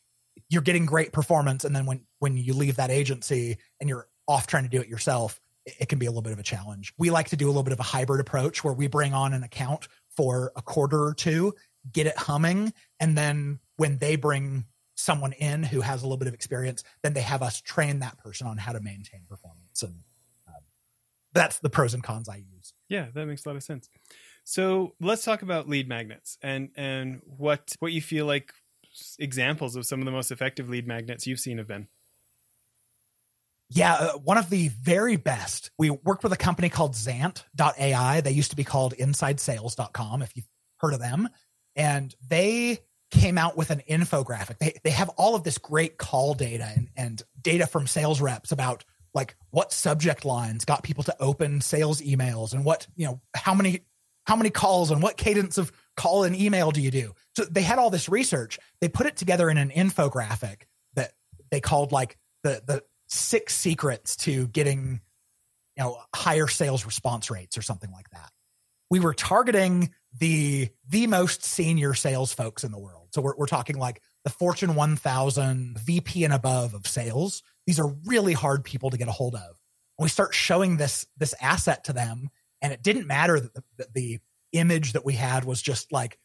you're 0.49 0.61
getting 0.61 0.85
great 0.85 1.11
performance 1.11 1.65
and 1.65 1.75
then 1.75 1.85
when 1.85 2.01
when 2.19 2.37
you 2.37 2.53
leave 2.53 2.77
that 2.77 2.89
agency 2.89 3.57
and 3.79 3.89
you're 3.89 4.07
off 4.27 4.47
trying 4.47 4.63
to 4.63 4.69
do 4.69 4.81
it 4.81 4.87
yourself 4.87 5.39
it, 5.79 5.89
can 5.89 5.99
be 5.99 6.05
a 6.05 6.09
little 6.09 6.21
bit 6.21 6.33
of 6.33 6.39
a 6.39 6.43
challenge 6.43 6.93
we 6.97 7.09
like 7.09 7.29
to 7.29 7.35
do 7.35 7.45
a 7.45 7.49
little 7.49 7.63
bit 7.63 7.73
of 7.73 7.79
a 7.79 7.83
hybrid 7.83 8.19
approach 8.21 8.63
where 8.63 8.73
we 8.73 8.87
bring 8.87 9.13
on 9.13 9.33
an 9.33 9.43
account 9.43 9.87
for 10.15 10.51
a 10.55 10.61
quarter 10.61 11.03
or 11.03 11.13
two 11.13 11.53
get 11.93 12.07
it 12.07 12.17
humming 12.17 12.73
and 12.99 13.17
then 13.17 13.59
when 13.77 13.97
they 13.99 14.15
bring 14.15 14.65
someone 14.97 15.31
in 15.33 15.63
who 15.63 15.81
has 15.81 16.01
a 16.01 16.05
little 16.05 16.17
bit 16.17 16.27
of 16.27 16.33
experience, 16.33 16.83
then 17.03 17.13
they 17.13 17.21
have 17.21 17.41
us 17.41 17.61
train 17.61 17.99
that 17.99 18.17
person 18.17 18.47
on 18.47 18.57
how 18.57 18.73
to 18.73 18.79
maintain 18.79 19.21
performance. 19.29 19.83
And 19.83 19.93
um, 20.47 20.61
that's 21.33 21.59
the 21.59 21.69
pros 21.69 21.93
and 21.93 22.03
cons 22.03 22.27
I 22.27 22.37
use. 22.37 22.73
Yeah, 22.89 23.05
that 23.13 23.25
makes 23.25 23.45
a 23.45 23.49
lot 23.49 23.55
of 23.55 23.63
sense. 23.63 23.89
So 24.43 24.95
let's 24.99 25.23
talk 25.23 25.43
about 25.43 25.69
lead 25.69 25.87
magnets 25.87 26.37
and 26.41 26.69
and 26.75 27.21
what 27.25 27.75
what 27.79 27.91
you 27.91 28.01
feel 28.01 28.25
like 28.25 28.53
examples 29.19 29.75
of 29.75 29.85
some 29.85 29.99
of 29.99 30.05
the 30.05 30.11
most 30.11 30.31
effective 30.31 30.69
lead 30.69 30.87
magnets 30.87 31.27
you've 31.27 31.39
seen 31.39 31.57
have 31.57 31.67
been. 31.67 31.87
Yeah, 33.69 33.93
uh, 33.93 34.11
one 34.13 34.37
of 34.37 34.49
the 34.49 34.69
very 34.69 35.17
best. 35.17 35.71
We 35.77 35.89
worked 35.89 36.23
with 36.23 36.31
a 36.31 36.37
company 36.37 36.69
called 36.69 36.93
XANT.ai. 36.93 38.21
They 38.21 38.31
used 38.31 38.51
to 38.51 38.55
be 38.55 38.63
called 38.63 38.95
InsideSales.com, 38.95 40.21
if 40.21 40.35
you've 40.35 40.47
heard 40.77 40.93
of 40.93 40.99
them. 40.99 41.27
And 41.75 42.15
they 42.27 42.79
came 43.11 43.37
out 43.37 43.57
with 43.57 43.69
an 43.69 43.81
infographic. 43.89 44.57
They, 44.57 44.79
they 44.83 44.89
have 44.91 45.09
all 45.09 45.35
of 45.35 45.43
this 45.43 45.57
great 45.57 45.97
call 45.97 46.33
data 46.33 46.69
and, 46.75 46.89
and 46.95 47.21
data 47.41 47.67
from 47.67 47.87
sales 47.87 48.21
reps 48.21 48.51
about 48.51 48.83
like 49.13 49.35
what 49.51 49.73
subject 49.73 50.25
lines 50.25 50.65
got 50.65 50.83
people 50.83 51.03
to 51.05 51.15
open 51.19 51.61
sales 51.61 52.01
emails 52.01 52.53
and 52.53 52.63
what, 52.63 52.87
you 52.95 53.05
know, 53.05 53.21
how 53.33 53.53
many, 53.53 53.81
how 54.25 54.35
many 54.35 54.49
calls 54.49 54.91
and 54.91 55.01
what 55.01 55.17
cadence 55.17 55.57
of 55.57 55.71
call 55.95 56.23
and 56.23 56.35
email 56.35 56.71
do 56.71 56.81
you 56.81 56.91
do? 56.91 57.13
So 57.35 57.45
they 57.45 57.61
had 57.61 57.79
all 57.79 57.89
this 57.89 58.09
research. 58.09 58.59
They 58.81 58.89
put 58.89 59.07
it 59.07 59.15
together 59.15 59.49
in 59.49 59.57
an 59.57 59.69
infographic 59.69 60.63
that 60.95 61.13
they 61.49 61.61
called 61.61 61.91
like 61.91 62.17
the, 62.43 62.61
the 62.65 62.83
six 63.07 63.55
secrets 63.55 64.15
to 64.17 64.47
getting, 64.47 65.01
you 65.75 65.83
know, 65.83 65.97
higher 66.13 66.47
sales 66.47 66.85
response 66.85 67.31
rates 67.31 67.57
or 67.57 67.61
something 67.61 67.91
like 67.91 68.09
that. 68.11 68.31
We 68.89 68.99
were 68.99 69.13
targeting 69.13 69.91
the 70.17 70.69
the 70.87 71.07
most 71.07 71.43
senior 71.43 71.93
sales 71.93 72.33
folks 72.33 72.63
in 72.63 72.71
the 72.71 72.79
world. 72.79 73.09
So 73.11 73.21
we're 73.21 73.35
we're 73.37 73.45
talking 73.47 73.77
like 73.77 74.01
the 74.23 74.29
Fortune 74.29 74.75
1000 74.75 75.77
VP 75.79 76.23
and 76.23 76.33
above 76.33 76.73
of 76.73 76.87
sales. 76.87 77.43
These 77.65 77.79
are 77.79 77.87
really 78.05 78.33
hard 78.33 78.63
people 78.63 78.89
to 78.89 78.97
get 78.97 79.07
a 79.07 79.11
hold 79.11 79.35
of. 79.35 79.41
And 79.97 80.03
we 80.03 80.09
start 80.09 80.33
showing 80.33 80.77
this 80.77 81.05
this 81.17 81.33
asset 81.41 81.85
to 81.85 81.93
them, 81.93 82.29
and 82.61 82.71
it 82.71 82.83
didn't 82.83 83.07
matter 83.07 83.39
that 83.39 83.53
the, 83.53 83.63
that 83.77 83.93
the 83.93 84.19
image 84.53 84.93
that 84.93 85.05
we 85.05 85.13
had 85.13 85.43
was 85.43 85.61
just 85.61 85.91
like 85.91 86.17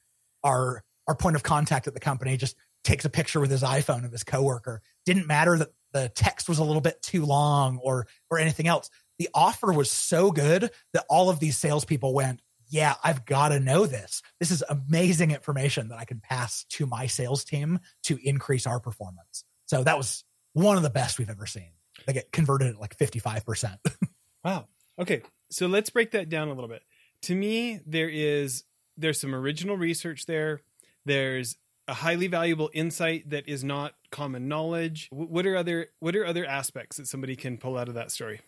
our 0.44 0.82
our 1.08 1.14
point 1.14 1.36
of 1.36 1.42
contact 1.42 1.86
at 1.86 1.94
the 1.94 2.00
company 2.00 2.36
just 2.36 2.56
takes 2.84 3.04
a 3.04 3.10
picture 3.10 3.40
with 3.40 3.50
his 3.50 3.62
iPhone 3.62 4.04
of 4.04 4.12
his 4.12 4.24
coworker. 4.24 4.82
Didn't 5.04 5.26
matter 5.26 5.58
that 5.58 5.70
the 5.92 6.08
text 6.14 6.48
was 6.48 6.58
a 6.58 6.64
little 6.64 6.80
bit 6.80 7.02
too 7.02 7.24
long 7.24 7.78
or 7.82 8.06
or 8.30 8.38
anything 8.38 8.66
else. 8.66 8.90
The 9.18 9.28
offer 9.34 9.72
was 9.72 9.90
so 9.90 10.30
good 10.30 10.70
that 10.92 11.04
all 11.08 11.30
of 11.30 11.38
these 11.38 11.56
salespeople 11.56 12.14
went, 12.14 12.40
yeah, 12.68 12.94
I've 13.04 13.26
got 13.26 13.48
to 13.48 13.60
know 13.60 13.86
this. 13.86 14.22
This 14.40 14.50
is 14.50 14.64
amazing 14.68 15.30
information 15.30 15.88
that 15.88 15.98
I 15.98 16.04
can 16.04 16.20
pass 16.20 16.64
to 16.70 16.86
my 16.86 17.06
sales 17.06 17.44
team 17.44 17.78
to 18.04 18.18
increase 18.26 18.66
our 18.66 18.80
performance. 18.80 19.44
So 19.66 19.84
that 19.84 19.98
was 19.98 20.24
one 20.54 20.76
of 20.76 20.82
the 20.82 20.90
best 20.90 21.18
we've 21.18 21.30
ever 21.30 21.46
seen. 21.46 21.70
They 22.06 22.14
get 22.14 22.32
converted 22.32 22.68
at 22.68 22.80
like 22.80 22.96
55%. 22.96 23.76
wow. 24.44 24.66
Okay. 24.98 25.22
So 25.50 25.66
let's 25.66 25.90
break 25.90 26.12
that 26.12 26.30
down 26.30 26.48
a 26.48 26.54
little 26.54 26.68
bit. 26.68 26.82
To 27.22 27.34
me, 27.34 27.80
there 27.86 28.08
is 28.08 28.64
there's 28.96 29.20
some 29.20 29.34
original 29.34 29.76
research 29.76 30.26
there. 30.26 30.60
There's 31.04 31.56
a 31.88 31.94
highly 31.94 32.26
valuable 32.26 32.70
insight 32.72 33.30
that 33.30 33.48
is 33.48 33.64
not 33.64 33.94
common 34.10 34.48
knowledge. 34.48 35.08
What 35.10 35.46
are 35.46 35.56
other 35.56 35.88
what 36.00 36.14
are 36.16 36.24
other 36.24 36.46
aspects 36.46 36.96
that 36.96 37.06
somebody 37.06 37.36
can 37.36 37.58
pull 37.58 37.76
out 37.76 37.88
of 37.88 37.94
that 37.94 38.10
story? 38.10 38.40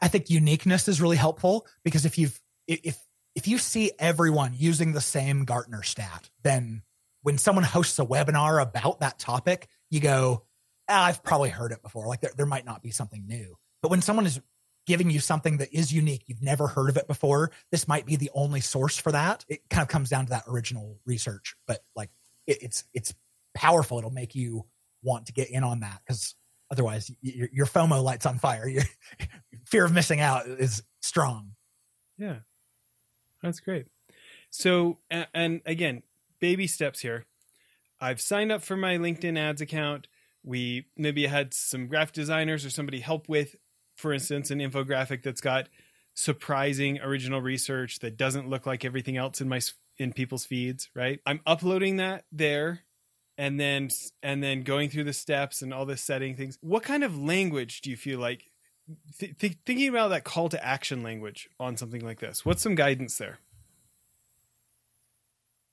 I 0.00 0.08
think 0.08 0.30
uniqueness 0.30 0.88
is 0.88 1.00
really 1.00 1.16
helpful 1.16 1.66
because 1.84 2.04
if 2.04 2.18
you've 2.18 2.38
if 2.66 2.98
if 3.34 3.46
you 3.46 3.58
see 3.58 3.92
everyone 3.98 4.54
using 4.56 4.92
the 4.92 5.00
same 5.00 5.44
Gartner 5.44 5.82
stat, 5.82 6.30
then 6.42 6.82
when 7.22 7.38
someone 7.38 7.64
hosts 7.64 7.98
a 7.98 8.04
webinar 8.04 8.62
about 8.62 9.00
that 9.00 9.18
topic, 9.18 9.68
you 9.90 10.00
go, 10.00 10.44
ah, 10.88 11.04
I've 11.04 11.22
probably 11.22 11.50
heard 11.50 11.72
it 11.72 11.82
before. 11.82 12.06
Like 12.06 12.20
there, 12.20 12.32
there 12.36 12.46
might 12.46 12.64
not 12.64 12.82
be 12.82 12.90
something 12.90 13.26
new. 13.26 13.56
But 13.82 13.90
when 13.90 14.02
someone 14.02 14.26
is 14.26 14.40
giving 14.86 15.10
you 15.10 15.20
something 15.20 15.58
that 15.58 15.72
is 15.72 15.92
unique. 15.92 16.24
You've 16.26 16.42
never 16.42 16.66
heard 16.66 16.88
of 16.88 16.96
it 16.96 17.06
before. 17.06 17.50
This 17.70 17.86
might 17.86 18.06
be 18.06 18.16
the 18.16 18.30
only 18.34 18.60
source 18.60 18.96
for 18.96 19.12
that. 19.12 19.44
It 19.48 19.68
kind 19.68 19.82
of 19.82 19.88
comes 19.88 20.10
down 20.10 20.26
to 20.26 20.30
that 20.30 20.44
original 20.48 20.98
research, 21.04 21.54
but 21.66 21.82
like 21.94 22.10
it, 22.46 22.62
it's 22.62 22.84
it's 22.94 23.14
powerful. 23.54 23.98
It'll 23.98 24.10
make 24.10 24.34
you 24.34 24.66
want 25.02 25.26
to 25.26 25.32
get 25.32 25.50
in 25.50 25.64
on 25.64 25.80
that 25.80 26.00
because 26.04 26.34
otherwise 26.70 27.10
your, 27.20 27.48
your 27.52 27.66
FOMO 27.66 28.02
lights 28.02 28.26
on 28.26 28.38
fire. 28.38 28.66
Your 28.68 28.84
fear 29.64 29.84
of 29.84 29.92
missing 29.92 30.20
out 30.20 30.46
is 30.46 30.82
strong. 31.00 31.52
Yeah, 32.18 32.36
that's 33.42 33.60
great. 33.60 33.86
So, 34.50 34.98
and 35.10 35.60
again, 35.64 36.02
baby 36.40 36.66
steps 36.66 37.00
here. 37.00 37.24
I've 38.00 38.20
signed 38.20 38.50
up 38.50 38.62
for 38.62 38.76
my 38.76 38.96
LinkedIn 38.96 39.38
ads 39.38 39.60
account. 39.60 40.08
We 40.42 40.86
maybe 40.96 41.26
had 41.26 41.52
some 41.54 41.86
graphic 41.86 42.14
designers 42.14 42.64
or 42.64 42.70
somebody 42.70 43.00
help 43.00 43.28
with, 43.28 43.56
for 44.00 44.12
instance, 44.12 44.50
an 44.50 44.58
infographic 44.58 45.22
that's 45.22 45.40
got 45.40 45.68
surprising 46.14 47.00
original 47.00 47.40
research 47.40 48.00
that 48.00 48.16
doesn't 48.16 48.48
look 48.48 48.66
like 48.66 48.84
everything 48.84 49.16
else 49.16 49.40
in 49.40 49.48
my 49.48 49.60
in 49.98 50.12
people's 50.12 50.44
feeds, 50.44 50.88
right? 50.94 51.20
I'm 51.26 51.40
uploading 51.46 51.96
that 51.96 52.24
there 52.32 52.80
and 53.38 53.60
then 53.60 53.90
and 54.22 54.42
then 54.42 54.62
going 54.62 54.90
through 54.90 55.04
the 55.04 55.12
steps 55.12 55.62
and 55.62 55.72
all 55.72 55.86
the 55.86 55.96
setting 55.96 56.36
things. 56.36 56.58
What 56.60 56.82
kind 56.82 57.04
of 57.04 57.16
language 57.16 57.82
do 57.82 57.90
you 57.90 57.96
feel 57.96 58.18
like 58.18 58.50
th- 59.18 59.38
th- 59.38 59.58
thinking 59.64 59.88
about 59.88 60.08
that 60.08 60.24
call 60.24 60.48
to 60.48 60.64
action 60.64 61.02
language 61.02 61.48
on 61.60 61.76
something 61.76 62.04
like 62.04 62.20
this? 62.20 62.44
What's 62.44 62.62
some 62.62 62.74
guidance 62.74 63.18
there? 63.18 63.38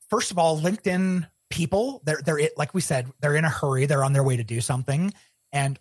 First 0.10 0.32
of 0.32 0.38
all, 0.38 0.60
LinkedIn 0.60 1.28
people 1.50 2.02
they're 2.04 2.22
they're 2.26 2.50
like 2.58 2.74
we 2.74 2.82
said 2.82 3.08
they're 3.22 3.36
in 3.36 3.46
a 3.46 3.50
hurry 3.50 3.86
they're 3.86 4.04
on 4.04 4.12
their 4.12 4.24
way 4.24 4.36
to 4.36 4.44
do 4.44 4.60
something 4.60 5.14
and 5.54 5.80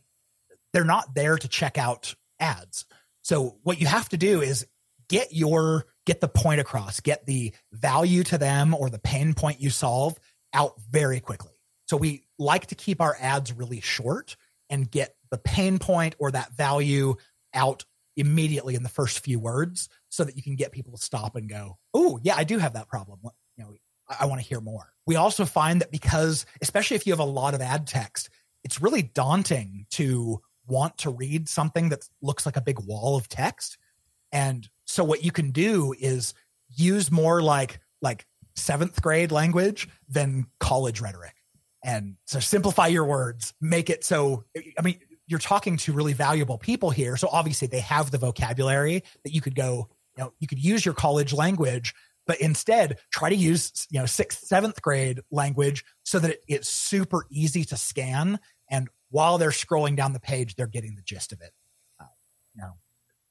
they're 0.72 0.84
not 0.84 1.14
there 1.14 1.36
to 1.36 1.48
check 1.48 1.76
out 1.76 2.14
ads. 2.40 2.84
So 3.22 3.56
what 3.62 3.80
you 3.80 3.86
have 3.86 4.08
to 4.10 4.16
do 4.16 4.40
is 4.40 4.66
get 5.08 5.32
your 5.32 5.86
get 6.04 6.20
the 6.20 6.28
point 6.28 6.60
across 6.60 7.00
get 7.00 7.26
the 7.26 7.52
value 7.72 8.22
to 8.24 8.38
them 8.38 8.74
or 8.74 8.90
the 8.90 8.98
pain 8.98 9.34
point 9.34 9.60
you 9.60 9.70
solve 9.70 10.18
out 10.52 10.74
very 10.90 11.20
quickly. 11.20 11.52
So 11.86 11.96
we 11.96 12.24
like 12.38 12.66
to 12.66 12.74
keep 12.74 13.00
our 13.00 13.16
ads 13.20 13.52
really 13.52 13.80
short 13.80 14.36
and 14.68 14.90
get 14.90 15.14
the 15.30 15.38
pain 15.38 15.78
point 15.78 16.14
or 16.18 16.30
that 16.32 16.52
value 16.52 17.14
out 17.54 17.84
immediately 18.16 18.74
in 18.74 18.82
the 18.82 18.88
first 18.88 19.20
few 19.20 19.38
words 19.38 19.88
so 20.08 20.24
that 20.24 20.36
you 20.36 20.42
can 20.42 20.56
get 20.56 20.72
people 20.72 20.96
to 20.96 21.02
stop 21.02 21.36
and 21.36 21.50
go 21.50 21.76
oh 21.92 22.18
yeah 22.22 22.34
i 22.34 22.44
do 22.44 22.58
have 22.58 22.72
that 22.72 22.88
problem. 22.88 23.20
You 23.56 23.64
know 23.64 23.74
I, 24.08 24.16
I 24.20 24.26
want 24.26 24.40
to 24.40 24.46
hear 24.46 24.60
more. 24.60 24.92
We 25.06 25.16
also 25.16 25.44
find 25.44 25.80
that 25.80 25.90
because, 25.90 26.46
especially 26.60 26.96
if 26.96 27.06
you 27.06 27.12
have 27.12 27.20
a 27.20 27.24
lot 27.24 27.54
of 27.54 27.60
ad 27.60 27.86
text, 27.86 28.30
it's 28.64 28.80
really 28.80 29.02
daunting 29.02 29.86
to 29.92 30.40
want 30.66 30.98
to 30.98 31.10
read 31.10 31.48
something 31.48 31.88
that 31.90 32.08
looks 32.22 32.46
like 32.46 32.56
a 32.56 32.60
big 32.60 32.78
wall 32.80 33.16
of 33.16 33.28
text. 33.28 33.78
And 34.32 34.68
so 34.84 35.04
what 35.04 35.24
you 35.24 35.32
can 35.32 35.50
do 35.50 35.94
is 35.98 36.34
use 36.68 37.10
more 37.10 37.42
like 37.42 37.80
like 38.02 38.26
seventh 38.54 39.00
grade 39.02 39.32
language 39.32 39.88
than 40.08 40.46
college 40.60 41.00
rhetoric. 41.00 41.34
And 41.84 42.16
so 42.26 42.40
simplify 42.40 42.88
your 42.88 43.04
words, 43.04 43.54
make 43.60 43.90
it 43.90 44.04
so 44.04 44.44
I 44.78 44.82
mean 44.82 44.98
you're 45.28 45.38
talking 45.38 45.76
to 45.76 45.92
really 45.92 46.12
valuable 46.12 46.58
people 46.58 46.90
here. 46.90 47.16
So 47.16 47.28
obviously 47.30 47.66
they 47.68 47.80
have 47.80 48.10
the 48.10 48.18
vocabulary 48.18 49.02
that 49.24 49.34
you 49.34 49.40
could 49.40 49.56
go, 49.56 49.88
you 50.16 50.24
know, 50.24 50.32
you 50.38 50.46
could 50.46 50.62
use 50.62 50.84
your 50.84 50.94
college 50.94 51.32
language, 51.32 51.94
but 52.26 52.40
instead 52.40 52.98
try 53.10 53.28
to 53.28 53.36
use 53.36 53.86
you 53.90 54.00
know 54.00 54.06
sixth 54.06 54.46
seventh 54.46 54.82
grade 54.82 55.20
language 55.30 55.84
so 56.04 56.18
that 56.18 56.32
it, 56.32 56.42
it's 56.48 56.68
super 56.68 57.26
easy 57.30 57.64
to 57.64 57.76
scan 57.76 58.38
and 58.70 58.88
while 59.10 59.38
they're 59.38 59.50
scrolling 59.50 59.96
down 59.96 60.12
the 60.12 60.20
page 60.20 60.54
they're 60.54 60.66
getting 60.66 60.94
the 60.94 61.02
gist 61.02 61.32
of 61.32 61.40
it. 61.40 61.52
Uh, 62.00 62.04
you 62.54 62.62
know 62.62 62.72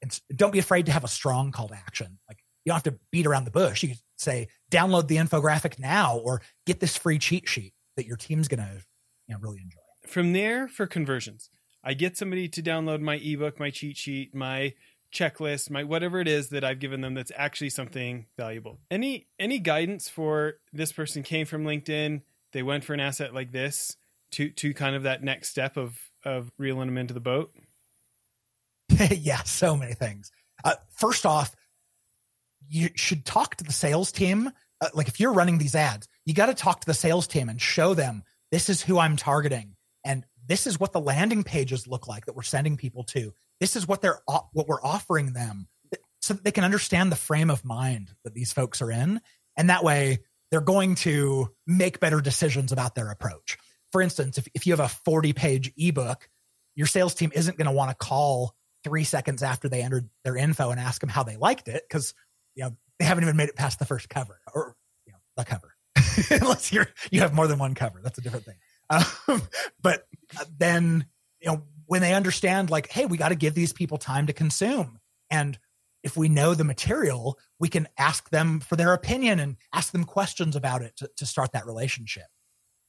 and 0.02 0.20
don't 0.34 0.52
be 0.52 0.58
afraid 0.58 0.86
to 0.86 0.92
have 0.92 1.04
a 1.04 1.08
strong 1.08 1.52
call 1.52 1.68
to 1.68 1.74
action. 1.74 2.18
Like 2.28 2.38
you 2.64 2.70
don't 2.70 2.76
have 2.76 2.94
to 2.94 2.98
beat 3.10 3.26
around 3.26 3.44
the 3.44 3.50
bush. 3.50 3.82
You 3.82 3.90
can 3.90 3.98
say 4.16 4.48
download 4.70 5.08
the 5.08 5.16
infographic 5.16 5.78
now 5.78 6.18
or 6.18 6.42
get 6.64 6.80
this 6.80 6.96
free 6.96 7.18
cheat 7.18 7.48
sheet 7.48 7.72
that 7.96 8.06
your 8.06 8.16
team's 8.16 8.48
going 8.48 8.60
to 8.60 8.82
you 9.26 9.34
know 9.34 9.40
really 9.40 9.60
enjoy. 9.62 9.80
From 10.06 10.32
there 10.32 10.68
for 10.68 10.86
conversions. 10.86 11.50
I 11.82 11.94
get 11.94 12.16
somebody 12.16 12.48
to 12.48 12.62
download 12.62 13.00
my 13.00 13.16
ebook 13.16 13.60
my 13.60 13.70
cheat 13.70 13.96
sheet 13.96 14.34
my 14.34 14.74
checklist, 15.12 15.70
my 15.70 15.84
whatever 15.84 16.20
it 16.20 16.28
is 16.28 16.48
that 16.48 16.64
I've 16.64 16.80
given 16.80 17.00
them 17.00 17.14
that's 17.14 17.32
actually 17.36 17.70
something 17.70 18.26
valuable. 18.36 18.80
Any 18.90 19.28
any 19.38 19.58
guidance 19.58 20.08
for 20.08 20.54
this 20.72 20.92
person 20.92 21.22
came 21.22 21.46
from 21.46 21.64
LinkedIn, 21.64 22.22
they 22.52 22.62
went 22.62 22.84
for 22.84 22.94
an 22.94 23.00
asset 23.00 23.32
like 23.34 23.52
this 23.52 23.96
to 24.32 24.50
to 24.50 24.74
kind 24.74 24.96
of 24.96 25.04
that 25.04 25.22
next 25.22 25.48
step 25.48 25.76
of 25.76 25.98
of 26.24 26.50
reeling 26.58 26.88
them 26.88 26.98
into 26.98 27.14
the 27.14 27.20
boat? 27.20 27.50
yeah, 29.10 29.42
so 29.42 29.76
many 29.76 29.94
things. 29.94 30.30
Uh, 30.64 30.74
first 30.90 31.26
off, 31.26 31.54
you 32.68 32.88
should 32.94 33.24
talk 33.24 33.56
to 33.56 33.64
the 33.64 33.72
sales 33.72 34.12
team. 34.12 34.50
Uh, 34.80 34.88
like 34.94 35.08
if 35.08 35.20
you're 35.20 35.32
running 35.32 35.58
these 35.58 35.74
ads, 35.74 36.08
you 36.24 36.34
got 36.34 36.46
to 36.46 36.54
talk 36.54 36.80
to 36.80 36.86
the 36.86 36.94
sales 36.94 37.26
team 37.26 37.48
and 37.48 37.60
show 37.60 37.94
them 37.94 38.22
this 38.50 38.68
is 38.68 38.82
who 38.82 38.98
I'm 38.98 39.16
targeting 39.16 39.76
and 40.04 40.24
this 40.46 40.66
is 40.66 40.78
what 40.78 40.92
the 40.92 41.00
landing 41.00 41.42
pages 41.42 41.86
look 41.86 42.06
like 42.06 42.26
that 42.26 42.36
we're 42.36 42.42
sending 42.42 42.76
people 42.76 43.04
to 43.04 43.32
this 43.60 43.76
is 43.76 43.88
what 43.88 44.02
they're 44.02 44.20
what 44.26 44.68
we're 44.68 44.82
offering 44.82 45.32
them 45.32 45.68
so 46.20 46.34
that 46.34 46.44
they 46.44 46.52
can 46.52 46.64
understand 46.64 47.10
the 47.10 47.16
frame 47.16 47.50
of 47.50 47.64
mind 47.64 48.10
that 48.24 48.34
these 48.34 48.52
folks 48.52 48.82
are 48.82 48.90
in 48.90 49.20
and 49.56 49.70
that 49.70 49.84
way 49.84 50.18
they're 50.50 50.60
going 50.60 50.94
to 50.94 51.50
make 51.66 52.00
better 52.00 52.20
decisions 52.20 52.72
about 52.72 52.94
their 52.94 53.10
approach 53.10 53.58
for 53.96 54.02
instance 54.02 54.36
if, 54.36 54.46
if 54.52 54.66
you 54.66 54.74
have 54.74 54.80
a 54.80 54.88
40 54.88 55.32
page 55.32 55.72
ebook 55.78 56.28
your 56.74 56.86
sales 56.86 57.14
team 57.14 57.32
isn't 57.34 57.56
going 57.56 57.66
to 57.66 57.72
want 57.72 57.90
to 57.90 57.96
call 57.96 58.54
three 58.84 59.04
seconds 59.04 59.42
after 59.42 59.70
they 59.70 59.80
entered 59.80 60.06
their 60.22 60.36
info 60.36 60.70
and 60.70 60.78
ask 60.78 61.00
them 61.00 61.08
how 61.08 61.22
they 61.22 61.38
liked 61.38 61.66
it 61.66 61.82
because 61.88 62.14
you 62.54 62.62
know 62.62 62.76
they 62.98 63.06
haven't 63.06 63.24
even 63.24 63.36
made 63.36 63.48
it 63.48 63.56
past 63.56 63.78
the 63.78 63.86
first 63.86 64.10
cover 64.10 64.38
or 64.54 64.76
you 65.06 65.12
know 65.12 65.18
the 65.36 65.44
cover. 65.44 65.74
Unless 66.42 66.72
you're 66.72 66.88
you 67.10 67.20
have 67.20 67.34
more 67.34 67.48
than 67.48 67.58
one 67.58 67.74
cover 67.74 68.00
that's 68.02 68.18
a 68.18 68.20
different 68.20 68.44
thing. 68.44 68.56
Um, 68.90 69.42
but 69.82 70.06
then 70.58 71.06
you 71.40 71.48
know 71.48 71.62
when 71.86 72.02
they 72.02 72.12
understand 72.12 72.68
like 72.68 72.90
hey 72.92 73.06
we 73.06 73.16
got 73.16 73.30
to 73.30 73.34
give 73.34 73.54
these 73.54 73.72
people 73.72 73.96
time 73.96 74.26
to 74.26 74.34
consume 74.34 75.00
and 75.30 75.58
if 76.04 76.16
we 76.16 76.28
know 76.28 76.54
the 76.54 76.64
material 76.64 77.38
we 77.58 77.68
can 77.68 77.88
ask 77.96 78.28
them 78.28 78.60
for 78.60 78.76
their 78.76 78.92
opinion 78.92 79.40
and 79.40 79.56
ask 79.72 79.90
them 79.92 80.04
questions 80.04 80.54
about 80.54 80.82
it 80.82 80.94
to, 80.98 81.10
to 81.16 81.24
start 81.24 81.52
that 81.52 81.66
relationship 81.66 82.26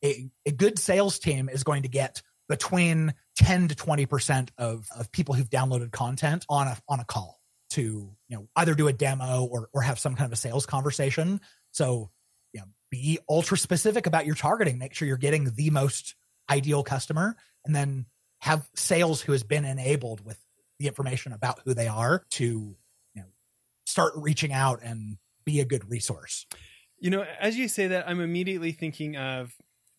a, 0.03 0.29
a 0.45 0.51
good 0.51 0.79
sales 0.79 1.19
team 1.19 1.49
is 1.49 1.63
going 1.63 1.83
to 1.83 1.89
get 1.89 2.21
between 2.47 3.13
10 3.37 3.69
to 3.69 3.75
20% 3.75 4.49
of, 4.57 4.87
of 4.97 5.11
people 5.11 5.35
who've 5.35 5.49
downloaded 5.49 5.91
content 5.91 6.45
on 6.49 6.67
a, 6.67 6.77
on 6.87 6.99
a 6.99 7.05
call 7.05 7.37
to 7.69 7.81
you 7.81 8.37
know 8.37 8.47
either 8.55 8.73
do 8.73 8.87
a 8.87 8.93
demo 8.93 9.43
or, 9.43 9.69
or 9.73 9.81
have 9.81 9.99
some 9.99 10.15
kind 10.15 10.25
of 10.25 10.33
a 10.33 10.37
sales 10.37 10.65
conversation. 10.65 11.41
So 11.71 12.09
you 12.53 12.61
know, 12.61 12.67
be 12.89 13.19
ultra 13.29 13.57
specific 13.57 14.07
about 14.07 14.25
your 14.25 14.35
targeting. 14.35 14.77
Make 14.77 14.93
sure 14.93 15.07
you're 15.07 15.17
getting 15.17 15.51
the 15.51 15.69
most 15.69 16.15
ideal 16.49 16.83
customer 16.83 17.35
and 17.65 17.75
then 17.75 18.05
have 18.39 18.69
sales 18.75 19.21
who 19.21 19.33
has 19.33 19.43
been 19.43 19.65
enabled 19.65 20.25
with 20.25 20.37
the 20.79 20.87
information 20.87 21.33
about 21.33 21.59
who 21.65 21.73
they 21.73 21.87
are 21.87 22.23
to 22.29 22.45
you 22.45 23.21
know 23.21 23.27
start 23.85 24.13
reaching 24.15 24.53
out 24.53 24.79
and 24.81 25.17
be 25.43 25.59
a 25.59 25.65
good 25.65 25.89
resource. 25.89 26.45
You 26.99 27.09
know 27.09 27.25
as 27.39 27.57
you 27.57 27.67
say 27.67 27.87
that 27.87 28.09
i'm 28.09 28.19
immediately 28.19 28.71
thinking 28.71 29.17
of 29.17 29.53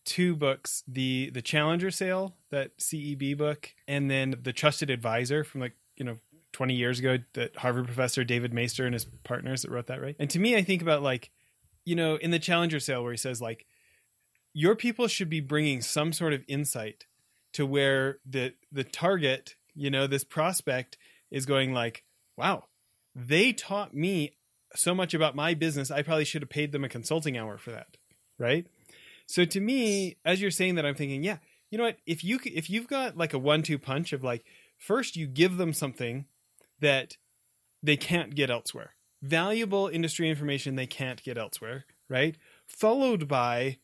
two 0.09 0.35
books 0.35 0.83
the 0.87 1.29
the 1.33 1.41
challenger 1.41 1.91
sale 1.91 2.35
that 2.49 2.75
ceb 2.79 3.37
book 3.37 3.71
and 3.87 4.09
then 4.09 4.33
the 4.41 4.51
trusted 4.51 4.89
advisor 4.89 5.43
from 5.43 5.61
like 5.61 5.73
you 5.97 6.03
know 6.03 6.17
20 6.53 6.73
years 6.73 6.97
ago 6.97 7.17
that 7.33 7.55
harvard 7.57 7.85
professor 7.85 8.23
david 8.23 8.51
maister 8.51 8.85
and 8.85 8.93
his 8.93 9.05
partners 9.05 9.61
that 9.61 9.69
wrote 9.69 9.85
that 9.85 10.01
right 10.01 10.15
and 10.17 10.31
to 10.31 10.39
me 10.39 10.55
i 10.55 10.63
think 10.63 10.81
about 10.81 11.03
like 11.03 11.29
you 11.85 11.95
know 11.95 12.15
in 12.15 12.31
the 12.31 12.39
challenger 12.39 12.79
sale 12.79 13.03
where 13.03 13.11
he 13.11 13.17
says 13.17 13.39
like 13.39 13.67
your 14.53 14.75
people 14.75 15.07
should 15.07 15.29
be 15.29 15.39
bringing 15.39 15.81
some 15.81 16.11
sort 16.11 16.33
of 16.33 16.43
insight 16.47 17.05
to 17.53 17.65
where 17.65 18.19
the 18.25 18.53
the 18.71 18.83
target, 18.83 19.55
you 19.75 19.89
know, 19.89 20.07
this 20.07 20.23
prospect 20.23 20.97
is 21.31 21.45
going 21.45 21.73
like, 21.73 22.03
wow, 22.37 22.65
they 23.15 23.53
taught 23.53 23.93
me 23.93 24.33
so 24.75 24.93
much 24.93 25.13
about 25.13 25.35
my 25.35 25.53
business. 25.53 25.91
I 25.91 26.01
probably 26.01 26.25
should 26.25 26.41
have 26.41 26.49
paid 26.49 26.71
them 26.71 26.83
a 26.83 26.89
consulting 26.89 27.37
hour 27.37 27.57
for 27.57 27.71
that, 27.71 27.97
right? 28.37 28.67
So 29.29 29.45
to 29.45 29.61
me, 29.61 30.17
as 30.25 30.41
you're 30.41 30.49
saying 30.49 30.73
that, 30.73 30.87
I'm 30.87 30.95
thinking, 30.95 31.23
yeah, 31.23 31.37
you 31.69 31.77
know 31.77 31.83
what? 31.83 31.97
If 32.07 32.23
you 32.23 32.39
if 32.43 32.67
you've 32.67 32.87
got 32.87 33.15
like 33.15 33.31
a 33.31 33.37
one-two 33.37 33.77
punch 33.77 34.11
of 34.11 34.23
like, 34.23 34.43
first 34.75 35.15
you 35.15 35.27
give 35.27 35.57
them 35.57 35.71
something 35.71 36.25
that 36.79 37.15
they 37.83 37.95
can't 37.95 38.33
get 38.33 38.49
elsewhere, 38.49 38.95
valuable 39.21 39.87
industry 39.87 40.27
information 40.31 40.75
they 40.75 40.87
can't 40.87 41.21
get 41.21 41.37
elsewhere, 41.37 41.85
right? 42.09 42.37
Followed 42.65 43.27
by 43.27 43.77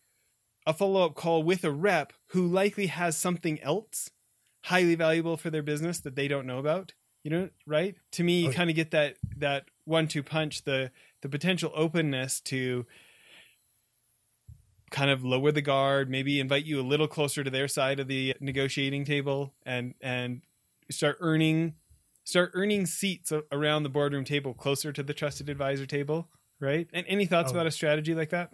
a 0.66 0.74
follow 0.74 1.06
up 1.06 1.14
call 1.14 1.44
with 1.44 1.64
a 1.64 1.70
rep 1.70 2.12
who 2.30 2.48
likely 2.48 2.88
has 2.88 3.16
something 3.16 3.62
else 3.62 4.10
highly 4.64 4.96
valuable 4.96 5.38
for 5.38 5.52
their 5.52 5.62
business 5.62 6.00
that 6.00 6.16
they 6.16 6.28
don't 6.28 6.48
know 6.48 6.58
about. 6.58 6.94
You 7.24 7.30
know, 7.30 7.50
right? 7.68 7.96
To 8.14 8.24
me, 8.24 8.42
you 8.42 8.50
oh, 8.50 8.52
kind 8.52 8.72
of 8.72 8.76
get 8.76 8.90
that 8.92 9.18
that 9.38 9.66
one 9.84 10.08
two 10.08 10.24
punch, 10.24 10.64
the 10.64 10.90
the 11.22 11.30
potential 11.30 11.72
openness 11.76 12.40
to 12.42 12.88
kind 14.96 15.12
of 15.12 15.26
lower 15.26 15.52
the 15.52 15.62
guard, 15.62 16.10
maybe 16.10 16.40
invite 16.40 16.66
you 16.66 16.80
a 16.80 16.82
little 16.82 17.08
closer 17.08 17.44
to 17.44 17.50
their 17.52 17.68
side 17.68 18.00
of 18.00 18.08
the 18.08 18.34
negotiating 18.40 19.04
table 19.04 19.54
and 19.66 19.94
and 20.02 20.42
start 20.90 21.18
earning 21.20 21.74
start 22.24 22.52
earning 22.54 22.86
seats 22.86 23.34
around 23.52 23.84
the 23.84 23.90
boardroom 23.90 24.24
table 24.24 24.54
closer 24.54 24.94
to 24.94 25.04
the 25.04 25.14
trusted 25.14 25.50
advisor 25.50 25.86
table, 25.86 26.30
right? 26.62 26.88
And 26.94 27.06
any 27.10 27.26
thoughts 27.26 27.52
oh. 27.52 27.56
about 27.56 27.68
a 27.68 27.72
strategy 27.72 28.16
like 28.16 28.30
that? 28.30 28.52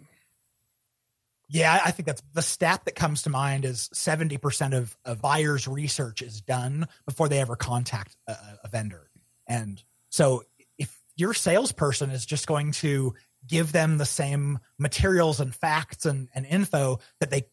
Yeah, 1.48 1.80
I 1.84 1.92
think 1.92 2.06
that's 2.06 2.22
the 2.34 2.42
stat 2.42 2.82
that 2.86 2.96
comes 2.96 3.22
to 3.22 3.30
mind 3.30 3.64
is 3.64 3.88
70% 3.94 4.74
of, 4.74 4.96
of 5.04 5.20
buyers' 5.20 5.68
research 5.68 6.22
is 6.22 6.40
done 6.40 6.88
before 7.06 7.28
they 7.28 7.40
ever 7.40 7.56
contact 7.56 8.16
a, 8.26 8.34
a 8.64 8.68
vendor. 8.68 9.10
And 9.46 9.82
so 10.08 10.42
if 10.78 10.98
your 11.14 11.34
salesperson 11.34 12.10
is 12.10 12.26
just 12.26 12.46
going 12.46 12.72
to 12.72 13.14
give 13.46 13.72
them 13.72 13.98
the 13.98 14.06
same 14.06 14.58
materials 14.78 15.40
and 15.40 15.54
facts 15.54 16.06
and, 16.06 16.28
and 16.34 16.46
info 16.46 17.00
that 17.20 17.30
they 17.30 17.44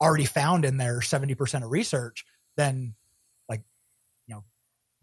already 0.00 0.24
found 0.24 0.64
in 0.64 0.76
their 0.76 1.00
70% 1.00 1.64
of 1.64 1.70
research, 1.70 2.24
then 2.56 2.94
like, 3.48 3.62
you 4.26 4.34
know, 4.34 4.44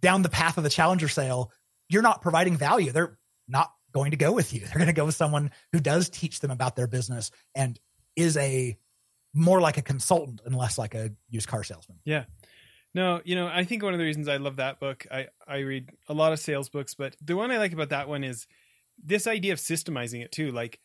down 0.02 0.22
the 0.22 0.30
path 0.30 0.58
of 0.58 0.64
the 0.64 0.70
challenger 0.70 1.08
sale, 1.08 1.52
you're 1.90 2.02
not 2.02 2.22
providing 2.22 2.58
value. 2.58 2.92
They're 2.92 3.18
not 3.48 3.72
going 3.94 4.12
to 4.12 4.18
go 4.18 4.32
with 4.32 4.54
you. 4.54 4.60
They're 4.66 4.76
going 4.76 4.88
to 4.88 4.94
go 4.94 5.06
with 5.06 5.16
someone 5.16 5.52
who 5.72 5.80
does 5.80 6.10
teach 6.10 6.40
them 6.40 6.52
about 6.52 6.76
their 6.76 6.88
business 6.88 7.32
and 7.56 7.80
is 8.16 8.38
a 8.38 8.78
more 9.34 9.62
like 9.62 9.78
a 9.78 9.82
consultant 9.82 10.42
and 10.46 10.56
less 10.56 10.78
like 10.78 10.96
a 10.96 11.12
used 11.30 11.48
car 11.48 11.64
salesman. 11.64 12.00
Yeah. 12.06 12.26
No, 12.94 13.22
you 13.24 13.36
know, 13.36 13.48
I 13.48 13.64
think 13.64 13.84
one 13.84 13.94
of 13.94 14.00
the 14.00 14.06
reasons 14.06 14.28
I 14.28 14.38
love 14.38 14.56
that 14.56 14.80
book, 14.80 15.06
I, 15.12 15.28
I 15.48 15.60
read 15.60 15.92
a 16.08 16.14
lot 16.14 16.34
of 16.34 16.40
sales 16.40 16.70
books, 16.70 16.96
but 16.96 17.16
the 17.22 17.36
one 17.36 17.52
I 17.52 17.58
like 17.60 17.74
about 17.74 17.90
that 17.90 18.08
one 18.08 18.24
is 18.24 18.48
this 19.04 19.28
idea 19.28 19.54
of 19.54 19.60
systemizing 19.60 20.24
it 20.24 20.32
too. 20.32 20.52
Like, 20.52 20.80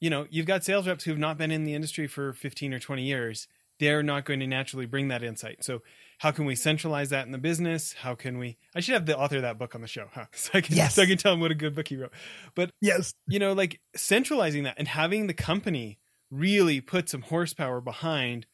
you 0.00 0.10
know, 0.10 0.26
you've 0.30 0.46
got 0.46 0.64
sales 0.64 0.86
reps 0.86 1.04
who've 1.04 1.18
not 1.18 1.38
been 1.38 1.50
in 1.50 1.64
the 1.64 1.74
industry 1.74 2.06
for 2.06 2.32
15 2.32 2.72
or 2.72 2.78
20 2.78 3.02
years. 3.02 3.48
They're 3.78 4.02
not 4.02 4.24
going 4.24 4.40
to 4.40 4.46
naturally 4.46 4.86
bring 4.86 5.08
that 5.08 5.22
insight. 5.22 5.64
So 5.64 5.82
how 6.18 6.32
can 6.32 6.44
we 6.44 6.56
centralize 6.56 7.10
that 7.10 7.26
in 7.26 7.32
the 7.32 7.38
business? 7.38 7.92
How 7.92 8.14
can 8.14 8.38
we, 8.38 8.58
I 8.74 8.80
should 8.80 8.94
have 8.94 9.06
the 9.06 9.16
author 9.16 9.36
of 9.36 9.42
that 9.42 9.58
book 9.58 9.74
on 9.74 9.80
the 9.82 9.86
show, 9.86 10.06
huh? 10.12 10.26
So 10.32 10.50
I 10.54 10.60
can, 10.60 10.76
yes. 10.76 10.94
so 10.94 11.02
I 11.02 11.06
can 11.06 11.16
tell 11.16 11.32
him 11.32 11.40
what 11.40 11.52
a 11.52 11.56
good 11.56 11.74
book 11.74 11.88
he 11.88 11.96
wrote. 11.96 12.12
But 12.54 12.72
yes, 12.80 13.14
you 13.28 13.38
know, 13.38 13.52
like 13.52 13.80
centralizing 13.94 14.64
that 14.64 14.74
and 14.78 14.88
having 14.88 15.28
the 15.28 15.34
company 15.34 15.98
really 16.30 16.80
put 16.80 17.08
some 17.08 17.22
horsepower 17.22 17.80
behind 17.80 18.46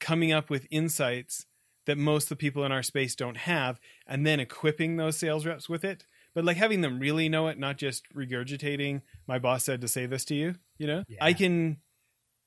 coming 0.00 0.32
up 0.32 0.48
with 0.48 0.66
insights 0.70 1.46
that 1.86 1.98
most 1.98 2.24
of 2.24 2.28
the 2.30 2.36
people 2.36 2.64
in 2.64 2.72
our 2.72 2.82
space 2.82 3.16
don't 3.16 3.36
have 3.36 3.80
and 4.06 4.26
then 4.26 4.40
equipping 4.40 4.96
those 4.96 5.16
sales 5.16 5.44
reps 5.44 5.68
with 5.68 5.84
it 5.84 6.06
but 6.38 6.44
like 6.44 6.56
having 6.56 6.82
them 6.82 7.00
really 7.00 7.28
know 7.28 7.48
it 7.48 7.58
not 7.58 7.76
just 7.76 8.04
regurgitating 8.14 9.02
my 9.26 9.40
boss 9.40 9.64
said 9.64 9.80
to 9.80 9.88
say 9.88 10.06
this 10.06 10.24
to 10.24 10.36
you 10.36 10.54
you 10.78 10.86
know? 10.86 11.02
Yeah. 11.08 11.18
i 11.20 11.32
can 11.32 11.78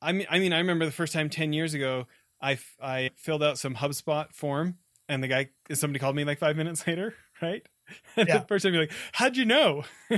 i 0.01 0.13
mean 0.13 0.25
i 0.29 0.39
mean 0.39 0.53
i 0.53 0.59
remember 0.59 0.85
the 0.85 0.93
first 0.93 1.11
time 1.11 1.29
10 1.29 1.51
years 1.51 1.73
ago 1.73 2.07
i 2.41 2.57
i 2.81 3.09
filled 3.17 3.43
out 3.43 3.57
some 3.57 3.75
hubspot 3.75 4.31
form 4.31 4.77
and 5.09 5.21
the 5.21 5.27
guy 5.27 5.49
somebody 5.73 5.99
called 5.99 6.15
me 6.15 6.23
like 6.23 6.39
5 6.39 6.55
minutes 6.55 6.87
later 6.87 7.13
right? 7.41 7.67
And 8.15 8.29
yeah. 8.29 8.37
the 8.37 8.45
first 8.45 8.63
time 8.63 8.73
you're 8.73 8.83
like 8.83 8.93
how'd 9.11 9.35
you 9.35 9.43
know? 9.43 9.83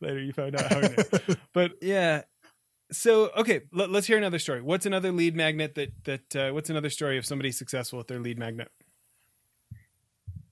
Later 0.00 0.20
you 0.20 0.32
found 0.32 0.54
out 0.54 0.72
how 0.72 1.34
but 1.52 1.72
yeah. 1.82 2.22
So 2.92 3.30
okay 3.38 3.62
let, 3.72 3.90
us 3.90 4.06
hear 4.06 4.16
another 4.16 4.38
story. 4.38 4.62
What's 4.62 4.86
another 4.86 5.10
lead 5.10 5.34
magnet 5.34 5.74
that 5.74 6.04
that 6.04 6.36
uh, 6.36 6.52
what's 6.52 6.70
another 6.70 6.90
story 6.90 7.18
of 7.18 7.26
somebody 7.26 7.50
successful 7.50 7.98
with 7.98 8.06
their 8.06 8.20
lead 8.20 8.38
magnet? 8.38 8.70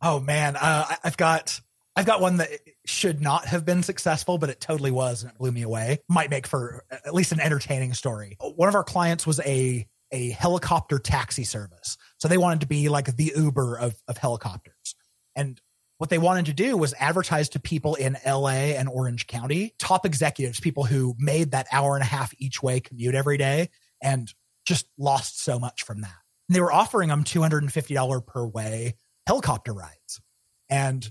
Oh 0.03 0.19
man 0.19 0.57
uh, 0.57 0.97
i've 1.05 1.17
got 1.17 1.61
i've 1.97 2.07
got 2.07 2.21
one 2.21 2.37
that 2.39 2.49
should 2.87 3.21
not 3.21 3.47
have 3.47 3.65
been 3.65 3.83
successful 3.83 4.39
but 4.39 4.51
it 4.51 4.61
totally 4.61 4.91
was 4.91 5.23
and 5.23 5.33
it 5.33 5.39
blew 5.39 5.53
me 5.53 5.63
away 5.63 5.99
might 6.09 6.31
make 6.31 6.47
for 6.47 6.85
uh, 6.91 6.97
at 7.07 7.15
least 7.15 7.33
an 7.33 7.41
entertaining 7.41 7.95
story 7.95 8.37
one 8.57 8.69
of 8.69 8.75
our 8.75 8.85
clients 8.85 9.27
was 9.27 9.41
a 9.41 9.87
a 10.13 10.31
helicopter 10.31 10.99
taxi 10.99 11.45
service 11.45 11.97
so 12.19 12.29
they 12.29 12.39
wanted 12.39 12.61
to 12.61 12.67
be 12.67 12.89
like 12.89 13.17
the 13.17 13.33
uber 13.37 13.77
of, 13.77 13.97
of 14.09 14.17
helicopters 14.17 14.95
and 15.37 15.61
what 15.99 16.11
they 16.11 16.19
wanted 16.19 16.47
to 16.47 16.53
do 16.53 16.77
was 16.77 16.93
advertise 16.99 17.49
to 17.51 17.61
people 17.61 17.95
in 17.95 18.17
LA 18.27 18.75
and 18.77 18.89
Orange 18.89 19.27
County, 19.27 19.75
top 19.79 20.05
executives, 20.05 20.61
people 20.61 20.85
who 20.85 21.15
made 21.19 21.53
that 21.53 21.67
hour 21.71 21.95
and 21.95 22.03
a 22.03 22.07
half 22.07 22.35
each 22.39 22.63
way 22.63 22.81
commute 22.81 23.15
every 23.15 23.39
day 23.39 23.71
and 24.03 24.33
just 24.67 24.87
lost 24.99 25.41
so 25.43 25.59
much 25.59 25.83
from 25.85 26.01
that. 26.01 26.17
And 26.49 26.57
they 26.57 26.61
were 26.61 26.73
offering 26.73 27.09
them 27.09 27.25
$250 27.25 28.27
per 28.27 28.47
way 28.47 28.97
helicopter 29.27 29.73
rides. 29.73 30.21
And 30.69 31.11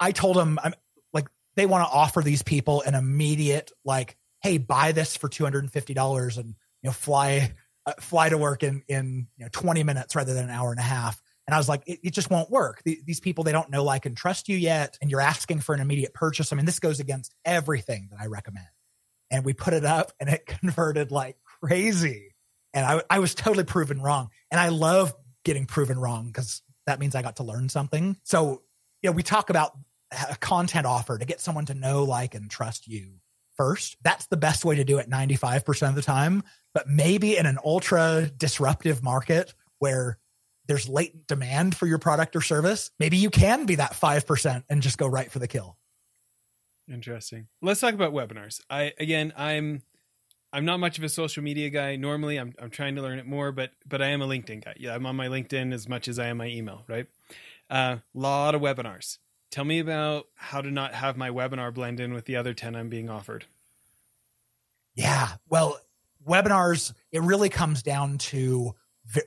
I 0.00 0.12
told 0.12 0.36
them, 0.36 0.58
I'm 0.62 0.74
like, 1.12 1.28
they 1.56 1.66
want 1.66 1.86
to 1.86 1.92
offer 1.92 2.22
these 2.22 2.42
people 2.42 2.82
an 2.82 2.94
immediate, 2.94 3.70
like, 3.84 4.16
hey, 4.42 4.58
buy 4.58 4.92
this 4.92 5.16
for 5.16 5.28
$250 5.28 6.38
and, 6.38 6.46
you 6.46 6.54
know, 6.84 6.92
fly, 6.92 7.52
uh, 7.86 7.92
fly 8.00 8.30
to 8.30 8.38
work 8.38 8.62
in, 8.62 8.82
in, 8.88 9.28
you 9.36 9.44
know, 9.44 9.50
20 9.52 9.82
minutes 9.84 10.16
rather 10.16 10.32
than 10.32 10.44
an 10.44 10.50
hour 10.50 10.70
and 10.70 10.80
a 10.80 10.84
half 10.84 11.20
and 11.50 11.54
I 11.56 11.58
was 11.58 11.68
like, 11.68 11.82
it, 11.84 11.98
it 12.04 12.10
just 12.12 12.30
won't 12.30 12.48
work. 12.48 12.80
The, 12.84 13.00
these 13.04 13.18
people, 13.18 13.42
they 13.42 13.50
don't 13.50 13.70
know, 13.70 13.82
like, 13.82 14.06
and 14.06 14.16
trust 14.16 14.48
you 14.48 14.56
yet. 14.56 14.96
And 15.02 15.10
you're 15.10 15.20
asking 15.20 15.62
for 15.62 15.74
an 15.74 15.80
immediate 15.80 16.14
purchase. 16.14 16.52
I 16.52 16.56
mean, 16.56 16.64
this 16.64 16.78
goes 16.78 17.00
against 17.00 17.34
everything 17.44 18.06
that 18.12 18.20
I 18.20 18.26
recommend. 18.26 18.68
And 19.32 19.44
we 19.44 19.52
put 19.52 19.74
it 19.74 19.84
up 19.84 20.12
and 20.20 20.28
it 20.28 20.46
converted 20.60 21.10
like 21.10 21.36
crazy. 21.60 22.36
And 22.72 22.86
I, 22.86 23.02
I 23.10 23.18
was 23.18 23.34
totally 23.34 23.64
proven 23.64 24.00
wrong. 24.00 24.30
And 24.52 24.60
I 24.60 24.68
love 24.68 25.12
getting 25.44 25.66
proven 25.66 25.98
wrong 25.98 26.26
because 26.26 26.62
that 26.86 27.00
means 27.00 27.16
I 27.16 27.22
got 27.22 27.34
to 27.36 27.42
learn 27.42 27.68
something. 27.68 28.16
So, 28.22 28.62
you 29.02 29.10
know, 29.10 29.12
we 29.12 29.24
talk 29.24 29.50
about 29.50 29.76
a 30.12 30.36
content 30.36 30.86
offer 30.86 31.18
to 31.18 31.24
get 31.24 31.40
someone 31.40 31.66
to 31.66 31.74
know, 31.74 32.04
like, 32.04 32.34
and 32.34 32.50
trust 32.50 32.88
you 32.88 33.20
first. 33.56 33.96
That's 34.02 34.26
the 34.26 34.36
best 34.36 34.64
way 34.64 34.76
to 34.76 34.84
do 34.84 34.98
it 34.98 35.10
95% 35.10 35.88
of 35.88 35.94
the 35.94 36.02
time. 36.02 36.42
But 36.72 36.88
maybe 36.88 37.36
in 37.36 37.46
an 37.46 37.58
ultra 37.64 38.30
disruptive 38.36 39.02
market 39.02 39.54
where 39.78 40.18
there's 40.66 40.88
latent 40.88 41.26
demand 41.26 41.76
for 41.76 41.86
your 41.86 41.98
product 41.98 42.36
or 42.36 42.40
service, 42.40 42.90
maybe 42.98 43.16
you 43.16 43.28
can 43.28 43.66
be 43.66 43.74
that 43.74 43.92
5% 43.92 44.64
and 44.68 44.82
just 44.82 44.98
go 44.98 45.06
right 45.06 45.30
for 45.30 45.40
the 45.40 45.48
kill. 45.48 45.76
Interesting. 46.88 47.48
Let's 47.60 47.80
talk 47.80 47.94
about 47.94 48.12
webinars. 48.12 48.60
I 48.68 48.92
again, 48.98 49.32
I'm 49.36 49.82
I'm 50.52 50.64
not 50.64 50.80
much 50.80 50.98
of 50.98 51.04
a 51.04 51.08
social 51.08 51.42
media 51.42 51.70
guy 51.70 51.96
normally. 51.96 52.36
I'm 52.36 52.52
I'm 52.60 52.70
trying 52.70 52.96
to 52.96 53.02
learn 53.02 53.18
it 53.18 53.26
more, 53.26 53.52
but 53.52 53.70
but 53.86 54.02
I 54.02 54.06
am 54.06 54.22
a 54.22 54.26
LinkedIn 54.26 54.64
guy. 54.64 54.74
Yeah, 54.76 54.94
I'm 54.94 55.06
on 55.06 55.14
my 55.14 55.28
LinkedIn 55.28 55.72
as 55.72 55.88
much 55.88 56.08
as 56.08 56.18
I 56.18 56.26
am 56.26 56.38
my 56.38 56.46
email, 56.46 56.82
right? 56.88 57.06
A 57.70 57.74
uh, 57.74 57.98
lot 58.14 58.56
of 58.56 58.60
webinars. 58.60 59.18
Tell 59.50 59.64
me 59.64 59.80
about 59.80 60.26
how 60.36 60.60
to 60.60 60.70
not 60.70 60.94
have 60.94 61.16
my 61.16 61.30
webinar 61.30 61.74
blend 61.74 61.98
in 61.98 62.14
with 62.14 62.24
the 62.24 62.36
other 62.36 62.54
10 62.54 62.76
I'm 62.76 62.88
being 62.88 63.10
offered. 63.10 63.44
Yeah. 64.94 65.28
Well, 65.48 65.78
webinars, 66.26 66.92
it 67.10 67.22
really 67.22 67.48
comes 67.48 67.82
down 67.82 68.18
to 68.18 68.74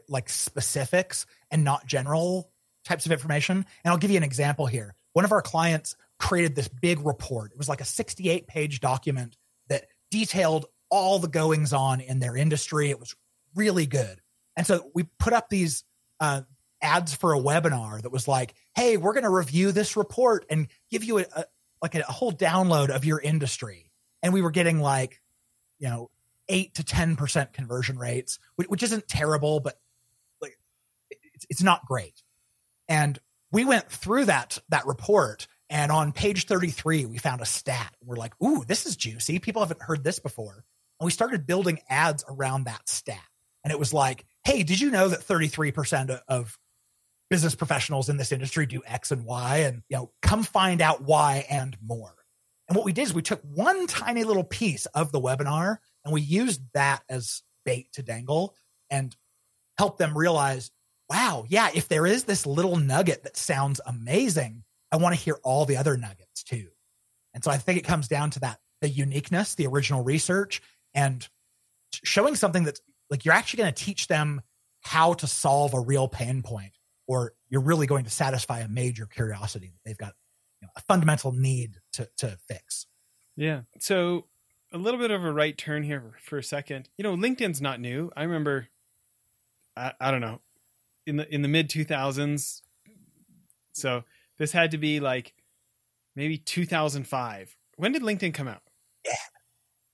like 0.07 0.29
specifics 0.29 1.25
and 1.51 1.63
not 1.63 1.85
general 1.85 2.49
types 2.85 3.05
of 3.05 3.11
information. 3.11 3.57
And 3.57 3.91
I'll 3.91 3.97
give 3.97 4.11
you 4.11 4.17
an 4.17 4.23
example 4.23 4.65
here. 4.65 4.95
One 5.13 5.25
of 5.25 5.31
our 5.31 5.41
clients 5.41 5.95
created 6.19 6.55
this 6.55 6.67
big 6.67 7.05
report. 7.05 7.51
It 7.51 7.57
was 7.57 7.69
like 7.69 7.81
a 7.81 7.85
68 7.85 8.47
page 8.47 8.79
document 8.79 9.35
that 9.67 9.87
detailed 10.09 10.65
all 10.89 11.19
the 11.19 11.27
goings 11.27 11.73
on 11.73 11.99
in 12.01 12.19
their 12.19 12.37
industry. 12.37 12.89
It 12.89 12.99
was 12.99 13.15
really 13.55 13.85
good. 13.85 14.19
And 14.55 14.65
so 14.65 14.89
we 14.93 15.03
put 15.19 15.33
up 15.33 15.49
these 15.49 15.83
uh, 16.19 16.41
ads 16.81 17.15
for 17.15 17.33
a 17.33 17.39
webinar 17.39 18.01
that 18.01 18.11
was 18.11 18.27
like, 18.27 18.53
"Hey, 18.75 18.97
we're 18.97 19.13
going 19.13 19.23
to 19.23 19.29
review 19.29 19.71
this 19.71 19.95
report 19.95 20.45
and 20.49 20.67
give 20.89 21.03
you 21.03 21.19
a, 21.19 21.25
a 21.35 21.45
like 21.81 21.95
a 21.95 22.03
whole 22.03 22.31
download 22.31 22.89
of 22.89 23.05
your 23.05 23.19
industry." 23.19 23.91
And 24.21 24.33
we 24.33 24.41
were 24.41 24.51
getting 24.51 24.79
like, 24.79 25.21
you 25.79 25.89
know, 25.89 26.09
eight 26.49 26.75
to 26.75 26.83
ten 26.83 27.15
percent 27.15 27.53
conversion 27.53 27.97
rates, 27.97 28.39
which 28.55 28.83
isn't 28.83 29.07
terrible, 29.07 29.59
but 29.59 29.79
like 30.41 30.57
it's, 31.33 31.45
it's 31.49 31.63
not 31.63 31.85
great. 31.85 32.21
And 32.87 33.19
we 33.51 33.65
went 33.65 33.89
through 33.89 34.25
that 34.25 34.57
that 34.69 34.87
report, 34.87 35.47
and 35.69 35.91
on 35.91 36.11
page 36.11 36.45
thirty 36.45 36.69
three, 36.69 37.05
we 37.05 37.17
found 37.17 37.41
a 37.41 37.45
stat. 37.45 37.93
We're 38.03 38.15
like, 38.15 38.33
"Ooh, 38.41 38.63
this 38.65 38.85
is 38.85 38.95
juicy. 38.95 39.39
People 39.39 39.61
haven't 39.61 39.81
heard 39.81 40.03
this 40.03 40.19
before." 40.19 40.63
And 40.99 41.05
we 41.05 41.11
started 41.11 41.45
building 41.45 41.79
ads 41.89 42.23
around 42.29 42.65
that 42.65 42.87
stat. 42.87 43.19
And 43.63 43.71
it 43.71 43.79
was 43.79 43.93
like, 43.93 44.25
"Hey, 44.43 44.63
did 44.63 44.79
you 44.79 44.91
know 44.91 45.07
that 45.09 45.23
thirty 45.23 45.47
three 45.47 45.71
percent 45.71 46.11
of 46.27 46.57
business 47.33 47.55
professionals 47.55 48.09
in 48.09 48.17
this 48.17 48.31
industry 48.31 48.67
do 48.67 48.83
X 48.85 49.09
and 49.09 49.25
Y, 49.25 49.57
and 49.57 49.81
you 49.89 49.97
know, 49.97 50.11
come 50.21 50.43
find 50.43 50.81
out 50.81 51.01
why 51.01 51.47
and 51.49 51.75
more." 51.81 52.13
And 52.67 52.75
what 52.75 52.85
we 52.85 52.93
did 52.93 53.07
is 53.07 53.13
we 53.13 53.23
took 53.23 53.41
one 53.41 53.87
tiny 53.87 54.23
little 54.23 54.43
piece 54.43 54.85
of 54.87 55.11
the 55.11 55.19
webinar 55.19 55.77
and 56.05 56.13
we 56.13 56.21
used 56.21 56.61
that 56.73 57.01
as 57.09 57.41
bait 57.65 57.91
to 57.93 58.03
dangle 58.03 58.53
and 58.91 59.15
help 59.77 59.97
them 59.97 60.15
realize, 60.15 60.69
wow, 61.09 61.45
yeah, 61.49 61.69
if 61.73 61.87
there 61.87 62.05
is 62.05 62.25
this 62.25 62.45
little 62.45 62.75
nugget 62.75 63.23
that 63.23 63.35
sounds 63.35 63.81
amazing, 63.85 64.63
I 64.91 64.97
want 64.97 65.15
to 65.15 65.21
hear 65.21 65.39
all 65.43 65.65
the 65.65 65.77
other 65.77 65.97
nuggets 65.97 66.43
too. 66.43 66.67
And 67.33 67.43
so 67.43 67.49
I 67.51 67.57
think 67.57 67.79
it 67.79 67.85
comes 67.85 68.07
down 68.07 68.29
to 68.31 68.39
that 68.41 68.59
the 68.81 68.89
uniqueness, 68.89 69.55
the 69.55 69.67
original 69.67 70.03
research, 70.03 70.61
and 70.93 71.27
showing 72.03 72.35
something 72.35 72.63
that's 72.63 72.81
like 73.09 73.25
you're 73.25 73.33
actually 73.33 73.63
going 73.63 73.73
to 73.73 73.83
teach 73.83 74.07
them 74.07 74.41
how 74.81 75.13
to 75.13 75.27
solve 75.27 75.73
a 75.73 75.79
real 75.79 76.07
pain 76.07 76.41
point, 76.41 76.73
or 77.07 77.33
you're 77.49 77.61
really 77.61 77.87
going 77.87 78.05
to 78.05 78.09
satisfy 78.09 78.59
a 78.59 78.67
major 78.67 79.05
curiosity 79.05 79.67
that 79.67 79.79
they've 79.85 79.97
got 79.97 80.13
you 80.61 80.67
know, 80.67 80.71
a 80.75 80.81
fundamental 80.81 81.31
need 81.31 81.75
to, 81.93 82.07
to 82.17 82.37
fix. 82.47 82.85
Yeah. 83.35 83.61
So 83.79 84.25
a 84.71 84.77
little 84.77 84.99
bit 84.99 85.11
of 85.11 85.23
a 85.23 85.31
right 85.31 85.57
turn 85.57 85.83
here 85.83 86.13
for 86.21 86.37
a 86.37 86.43
second. 86.43 86.89
You 86.97 87.03
know, 87.03 87.15
LinkedIn's 87.15 87.61
not 87.61 87.79
new. 87.79 88.11
I 88.15 88.23
remember, 88.23 88.67
I, 89.75 89.93
I 89.99 90.11
don't 90.11 90.21
know, 90.21 90.39
in 91.05 91.17
the 91.17 91.33
in 91.33 91.41
the 91.41 91.47
mid 91.47 91.69
two 91.69 91.83
thousands. 91.83 92.61
So 93.73 94.03
This 94.37 94.51
had 94.51 94.71
to 94.71 94.77
be 94.77 94.99
like 94.99 95.33
maybe 96.15 96.37
2005. 96.37 97.55
When 97.75 97.91
did 97.91 98.01
LinkedIn 98.01 98.33
come 98.33 98.47
out? 98.47 98.61
Yeah. 99.05 99.13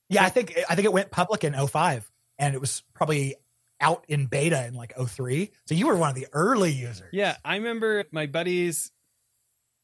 Yeah, 0.09 0.23
I 0.23 0.29
think 0.29 0.57
I 0.69 0.75
think 0.75 0.85
it 0.85 0.93
went 0.93 1.11
public 1.11 1.43
in 1.43 1.53
05 1.53 2.09
and 2.39 2.55
it 2.55 2.61
was 2.61 2.83
probably 2.93 3.35
out 3.81 4.05
in 4.07 4.25
beta 4.25 4.65
in 4.65 4.73
like 4.73 4.93
03. 4.97 5.51
So 5.65 5.75
you 5.75 5.87
were 5.87 5.95
one 5.95 6.09
of 6.09 6.15
the 6.15 6.27
early 6.33 6.71
users. 6.71 7.09
Yeah, 7.11 7.37
I 7.43 7.55
remember 7.55 8.05
my 8.11 8.25
buddies 8.25 8.91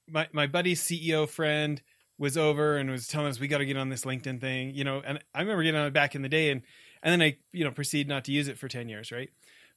my 0.09 0.27
my 0.31 0.47
buddy's 0.47 0.81
CEO 0.81 1.27
friend 1.27 1.81
was 2.17 2.37
over 2.37 2.77
and 2.77 2.89
was 2.89 3.07
telling 3.07 3.27
us 3.27 3.39
we 3.39 3.47
got 3.47 3.57
to 3.57 3.65
get 3.65 3.77
on 3.77 3.89
this 3.89 4.05
LinkedIn 4.05 4.39
thing, 4.39 4.73
you 4.73 4.83
know, 4.83 5.01
and 5.05 5.19
I 5.33 5.41
remember 5.41 5.63
getting 5.63 5.79
on 5.79 5.87
it 5.87 5.93
back 5.93 6.15
in 6.15 6.21
the 6.21 6.29
day 6.29 6.51
and 6.51 6.61
and 7.03 7.11
then 7.11 7.21
I, 7.21 7.37
you 7.51 7.63
know, 7.63 7.71
proceed 7.71 8.07
not 8.07 8.25
to 8.25 8.31
use 8.31 8.47
it 8.47 8.57
for 8.57 8.67
10 8.67 8.89
years, 8.89 9.11
right? 9.11 9.29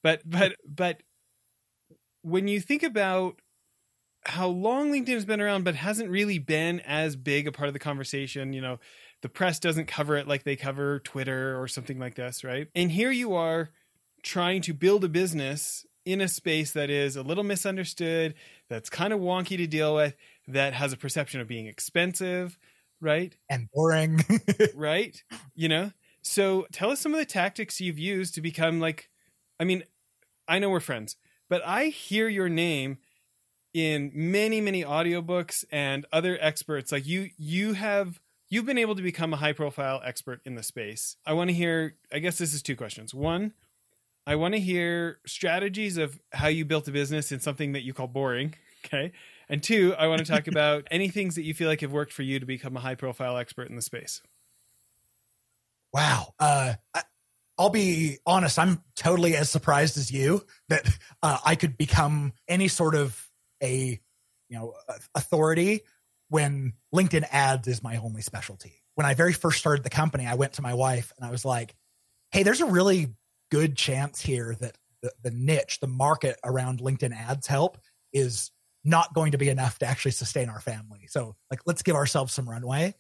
But 0.03 0.23
but 0.25 0.57
but 0.67 1.03
when 2.23 2.49
you 2.49 2.61
think 2.61 2.83
about 2.83 3.41
how 4.25 4.49
long 4.49 4.93
LinkedIn 4.93 5.15
has 5.15 5.25
been 5.25 5.41
around 5.41 5.65
but 5.65 5.75
hasn't 5.75 6.11
really 6.11 6.39
been 6.39 6.81
as 6.81 7.17
big 7.17 7.47
a 7.47 7.53
part 7.53 7.69
of 7.69 7.73
the 7.73 7.79
conversation, 7.79 8.53
you 8.53 8.61
know, 8.61 8.79
the 9.23 9.29
press 9.29 9.59
doesn't 9.59 9.87
cover 9.87 10.17
it 10.17 10.29
like 10.29 10.45
they 10.45 10.57
cover 10.57 11.01
Twitter 11.01 11.61
or 11.61 11.67
something 11.67 11.99
like 11.99 12.15
this, 12.15 12.45
right? 12.45 12.69
And 12.75 12.91
here 12.91 13.11
you 13.11 13.35
are 13.35 13.71
trying 14.29 14.61
to 14.61 14.75
build 14.75 15.03
a 15.05 15.09
business 15.09 15.87
in 16.05 16.21
a 16.21 16.29
space 16.29 16.73
that 16.73 16.91
is 16.91 17.17
a 17.17 17.23
little 17.23 17.45
misunderstood, 17.45 18.35
that's 18.69 18.91
kind 18.91 19.15
of 19.15 19.21
wonky 19.21 19.57
to 19.57 19.67
deal 19.67 19.95
with, 19.95 20.15
that 20.47 20.75
has 20.75 20.93
a 20.93 20.99
perception 20.99 21.41
of 21.41 21.49
being 21.49 21.67
expensive, 21.67 22.59
right? 23.01 23.35
And 23.49 23.69
boring. 23.73 24.21
right? 24.75 25.23
You 25.55 25.71
know? 25.71 25.93
So 26.21 26.67
tell 26.73 26.91
us 26.91 27.01
some 27.01 27.15
of 27.15 27.19
the 27.19 27.25
tactics 27.25 27.81
you've 27.81 27.99
used 27.99 28.35
to 28.35 28.43
become 28.43 28.81
like, 28.81 29.09
I 29.59 29.65
mean, 29.65 29.83
I 30.47 30.59
know 30.59 30.69
we're 30.69 30.81
friends, 30.81 31.17
but 31.49 31.63
I 31.67 31.87
hear 31.87 32.29
your 32.29 32.51
name 32.51 32.99
in 33.73 34.11
many, 34.15 34.61
many 34.61 34.85
audiobooks 34.85 35.65
and 35.73 36.05
other 36.13 36.37
experts. 36.39 36.93
Like 36.93 37.07
you, 37.07 37.31
you 37.39 37.73
have 37.73 38.21
you've 38.51 38.67
been 38.67 38.79
able 38.79 38.95
to 38.95 39.03
become 39.03 39.33
a 39.33 39.37
high 39.37 39.53
profile 39.53 40.03
expert 40.05 40.41
in 40.45 40.55
the 40.55 40.63
space. 40.63 41.17
I 41.25 41.33
want 41.33 41.49
to 41.49 41.55
hear, 41.55 41.95
I 42.13 42.19
guess 42.19 42.37
this 42.37 42.53
is 42.53 42.63
two 42.63 42.77
questions. 42.77 43.15
One, 43.15 43.55
I 44.29 44.37
want 44.37 44.53
to 44.53 44.61
hear 44.61 45.21
strategies 45.27 45.97
of 45.97 46.21
how 46.35 46.49
you 46.49 46.67
built 46.67 46.87
a 46.87 46.91
business 46.91 47.33
in 47.33 47.41
something 47.41 47.73
that 47.73 47.83
you 47.83 47.95
call 47.95 48.09
boring. 48.09 48.53
Okay. 48.85 49.13
And 49.49 49.63
two, 49.63 49.95
I 49.99 50.07
want 50.09 50.19
to 50.19 50.31
talk 50.31 50.47
about 50.49 50.87
any 50.91 51.09
things 51.09 51.37
that 51.37 51.45
you 51.45 51.55
feel 51.55 51.67
like 51.67 51.81
have 51.81 51.93
worked 51.93 52.13
for 52.13 52.23
you 52.23 52.39
to 52.39 52.45
become 52.45 52.77
a 52.77 52.81
high 52.81 52.95
profile 52.95 53.39
expert 53.39 53.71
in 53.71 53.75
the 53.77 53.81
space. 53.81 54.21
Wow. 55.95 56.35
Uh, 56.39 56.75
I, 56.93 57.03
I'll 57.57 57.71
be 57.71 58.19
honest, 58.27 58.59
I'm 58.59 58.83
totally 58.95 59.35
as 59.35 59.49
surprised 59.49 59.97
as 59.97 60.11
you 60.11 60.45
that 60.69 60.87
uh, 61.23 61.39
I 61.43 61.55
could 61.55 61.79
become 61.79 62.35
any 62.47 62.69
sort 62.69 62.95
of 62.95 63.19
a 63.63 63.99
you 64.51 64.59
know 64.59 64.75
authority 65.15 65.81
when 66.29 66.75
LinkedIn 66.95 67.25
ads 67.33 67.67
is 67.67 67.83
my 67.83 67.97
only 67.97 68.21
specialty. 68.21 68.75
When 68.95 69.07
I 69.07 69.15
very 69.15 69.33
first 69.33 69.59
started 69.59 69.85
the 69.85 69.91
company, 69.91 70.27
I 70.27 70.35
went 70.35 70.53
to 70.55 70.63
my 70.63 70.75
wife 70.75 71.15
and 71.17 71.27
I 71.27 71.31
was 71.31 71.47
like, 71.47 71.75
"Hey, 72.31 72.43
there's 72.43 72.61
a 72.61 72.67
really 72.67 73.09
good 73.51 73.77
chance 73.77 74.21
here 74.21 74.57
that 74.61 74.77
the, 75.03 75.13
the 75.23 75.31
niche, 75.31 75.81
the 75.81 75.87
market 75.87 76.39
around 76.45 76.81
LinkedIn 76.81 77.15
ads 77.15 77.47
help 77.47 77.79
is 78.13 78.51
not 78.85 79.15
going 79.15 79.33
to 79.33 79.39
be 79.39 79.49
enough 79.49 79.79
to 79.79 79.87
actually 79.87 80.13
sustain 80.13 80.49
our 80.49 80.61
family. 80.61 81.07
So 81.09 81.37
like 81.51 81.61
let's 81.67 81.83
give 81.83 81.97
ourselves 81.97 82.33
some 82.33 82.49
runway. 82.49 82.95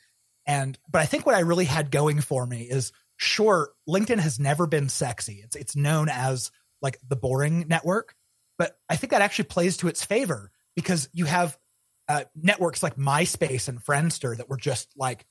And 0.47 0.79
but 0.91 1.03
I 1.03 1.07
think 1.07 1.27
what 1.27 1.35
I 1.35 1.41
really 1.41 1.65
had 1.65 1.91
going 1.91 2.21
for 2.21 2.47
me 2.47 2.63
is 2.63 2.93
sure 3.17 3.71
LinkedIn 3.89 4.19
has 4.19 4.39
never 4.39 4.67
been 4.67 4.89
sexy. 4.89 5.41
It's 5.45 5.57
it's 5.57 5.77
known 5.77 6.09
as 6.09 6.51
like 6.81 6.99
the 7.07 7.17
boring 7.17 7.67
network, 7.69 8.15
but 8.57 8.79
I 8.89 8.97
think 8.97 9.11
that 9.11 9.23
actually 9.23 9.47
plays 9.47 9.77
to 9.79 9.89
its 9.89 10.05
favor 10.05 10.51
because 10.75 11.09
you 11.13 11.27
have 11.27 11.59
uh, 12.09 12.25
networks 12.35 12.83
like 12.83 12.97
MySpace 12.97 13.69
and 13.69 13.85
Friendster 13.85 14.37
that 14.37 14.49
were 14.49 14.57
just 14.57 14.89
like 14.97 15.27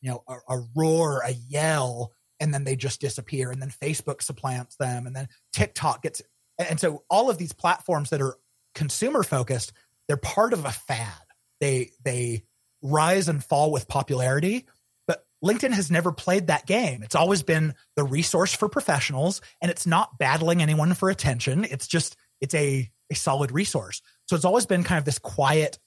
you 0.00 0.10
know 0.10 0.22
a, 0.28 0.56
a 0.56 0.64
roar, 0.74 1.22
a 1.24 1.30
yell 1.30 2.12
and 2.40 2.52
then 2.52 2.64
they 2.64 2.76
just 2.76 3.00
disappear 3.00 3.50
and 3.50 3.60
then 3.60 3.70
facebook 3.70 4.22
supplants 4.22 4.76
them 4.76 5.06
and 5.06 5.14
then 5.14 5.28
tiktok 5.52 6.02
gets 6.02 6.22
and 6.58 6.80
so 6.80 7.04
all 7.08 7.30
of 7.30 7.38
these 7.38 7.52
platforms 7.52 8.10
that 8.10 8.20
are 8.20 8.36
consumer 8.74 9.22
focused 9.22 9.72
they're 10.08 10.16
part 10.16 10.52
of 10.52 10.64
a 10.64 10.72
fad. 10.72 11.12
They 11.60 11.92
they 12.04 12.44
rise 12.82 13.28
and 13.28 13.44
fall 13.44 13.70
with 13.70 13.88
popularity 13.88 14.64
but 15.06 15.24
linkedin 15.44 15.72
has 15.72 15.90
never 15.90 16.12
played 16.12 16.46
that 16.46 16.66
game. 16.66 17.02
It's 17.02 17.16
always 17.16 17.42
been 17.42 17.74
the 17.96 18.04
resource 18.04 18.54
for 18.54 18.68
professionals 18.68 19.40
and 19.60 19.70
it's 19.70 19.86
not 19.86 20.18
battling 20.18 20.62
anyone 20.62 20.94
for 20.94 21.10
attention. 21.10 21.64
It's 21.64 21.86
just 21.86 22.16
it's 22.40 22.54
a 22.54 22.90
a 23.10 23.14
solid 23.14 23.52
resource. 23.52 24.00
So 24.26 24.36
it's 24.36 24.44
always 24.44 24.66
been 24.66 24.84
kind 24.84 24.98
of 24.98 25.04
this 25.04 25.18
quiet 25.18 25.78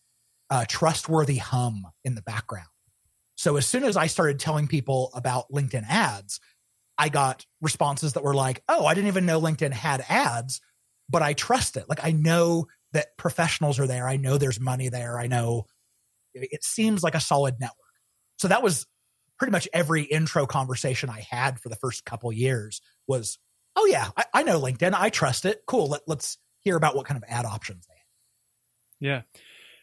uh, 0.49 0.65
trustworthy 0.67 1.37
hum 1.37 1.87
in 2.03 2.15
the 2.15 2.21
background 2.21 2.67
so 3.41 3.57
as 3.57 3.65
soon 3.65 3.83
as 3.83 3.97
I 3.97 4.05
started 4.05 4.39
telling 4.39 4.67
people 4.67 5.09
about 5.15 5.51
LinkedIn 5.51 5.83
ads, 5.89 6.39
I 6.95 7.09
got 7.09 7.43
responses 7.59 8.13
that 8.13 8.23
were 8.23 8.35
like, 8.35 8.61
"Oh, 8.69 8.85
I 8.85 8.93
didn't 8.93 9.07
even 9.07 9.25
know 9.25 9.41
LinkedIn 9.41 9.71
had 9.71 10.05
ads, 10.07 10.61
but 11.09 11.23
I 11.23 11.33
trust 11.33 11.75
it. 11.75 11.89
Like 11.89 12.05
I 12.05 12.11
know 12.11 12.67
that 12.91 13.17
professionals 13.17 13.79
are 13.79 13.87
there. 13.87 14.07
I 14.07 14.17
know 14.17 14.37
there's 14.37 14.59
money 14.59 14.89
there. 14.89 15.19
I 15.19 15.25
know 15.25 15.65
it 16.35 16.63
seems 16.63 17.01
like 17.01 17.15
a 17.15 17.19
solid 17.19 17.59
network." 17.59 17.77
So 18.37 18.47
that 18.47 18.61
was 18.61 18.85
pretty 19.39 19.53
much 19.53 19.67
every 19.73 20.03
intro 20.03 20.45
conversation 20.45 21.09
I 21.09 21.25
had 21.27 21.59
for 21.59 21.69
the 21.69 21.75
first 21.77 22.05
couple 22.05 22.31
years 22.31 22.79
was, 23.07 23.39
"Oh 23.75 23.87
yeah, 23.87 24.11
I, 24.15 24.25
I 24.35 24.43
know 24.43 24.61
LinkedIn. 24.61 24.93
I 24.93 25.09
trust 25.09 25.45
it. 25.45 25.63
Cool. 25.65 25.87
Let, 25.87 26.01
let's 26.05 26.37
hear 26.59 26.75
about 26.75 26.95
what 26.95 27.07
kind 27.07 27.17
of 27.17 27.27
ad 27.27 27.45
options 27.45 27.87
they 27.87 27.95
have." 27.95 28.03
Yeah. 28.99 29.21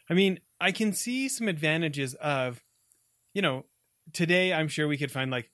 I 0.09 0.13
mean, 0.13 0.39
I 0.61 0.71
can 0.71 0.93
see 0.93 1.27
some 1.27 1.49
advantages 1.49 2.13
of 2.13 2.61
you 3.33 3.41
know, 3.41 3.65
today 4.13 4.53
I'm 4.53 4.67
sure 4.67 4.87
we 4.87 4.97
could 4.97 5.11
find 5.11 5.31
like 5.31 5.49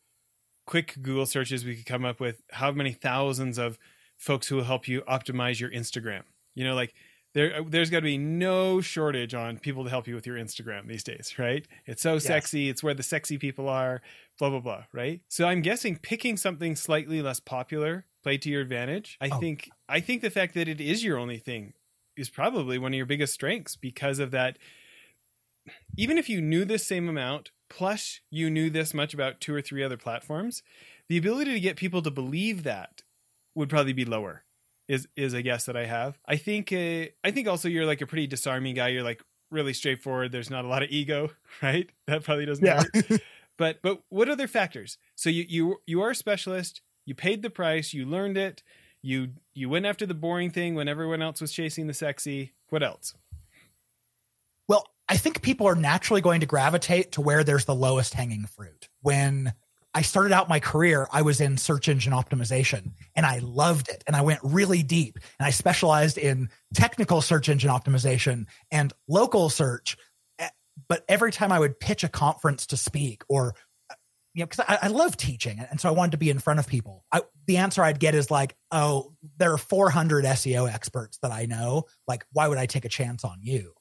quick 0.66 0.96
Google 1.02 1.26
searches. 1.26 1.66
We 1.66 1.76
could 1.76 1.86
come 1.86 2.06
up 2.06 2.20
with 2.20 2.42
how 2.52 2.72
many 2.72 2.94
thousands 2.94 3.58
of 3.58 3.78
folks 4.18 4.48
who 4.48 4.58
will 4.58 4.64
help 4.64 4.88
you 4.88 5.02
optimize 5.02 5.60
your 5.60 5.70
Instagram. 5.70 6.24
You 6.54 6.64
know, 6.64 6.76
like 6.76 6.94
there, 7.34 7.54
uh, 7.58 7.64
there's 7.68 7.90
got 7.90 8.00
to 8.00 8.04
be 8.04 8.18
no 8.18 8.82
shortage 8.82 9.34
on 9.34 9.60
people 9.60 9.84
to 9.84 9.90
help 9.90 10.08
you 10.08 10.16
with 10.16 10.26
your 10.26 10.38
Instagram 10.38 10.88
these 10.88 11.04
days, 11.04 11.36
right? 11.38 11.68
It's 11.86 12.02
so 12.02 12.14
yes. 12.14 12.24
sexy. 12.24 12.70
It's 12.70 12.82
where 12.82 12.94
the 12.94 13.04
sexy 13.04 13.38
people 13.38 13.68
are. 13.70 14.02
Blah 14.40 14.50
blah 14.50 14.60
blah. 14.60 14.84
Right. 14.92 15.22
So 15.28 15.46
I'm 15.46 15.62
guessing 15.62 15.98
picking 15.98 16.38
something 16.38 16.76
slightly 16.76 17.22
less 17.22 17.40
popular 17.40 18.06
played 18.24 18.42
to 18.44 18.50
your 18.50 18.62
advantage. 18.62 19.18
I 19.22 19.30
oh. 19.32 19.40
think. 19.40 19.70
I 19.88 20.00
think 20.00 20.22
the 20.22 20.30
fact 20.30 20.56
that 20.56 20.68
it 20.68 20.82
is 20.82 21.04
your 21.04 21.18
only 21.18 21.38
thing 21.38 21.74
is 22.18 22.30
probably 22.30 22.78
one 22.78 22.94
of 22.94 22.98
your 22.98 23.06
biggest 23.06 23.34
strengths 23.34 23.76
because 23.76 24.20
of 24.20 24.32
that. 24.32 24.58
Even 25.98 26.18
if 26.18 26.30
you 26.30 26.42
knew 26.42 26.64
the 26.64 26.78
same 26.78 27.10
amount 27.10 27.52
plus 27.76 28.22
you 28.32 28.50
knew 28.50 28.70
this 28.70 28.94
much 28.94 29.14
about 29.14 29.42
two 29.42 29.54
or 29.54 29.62
three 29.62 29.84
other 29.84 29.98
platforms, 29.98 30.64
the 31.10 31.18
ability 31.18 31.54
to 31.54 31.60
get 31.60 31.76
people 31.76 32.02
to 32.02 32.10
believe 32.10 32.64
that 32.64 33.04
would 33.54 33.70
probably 33.70 33.94
be 33.94 34.06
lower. 34.06 34.44
Is 34.88 35.08
is 35.16 35.34
a 35.34 35.42
guess 35.42 35.66
that 35.66 35.76
I 35.76 35.86
have. 35.86 36.20
I 36.28 36.36
think 36.38 36.72
uh, 36.72 37.10
I 37.24 37.32
think 37.32 37.48
also 37.48 37.68
you're 37.68 37.88
like 37.88 38.02
a 38.02 38.06
pretty 38.06 38.28
disarming 38.28 38.76
guy. 38.76 38.90
You're 38.90 39.04
like 39.04 39.24
really 39.50 39.74
straightforward. 39.74 40.32
There's 40.32 40.52
not 40.52 40.64
a 40.64 40.68
lot 40.68 40.84
of 40.84 40.92
ego, 40.92 41.32
right? 41.62 41.90
That 42.06 42.24
probably 42.24 42.46
doesn't 42.46 42.64
yeah. 42.64 42.84
hurt. 42.94 43.22
but 43.58 43.82
but 43.82 44.02
what 44.10 44.30
other 44.30 44.48
factors? 44.48 45.00
So 45.16 45.32
you 45.32 45.46
you 45.50 45.82
you 45.88 46.02
are 46.02 46.12
a 46.12 46.16
specialist. 46.16 46.82
You 47.04 47.16
paid 47.16 47.42
the 47.42 47.50
price. 47.50 47.94
You 47.94 48.06
learned 48.06 48.38
it. 48.38 48.62
You 49.02 49.30
you 49.56 49.70
went 49.70 49.88
after 49.88 50.06
the 50.06 50.14
boring 50.14 50.52
thing 50.52 50.76
when 50.76 50.88
everyone 50.88 51.24
else 51.24 51.42
was 51.42 51.52
chasing 51.52 51.88
the 51.88 51.94
sexy. 51.94 52.54
What 52.70 52.84
else? 52.84 53.16
I 55.08 55.18
think 55.18 55.42
people 55.42 55.68
are 55.68 55.76
naturally 55.76 56.22
going 56.22 56.40
to 56.40 56.46
gravitate 56.46 57.14
to 57.14 57.22
where 57.22 57.44
there's 57.44 57.66
the 57.66 57.76
lowest 57.76 58.14
hanging 58.14 58.46
fruit. 58.46 58.90
When 59.02 59.54
I 59.94 60.02
started 60.02 60.34
out 60.34 60.50
my 60.50 60.60
career, 60.60 61.08
I 61.12 61.22
was 61.22 61.40
in 61.40 61.58
search 61.58 61.88
engine 61.88 62.12
optimization 62.12 62.92
and 63.16 63.26
I 63.26 63.40
loved 63.40 63.88
it. 63.88 64.04
And 64.08 64.16
I 64.16 64.22
went 64.22 64.42
really 64.44 64.84
deep 64.84 65.20
and 65.40 65.48
I 65.48 65.52
specialized 65.52 66.18
in 66.18 66.50
technical 66.74 67.22
search 67.22 67.48
engine 67.48 67.70
optimization 67.70 68.48
and 68.72 68.92
local 69.08 69.50
search. 69.50 69.96
Eh, 70.40 70.50
but 70.90 71.06
every 71.08 71.32
time 71.32 71.52
I 71.52 71.60
would 71.60 71.80
pitch 71.80 72.04
a 72.04 72.10
conference 72.10 72.66
to 72.68 72.78
speak 72.78 73.24
or, 73.30 73.54
you 74.34 74.42
know, 74.42 74.48
because 74.48 74.66
I, 74.68 74.80
I, 74.82 74.88
love 74.88 75.16
teaching. 75.16 75.66
And 75.70 75.80
so 75.80 75.88
I 75.88 75.94
wanted 75.94 76.12
to 76.12 76.18
be 76.18 76.30
in 76.30 76.40
front 76.40 76.60
of 76.60 76.68
people. 76.68 77.06
I, 77.14 77.22
the 77.46 77.58
answer 77.58 77.82
I'd 77.82 78.00
get 78.00 78.16
is 78.16 78.30
like, 78.30 78.58
oh, 78.72 79.14
there 79.38 79.54
are 79.54 79.58
400 79.58 80.26
SEO 80.26 80.70
experts 80.70 81.20
that 81.22 81.32
I 81.32 81.46
know. 81.46 81.86
Like, 82.06 82.26
why 82.34 82.50
would 82.50 82.58
I 82.58 82.66
take 82.66 82.84
a 82.84 82.90
chance 82.90 83.24
on 83.24 83.38
you? 83.42 83.76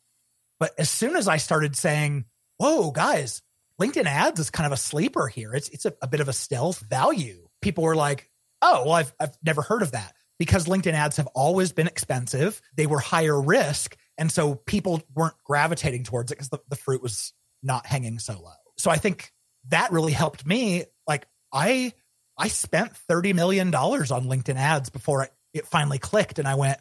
But 0.65 0.73
as 0.79 0.89
soon 0.89 1.15
as 1.15 1.29
I 1.29 1.37
started 1.37 1.77
saying, 1.77 2.25
whoa, 2.57 2.91
guys, 2.91 3.43
LinkedIn 3.79 4.07
ads 4.07 4.41
is 4.41 4.49
kind 4.49 4.65
of 4.65 4.73
a 4.73 4.79
sleeper 4.79 5.29
here. 5.29 5.53
It's 5.53 5.69
it's 5.69 5.85
a, 5.85 5.93
a 6.01 6.09
bit 6.09 6.21
of 6.21 6.29
a 6.31 6.33
stealth 6.33 6.81
value. 6.81 7.49
People 7.61 7.85
were 7.85 7.95
like, 7.95 8.31
oh, 8.63 8.85
well, 8.87 8.95
I've 8.95 9.13
I've 9.21 9.37
never 9.45 9.61
heard 9.61 9.83
of 9.83 9.93
that. 9.93 10.15
Because 10.39 10.65
LinkedIn 10.65 10.95
ads 10.95 11.19
have 11.19 11.27
always 11.35 11.73
been 11.73 11.87
expensive. 11.87 12.63
They 12.77 12.87
were 12.87 12.99
higher 12.99 13.39
risk. 13.39 13.95
And 14.17 14.33
so 14.33 14.55
people 14.55 15.03
weren't 15.15 15.35
gravitating 15.45 16.05
towards 16.05 16.33
it 16.33 16.37
because 16.37 16.49
the, 16.49 16.61
the 16.71 16.77
fruit 16.77 17.03
was 17.03 17.35
not 17.63 17.85
hanging 17.85 18.19
so 18.19 18.41
low. 18.41 18.55
So 18.79 18.91
I 18.91 18.97
think 18.97 19.33
that 19.69 19.93
really 19.93 20.13
helped 20.13 20.47
me. 20.47 20.85
Like 21.07 21.27
I 21.53 21.93
I 22.39 22.49
spent 22.49 22.95
$30 23.07 23.35
million 23.35 23.69
on 23.75 24.25
LinkedIn 24.25 24.57
ads 24.57 24.89
before 24.89 25.25
it, 25.25 25.33
it 25.53 25.67
finally 25.67 25.99
clicked. 25.99 26.39
And 26.39 26.49
I 26.49 26.55
went, 26.55 26.79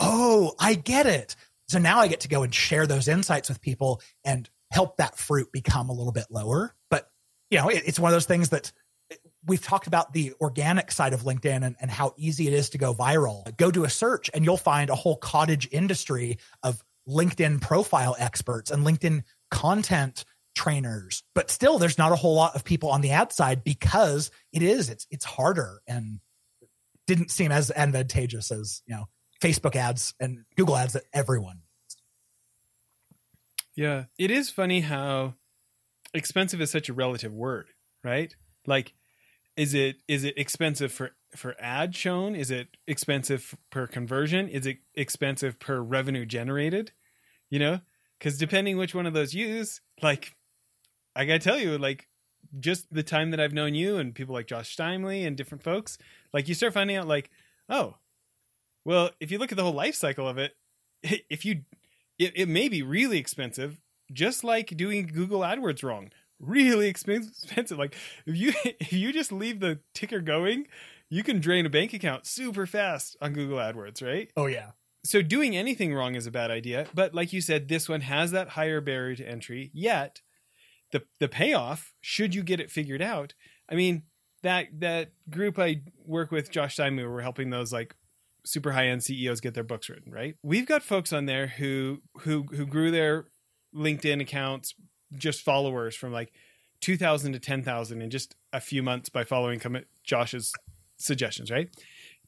oh, 0.00 0.54
I 0.58 0.72
get 0.72 1.04
it 1.04 1.36
So 1.68 1.78
now 1.78 1.98
I 1.98 2.08
get 2.08 2.20
to 2.20 2.28
go 2.28 2.42
and 2.42 2.54
share 2.54 2.86
those 2.86 3.08
insights 3.08 3.48
with 3.48 3.60
people 3.60 4.00
and 4.24 4.48
help 4.70 4.96
that 4.96 5.18
fruit 5.18 5.52
become 5.52 5.88
a 5.88 5.92
little 5.92 6.12
bit 6.12 6.26
lower. 6.30 6.74
But, 6.90 7.10
you 7.50 7.58
know, 7.58 7.68
it, 7.68 7.82
it's 7.86 7.98
one 7.98 8.10
of 8.10 8.14
those 8.14 8.26
things 8.26 8.50
that 8.50 8.72
we've 9.44 9.62
talked 9.62 9.86
about 9.86 10.12
the 10.12 10.32
organic 10.40 10.90
side 10.90 11.12
of 11.12 11.22
LinkedIn 11.22 11.64
and, 11.64 11.76
and 11.80 11.90
how 11.90 12.14
easy 12.16 12.48
it 12.48 12.52
is 12.52 12.70
to 12.70 12.78
go 12.78 12.92
viral. 12.92 13.56
Go 13.56 13.70
do 13.70 13.84
a 13.84 13.90
search 13.90 14.30
and 14.34 14.44
you'll 14.44 14.56
find 14.56 14.90
a 14.90 14.94
whole 14.94 15.16
cottage 15.16 15.68
industry 15.70 16.38
of 16.62 16.82
LinkedIn 17.08 17.60
profile 17.60 18.16
experts 18.18 18.70
and 18.70 18.84
LinkedIn 18.84 19.22
content 19.50 20.24
trainers. 20.56 21.22
But 21.34 21.50
still, 21.50 21.78
there's 21.78 21.98
not 21.98 22.12
a 22.12 22.16
whole 22.16 22.34
lot 22.34 22.56
of 22.56 22.64
people 22.64 22.90
on 22.90 23.00
the 23.00 23.12
ad 23.12 23.32
side 23.32 23.62
because 23.62 24.30
it 24.52 24.62
is, 24.62 24.90
it's, 24.90 25.06
it's 25.10 25.24
harder 25.24 25.80
and 25.86 26.18
didn't 27.06 27.30
seem 27.30 27.52
as 27.52 27.70
advantageous 27.70 28.50
as, 28.50 28.82
you 28.86 28.96
know, 28.96 29.06
Facebook 29.40 29.76
ads 29.76 30.14
and 30.20 30.44
Google 30.56 30.76
ads 30.76 30.94
that 30.94 31.04
everyone. 31.12 31.60
Yeah. 33.74 34.04
It 34.18 34.30
is 34.30 34.50
funny 34.50 34.80
how 34.80 35.34
expensive 36.14 36.60
is 36.60 36.70
such 36.70 36.88
a 36.88 36.94
relative 36.94 37.32
word, 37.32 37.68
right? 38.02 38.34
Like, 38.66 38.94
is 39.56 39.74
it 39.74 39.96
is 40.08 40.24
it 40.24 40.36
expensive 40.36 40.92
for 40.92 41.12
for 41.34 41.54
ad 41.58 41.94
shown? 41.94 42.34
Is 42.34 42.50
it 42.50 42.68
expensive 42.86 43.54
per 43.70 43.86
conversion? 43.86 44.48
Is 44.48 44.66
it 44.66 44.78
expensive 44.94 45.58
per 45.58 45.80
revenue 45.80 46.26
generated? 46.26 46.92
You 47.48 47.58
know, 47.58 47.80
because 48.18 48.38
depending 48.38 48.76
which 48.76 48.94
one 48.94 49.06
of 49.06 49.14
those 49.14 49.34
use, 49.34 49.80
like 50.02 50.34
I 51.14 51.24
gotta 51.24 51.38
tell 51.38 51.58
you, 51.58 51.78
like 51.78 52.08
just 52.60 52.92
the 52.92 53.02
time 53.02 53.30
that 53.30 53.40
I've 53.40 53.52
known 53.52 53.74
you 53.74 53.96
and 53.96 54.14
people 54.14 54.34
like 54.34 54.46
Josh 54.46 54.76
Steimle 54.76 55.26
and 55.26 55.36
different 55.36 55.64
folks, 55.64 55.98
like 56.32 56.48
you 56.48 56.54
start 56.54 56.74
finding 56.74 56.96
out, 56.96 57.08
like, 57.08 57.30
oh, 57.68 57.96
well, 58.86 59.10
if 59.20 59.30
you 59.30 59.38
look 59.38 59.52
at 59.52 59.56
the 59.56 59.64
whole 59.64 59.72
life 59.72 59.94
cycle 59.94 60.28
of 60.28 60.38
it, 60.38 60.56
if 61.02 61.44
you, 61.44 61.62
it, 62.18 62.32
it 62.34 62.48
may 62.48 62.68
be 62.68 62.82
really 62.82 63.18
expensive, 63.18 63.78
just 64.12 64.44
like 64.44 64.68
doing 64.76 65.06
Google 65.06 65.40
AdWords 65.40 65.82
wrong 65.82 66.10
really 66.40 66.88
expensive. 66.88 67.78
Like 67.78 67.94
if 68.26 68.36
you 68.36 68.52
if 68.64 68.92
you 68.92 69.12
just 69.12 69.32
leave 69.32 69.60
the 69.60 69.80
ticker 69.94 70.20
going, 70.20 70.66
you 71.08 71.22
can 71.22 71.40
drain 71.40 71.66
a 71.66 71.70
bank 71.70 71.92
account 71.92 72.26
super 72.26 72.66
fast 72.66 73.16
on 73.20 73.32
Google 73.32 73.58
AdWords, 73.58 74.02
right? 74.02 74.30
Oh 74.36 74.46
yeah. 74.46 74.70
So 75.04 75.22
doing 75.22 75.56
anything 75.56 75.94
wrong 75.94 76.16
is 76.16 76.26
a 76.26 76.32
bad 76.32 76.50
idea. 76.50 76.86
But 76.92 77.14
like 77.14 77.32
you 77.32 77.40
said, 77.40 77.68
this 77.68 77.88
one 77.88 78.00
has 78.00 78.32
that 78.32 78.50
higher 78.50 78.80
barrier 78.80 79.14
to 79.16 79.28
entry. 79.28 79.70
Yet 79.72 80.20
the 80.92 81.02
the 81.20 81.28
payoff, 81.28 81.92
should 82.00 82.34
you 82.34 82.42
get 82.42 82.60
it 82.60 82.70
figured 82.70 83.02
out, 83.02 83.34
I 83.68 83.74
mean 83.74 84.02
that 84.42 84.66
that 84.80 85.12
group 85.30 85.58
I 85.58 85.82
work 86.04 86.30
with, 86.30 86.50
Josh 86.50 86.76
Steimle, 86.76 87.10
we're 87.10 87.20
helping 87.20 87.50
those 87.50 87.72
like 87.72 87.94
super 88.46 88.72
high 88.72 88.86
end 88.86 89.02
CEOs 89.02 89.40
get 89.40 89.54
their 89.54 89.64
books 89.64 89.88
written, 89.88 90.12
right? 90.12 90.36
We've 90.42 90.66
got 90.66 90.82
folks 90.82 91.12
on 91.12 91.26
there 91.26 91.48
who 91.48 92.02
who 92.20 92.44
who 92.44 92.66
grew 92.66 92.90
their 92.90 93.26
LinkedIn 93.74 94.20
accounts 94.20 94.74
just 95.14 95.42
followers 95.42 95.94
from 95.94 96.12
like 96.12 96.32
2000 96.80 97.32
to 97.32 97.38
10,000 97.38 98.02
in 98.02 98.10
just 98.10 98.34
a 98.52 98.60
few 98.60 98.82
months 98.82 99.08
by 99.08 99.24
following 99.24 99.60
Josh's 100.04 100.52
suggestions, 100.96 101.50
right? 101.50 101.68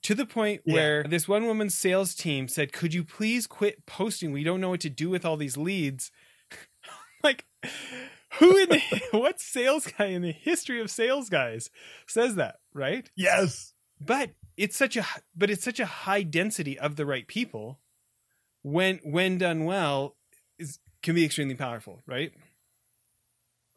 To 0.02 0.14
the 0.14 0.26
point 0.26 0.62
yeah. 0.64 0.74
where 0.74 1.02
this 1.04 1.26
one 1.26 1.46
woman's 1.46 1.74
sales 1.74 2.14
team 2.14 2.48
said, 2.48 2.72
Could 2.72 2.94
you 2.94 3.04
please 3.04 3.46
quit 3.46 3.84
posting? 3.86 4.32
We 4.32 4.44
don't 4.44 4.60
know 4.60 4.70
what 4.70 4.80
to 4.82 4.90
do 4.90 5.10
with 5.10 5.24
all 5.24 5.36
these 5.36 5.56
leads. 5.56 6.10
like, 7.22 7.46
who 8.38 8.56
in 8.56 8.68
the 8.68 8.82
what 9.10 9.40
sales 9.40 9.86
guy 9.86 10.06
in 10.06 10.22
the 10.22 10.32
history 10.32 10.80
of 10.80 10.90
sales 10.90 11.28
guys 11.28 11.70
says 12.06 12.36
that, 12.36 12.56
right? 12.72 13.10
Yes. 13.16 13.74
But 14.00 14.30
it's 14.58 14.76
such 14.76 14.96
a 14.96 15.06
but 15.34 15.48
it's 15.48 15.64
such 15.64 15.80
a 15.80 15.86
high 15.86 16.22
density 16.22 16.78
of 16.78 16.96
the 16.96 17.06
right 17.06 17.26
people 17.26 17.78
when 18.62 18.98
when 19.04 19.38
done 19.38 19.64
well 19.64 20.16
is 20.58 20.80
can 21.02 21.14
be 21.14 21.24
extremely 21.24 21.54
powerful, 21.54 22.02
right? 22.06 22.32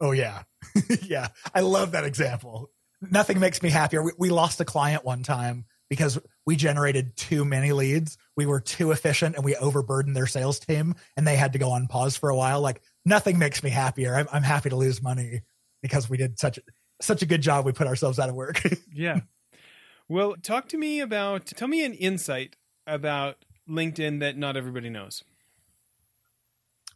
Oh 0.00 0.10
yeah, 0.10 0.42
yeah. 1.02 1.28
I 1.54 1.60
love 1.60 1.92
that 1.92 2.04
example. 2.04 2.70
Nothing 3.00 3.40
makes 3.40 3.62
me 3.62 3.70
happier. 3.70 4.02
We, 4.02 4.12
we 4.18 4.30
lost 4.30 4.60
a 4.60 4.64
client 4.64 5.04
one 5.04 5.22
time 5.22 5.64
because 5.88 6.18
we 6.46 6.56
generated 6.56 7.16
too 7.16 7.44
many 7.44 7.72
leads. 7.72 8.16
We 8.36 8.46
were 8.46 8.60
too 8.60 8.90
efficient 8.90 9.36
and 9.36 9.44
we 9.44 9.54
overburdened 9.56 10.16
their 10.16 10.26
sales 10.26 10.58
team, 10.58 10.96
and 11.16 11.26
they 11.26 11.36
had 11.36 11.52
to 11.52 11.58
go 11.60 11.70
on 11.70 11.86
pause 11.86 12.16
for 12.16 12.28
a 12.28 12.36
while. 12.36 12.60
Like 12.60 12.82
nothing 13.04 13.38
makes 13.38 13.62
me 13.62 13.70
happier. 13.70 14.16
I'm, 14.16 14.26
I'm 14.32 14.42
happy 14.42 14.70
to 14.70 14.76
lose 14.76 15.00
money 15.00 15.42
because 15.80 16.10
we 16.10 16.16
did 16.16 16.40
such 16.40 16.58
a, 16.58 16.62
such 17.00 17.22
a 17.22 17.26
good 17.26 17.42
job. 17.42 17.64
We 17.64 17.72
put 17.72 17.86
ourselves 17.86 18.18
out 18.18 18.28
of 18.28 18.34
work. 18.34 18.60
yeah. 18.92 19.20
Well, 20.12 20.34
talk 20.42 20.68
to 20.68 20.76
me 20.76 21.00
about. 21.00 21.46
Tell 21.46 21.68
me 21.68 21.86
an 21.86 21.94
insight 21.94 22.54
about 22.86 23.46
LinkedIn 23.66 24.20
that 24.20 24.36
not 24.36 24.58
everybody 24.58 24.90
knows. 24.90 25.24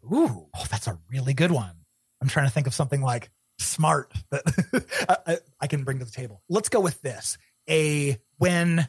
Ooh, 0.05 0.49
oh, 0.55 0.67
that's 0.71 0.87
a 0.87 0.99
really 1.11 1.33
good 1.33 1.51
one. 1.51 1.77
I'm 2.21 2.29
trying 2.29 2.47
to 2.47 2.53
think 2.53 2.67
of 2.67 2.75
something 2.75 3.01
like 3.01 3.31
smart 3.59 4.13
that 4.31 5.17
I, 5.27 5.39
I 5.59 5.67
can 5.67 5.83
bring 5.83 6.01
to 6.01 6.05
the 6.05 6.11
table. 6.11 6.43
Let's 6.51 6.69
go 6.69 6.79
with 6.81 7.01
this. 7.01 7.39
A 7.71 8.19
when 8.37 8.87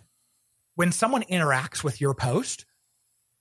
when 0.76 0.92
someone 0.92 1.24
interacts 1.24 1.82
with 1.82 2.02
your 2.02 2.14
post, 2.14 2.66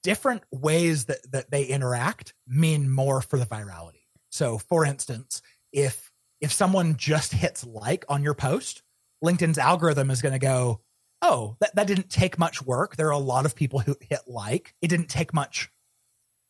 different 0.04 0.44
ways 0.52 1.06
that, 1.06 1.18
that 1.32 1.50
they 1.50 1.64
interact 1.64 2.32
mean 2.46 2.88
more 2.88 3.20
for 3.20 3.40
the 3.40 3.46
virality. 3.46 4.04
So 4.30 4.56
for 4.56 4.84
instance, 4.86 5.42
if 5.72 6.12
if 6.40 6.52
someone 6.52 6.96
just 6.96 7.32
hits 7.32 7.66
like 7.66 8.04
on 8.08 8.22
your 8.22 8.34
post, 8.34 8.82
LinkedIn's 9.24 9.58
algorithm 9.58 10.10
is 10.10 10.22
going 10.22 10.32
to 10.32 10.38
go, 10.38 10.80
oh, 11.22 11.56
that, 11.60 11.74
that 11.74 11.86
didn't 11.86 12.10
take 12.10 12.38
much 12.38 12.62
work. 12.62 12.96
There 12.96 13.08
are 13.08 13.12
a 13.12 13.18
lot 13.18 13.46
of 13.46 13.54
people 13.54 13.80
who 13.80 13.96
hit 14.00 14.20
like. 14.26 14.74
It 14.82 14.88
didn't 14.88 15.08
take 15.08 15.32
much 15.34 15.70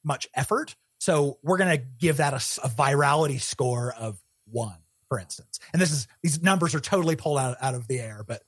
much 0.05 0.29
effort. 0.35 0.77
So 0.99 1.39
we're 1.43 1.59
going 1.59 1.77
to 1.77 1.85
give 1.99 2.19
that 2.19 2.33
a, 2.33 2.37
a, 2.65 2.69
virality 2.69 3.41
score 3.41 3.93
of 3.99 4.19
one, 4.51 4.79
for 5.09 5.19
instance. 5.19 5.59
And 5.73 5.83
this 5.83 5.91
is 5.91 6.07
these 6.23 6.41
numbers 6.43 6.75
are 6.77 6.81
totally 6.81 7.17
pulled 7.17 7.39
out, 7.39 7.57
out 7.61 7.75
of 7.75 7.89
the 7.89 7.99
air, 7.99 8.25
but 8.27 8.43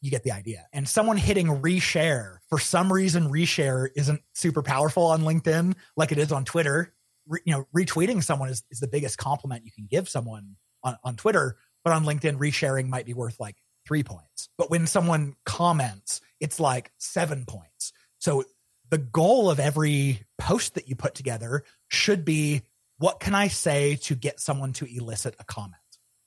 you 0.00 0.10
get 0.10 0.24
the 0.24 0.32
idea. 0.32 0.66
And 0.72 0.88
someone 0.88 1.16
hitting 1.16 1.46
reshare 1.46 2.38
for 2.48 2.58
some 2.58 2.92
reason, 2.92 3.30
reshare 3.30 3.88
isn't 3.96 4.20
super 4.34 4.62
powerful 4.62 5.04
on 5.04 5.22
LinkedIn 5.22 5.76
like 5.96 6.12
it 6.12 6.18
is 6.18 6.32
on 6.32 6.44
Twitter. 6.44 6.92
Re, 7.26 7.40
you 7.46 7.52
know, 7.52 7.66
retweeting 7.74 8.22
someone 8.22 8.50
is, 8.50 8.64
is 8.70 8.80
the 8.80 8.88
biggest 8.88 9.16
compliment 9.16 9.64
you 9.64 9.70
can 9.70 9.86
give 9.86 10.08
someone 10.08 10.56
on, 10.82 10.98
on 11.04 11.16
Twitter, 11.16 11.56
but 11.84 11.94
on 11.94 12.04
LinkedIn, 12.04 12.36
resharing 12.36 12.88
might 12.88 13.06
be 13.06 13.14
worth 13.14 13.40
like 13.40 13.56
three 13.86 14.02
points. 14.02 14.48
But 14.56 14.70
when 14.70 14.86
someone 14.86 15.34
comments, 15.44 16.20
it's 16.40 16.60
like 16.60 16.92
seven 16.98 17.44
points. 17.46 17.92
So 18.18 18.44
the 18.90 18.98
goal 18.98 19.50
of 19.50 19.60
every 19.60 20.22
post 20.38 20.74
that 20.74 20.88
you 20.88 20.96
put 20.96 21.14
together 21.14 21.64
should 21.88 22.24
be 22.24 22.62
what 22.98 23.20
can 23.20 23.34
I 23.34 23.48
say 23.48 23.96
to 23.96 24.14
get 24.14 24.40
someone 24.40 24.72
to 24.74 24.86
elicit 24.86 25.34
a 25.38 25.44
comment? 25.44 25.74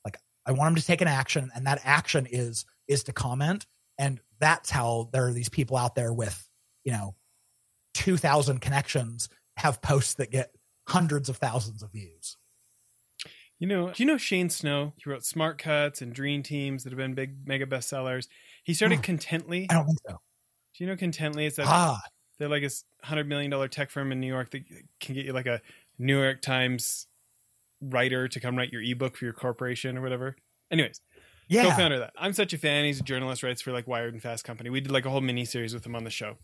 Like 0.04 0.18
I 0.46 0.52
want 0.52 0.76
them 0.76 0.82
to 0.82 0.86
take 0.86 1.02
an 1.02 1.08
action 1.08 1.52
and 1.56 1.66
that 1.66 1.82
action 1.84 2.28
is 2.30 2.66
is 2.88 3.04
to 3.06 3.14
comment 3.14 3.66
and 3.98 4.20
that's 4.40 4.70
how 4.70 5.10
there 5.12 5.28
are 5.28 5.34
these 5.34 5.50
people 5.50 5.78
out 5.78 5.96
there 5.96 6.14
with, 6.14 6.48
you 6.84 6.92
know, 6.92 7.16
2000 7.96 8.60
connections 8.60 9.30
have 9.56 9.82
posts 9.82 10.16
that 10.16 10.30
get 10.30 10.52
hundreds 10.88 11.30
of 11.30 11.38
thousands 11.38 11.82
of 11.82 11.92
views. 11.92 12.38
You 13.60 13.68
know, 13.68 13.92
do 13.92 14.04
you 14.04 14.06
know 14.06 14.18
Shane 14.18 14.50
Snow? 14.50 14.94
He 14.98 15.10
wrote 15.10 15.26
Smart 15.26 15.58
Cuts 15.58 16.02
and 16.02 16.14
Dream 16.14 16.44
Teams 16.44 16.84
that 16.84 16.92
have 16.92 16.98
been 16.98 17.16
big 17.16 17.48
mega 17.48 17.66
bestsellers. 17.66 18.28
He 18.64 18.74
started 18.74 19.02
Contently. 19.02 19.66
I 19.70 19.76
don't 19.76 19.86
think 19.86 20.00
so. 20.08 20.20
Do 20.78 20.84
you 20.84 20.88
know 20.88 20.96
Contently? 20.96 21.48
It's 21.48 21.58
like 21.58 21.68
ah. 21.68 22.00
They're 22.38 22.50
like 22.50 22.64
a 22.64 22.70
hundred 23.04 23.28
million 23.28 23.50
dollar 23.50 23.68
tech 23.68 23.90
firm 23.90 24.12
in 24.12 24.20
New 24.20 24.28
York 24.28 24.52
that 24.52 24.64
can 25.00 25.16
get 25.16 25.26
you 25.26 25.34
like 25.34 25.48
a 25.48 25.62
New 25.98 26.22
York 26.22 26.42
Times 26.42 27.08
writer 27.82 28.28
to 28.28 28.40
come 28.40 28.56
write 28.56 28.72
your 28.72 28.82
ebook 28.82 29.18
for 29.18 29.26
your 29.26 29.34
corporation 29.34 29.98
or 29.98 30.02
whatever. 30.02 30.36
Anyways, 30.70 31.02
yeah. 31.48 31.64
co-founder 31.64 31.96
of 31.96 32.02
that. 32.02 32.14
I'm 32.18 32.34
such 32.34 32.54
a 32.54 32.58
fan. 32.60 32.86
He's 32.86 33.00
a 33.00 33.04
journalist, 33.04 33.42
writes 33.42 33.62
for 33.62 33.72
like 33.72 33.88
Wired 33.88 34.14
and 34.14 34.22
Fast 34.22 34.44
Company. 34.44 34.70
We 34.70 34.82
did 34.82 34.92
like 34.92 35.06
a 35.06 35.10
whole 35.10 35.22
mini 35.22 35.46
series 35.46 35.74
with 35.74 35.86
him 35.86 35.96
on 35.96 36.04
the 36.04 36.12
show, 36.12 36.38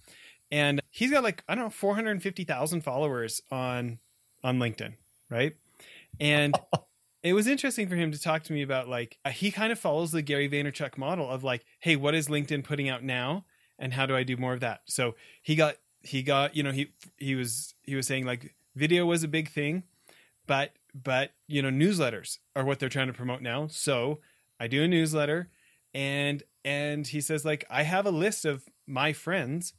and 0.51 0.82
he's 0.89 1.11
got 1.11 1.24
like 1.24 1.43
I 1.47 1.53
don't 1.53 1.66
know 1.66 1.70
450,000 1.70 2.82
followers 2.82 3.41
on 3.51 3.99
on 4.43 4.57
LinkedIn, 4.57 4.93
right? 5.30 5.53
And 6.20 6.55
it 7.24 7.34
was 7.34 7.47
interesting 7.47 7.88
for 7.88 7.95
him 7.95 8.11
to 8.11 8.19
talk 8.19 8.43
to 8.43 8.53
me 8.53 8.61
about 8.61 8.88
like 8.88 9.17
uh, 9.26 9.30
he 9.30 9.49
kind 9.49 9.71
of 9.71 9.80
follows 9.80 10.11
the 10.11 10.21
Gary 10.21 10.49
Vaynerchuk 10.49 10.97
model 10.97 11.30
of 11.30 11.43
like, 11.43 11.65
hey, 11.80 11.95
what 11.95 12.13
is 12.13 12.28
LinkedIn 12.28 12.63
putting 12.63 12.89
out 12.89 13.03
now, 13.03 13.45
and 13.80 13.93
how 13.93 14.05
do 14.05 14.15
I 14.15 14.24
do 14.24 14.38
more 14.38 14.53
of 14.53 14.59
that? 14.59 14.82
So 14.86 15.15
he 15.41 15.55
got 15.55 15.76
he 16.03 16.21
got 16.21 16.55
you 16.55 16.61
know 16.61 16.71
he 16.71 16.91
he 17.17 17.34
was 17.34 17.74
he 17.84 17.95
was 17.95 18.05
saying 18.05 18.26
like 18.26 18.53
video 18.76 19.05
was 19.05 19.24
a 19.24 19.28
big 19.28 19.49
thing 19.49 19.84
but 20.45 20.74
but 20.93 21.32
you 21.47 21.61
know 21.61 21.69
newsletters 21.69 22.38
are 22.55 22.65
what 22.65 22.80
they're 22.80 22.89
trying 22.89 23.07
to 23.07 23.13
promote 23.13 23.41
now 23.41 23.67
so 23.67 24.19
i 24.59 24.67
do 24.67 24.84
a 24.84 24.88
newsletter 24.88 25.49
and 25.93 26.43
and 26.65 27.07
he 27.07 27.21
says 27.21 27.45
like 27.45 27.65
i 27.69 27.84
have 27.84 28.05
a 28.05 28.11
list 28.11 28.45
of 28.45 28.65
my 28.86 29.13
friends 29.13 29.74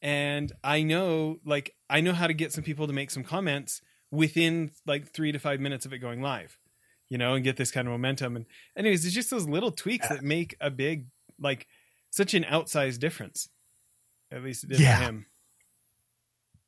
and 0.00 0.52
i 0.62 0.82
know 0.82 1.38
like 1.44 1.74
i 1.90 2.00
know 2.00 2.12
how 2.12 2.26
to 2.26 2.34
get 2.34 2.52
some 2.52 2.64
people 2.64 2.86
to 2.86 2.92
make 2.92 3.10
some 3.10 3.24
comments 3.24 3.82
within 4.10 4.70
like 4.86 5.08
three 5.08 5.32
to 5.32 5.38
five 5.38 5.58
minutes 5.58 5.84
of 5.84 5.92
it 5.92 5.98
going 5.98 6.22
live 6.22 6.58
you 7.08 7.18
know 7.18 7.34
and 7.34 7.44
get 7.44 7.56
this 7.56 7.70
kind 7.70 7.86
of 7.86 7.92
momentum 7.92 8.36
and 8.36 8.46
anyways 8.76 9.04
it's 9.04 9.14
just 9.14 9.30
those 9.30 9.46
little 9.46 9.70
tweaks 9.70 10.08
that 10.08 10.22
make 10.22 10.56
a 10.60 10.70
big 10.70 11.06
like 11.38 11.66
such 12.10 12.34
an 12.34 12.44
outsized 12.44 12.98
difference 12.98 13.48
at 14.30 14.42
least 14.42 14.64
it 14.64 14.70
did 14.70 14.80
yeah. 14.80 14.98
for 14.98 15.04
him 15.04 15.26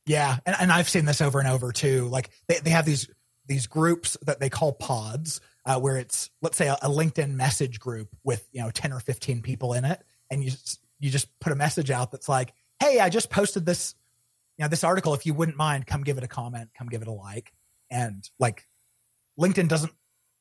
Yeah, 0.07 0.39
and, 0.47 0.57
and 0.61 0.73
I've 0.73 0.89
seen 0.89 1.05
this 1.05 1.21
over 1.21 1.41
and 1.41 1.49
over 1.49 1.73
too. 1.73 2.07
Like 2.07 2.31
they, 2.47 2.61
they 2.61 2.71
have 2.71 2.87
these 2.87 3.09
these 3.49 3.67
groups 3.67 4.17
that 4.23 4.39
they 4.39 4.49
call 4.49 4.73
pods, 4.73 5.41
uh, 5.65 5.79
where 5.79 5.97
it's 5.97 6.31
let's 6.43 6.57
say 6.57 6.69
a, 6.69 6.75
a, 6.75 6.89
LinkedIn 6.89 7.35
message 7.35 7.81
group 7.81 8.09
with 8.23 8.47
you 8.53 8.63
know 8.63 8.71
ten 8.71 8.93
or 8.93 9.01
fifteen 9.01 9.43
people 9.43 9.73
in 9.73 9.85
it, 9.85 10.01
and 10.31 10.45
you 10.45 10.51
just, 10.51 10.81
you 11.01 11.11
just 11.11 11.29
put 11.41 11.53
a 11.53 11.57
message 11.57 11.91
out 11.91 12.13
that's 12.13 12.29
like, 12.29 12.55
"Hey, 12.81 13.01
I 13.01 13.09
just 13.09 13.31
posted 13.31 13.67
this, 13.67 13.97
you 14.57 14.65
know, 14.65 14.69
this 14.69 14.85
article. 14.85 15.13
If 15.13 15.27
you 15.27 15.35
wouldn't 15.35 15.57
mind, 15.57 15.89
come 15.89 16.05
give 16.05 16.19
it 16.19 16.25
a 16.25 16.29
comment, 16.29 16.71
come 16.79 16.89
give 16.89 17.03
it 17.03 17.09
a 17.09 17.13
like." 17.13 17.53
And 17.91 18.29
like, 18.39 18.65
LinkedIn 19.39 19.69
doesn't 19.69 19.93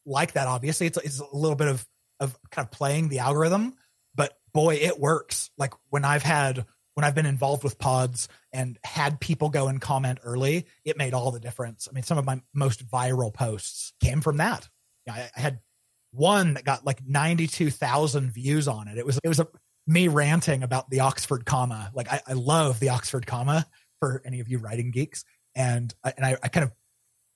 like 0.06 0.34
that. 0.34 0.48
Obviously, 0.48 0.88
it's 0.88 0.98
it's 0.98 1.20
a 1.20 1.36
little 1.36 1.56
bit 1.56 1.68
of 1.68 1.86
of 2.20 2.38
kind 2.52 2.66
of 2.66 2.72
playing 2.72 3.10
the 3.10 3.20
algorithm, 3.20 3.76
but 4.16 4.38
boy, 4.54 4.76
it 4.76 5.00
works. 5.00 5.50
Like 5.58 5.74
when 5.90 6.06
I've 6.06 6.24
had 6.24 6.66
when 6.96 7.04
I've 7.04 7.16
been 7.16 7.26
involved 7.26 7.64
with 7.64 7.78
pods 7.78 8.30
and 8.54 8.80
had 8.84 9.20
people 9.20 9.50
go 9.50 9.68
and 9.68 9.80
comment 9.80 10.20
early, 10.24 10.66
it 10.86 10.98
made 10.98 11.14
all 11.14 11.32
the 11.32 11.42
difference. 11.42 11.88
I 11.90 11.94
mean, 11.94 12.04
some 12.04 12.18
of 12.18 12.26
my 12.26 12.42
most 12.54 12.88
viral 12.88 13.34
posts 13.34 13.94
came 14.00 14.22
from 14.22 14.38
that. 14.38 14.68
I, 15.10 15.30
I 15.36 15.40
had 15.40 15.60
one 16.12 16.54
that 16.54 16.64
got 16.64 16.86
like 16.86 17.06
92,000 17.06 18.32
views 18.32 18.70
on 18.70 18.88
it. 18.88 18.98
It 18.98 19.06
was, 19.06 19.20
it 19.22 19.28
was 19.28 19.42
a, 19.42 19.48
me 19.86 20.08
ranting 20.08 20.64
about 20.64 20.90
the 20.90 21.02
Oxford 21.02 21.46
comma. 21.46 21.92
Like 21.94 22.12
I, 22.12 22.22
I 22.28 22.34
love 22.34 22.80
the 22.80 22.90
Oxford 22.90 23.28
comma 23.28 23.66
for 24.00 24.22
any 24.26 24.40
of 24.40 24.48
you 24.48 24.58
writing 24.58 24.92
geeks. 24.92 25.26
And, 25.54 25.94
I, 26.02 26.14
and 26.16 26.26
I, 26.26 26.38
I 26.42 26.48
kind 26.48 26.64
of, 26.64 26.72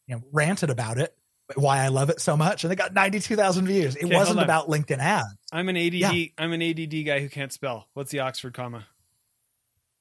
you 0.08 0.16
know, 0.16 0.24
ranted 0.32 0.70
about 0.70 0.98
it 0.98 1.14
why 1.56 1.84
I 1.84 1.88
love 1.88 2.10
it 2.10 2.22
so 2.22 2.38
much, 2.38 2.64
and 2.64 2.72
they 2.72 2.76
got 2.76 2.93
ninety 2.93 3.20
two 3.20 3.36
thousand 3.36 3.66
views. 3.66 3.95
It 3.95 4.06
okay, 4.06 4.16
wasn't 4.16 4.41
about 4.41 4.68
LinkedIn 4.68 5.00
ads. 5.00 5.36
I'm 5.52 5.70
an 5.70 5.78
ADD. 5.78 5.93
Yeah. 5.93 6.26
I'm 6.38 6.54
an 6.54 6.62
ADD 6.62 7.06
guy 7.06 7.20
who 7.20 7.30
can't 7.30 7.52
spell. 7.52 7.88
What's 7.93 8.12
the 8.12 8.20
Oxford 8.20 8.54
comma? 8.54 8.86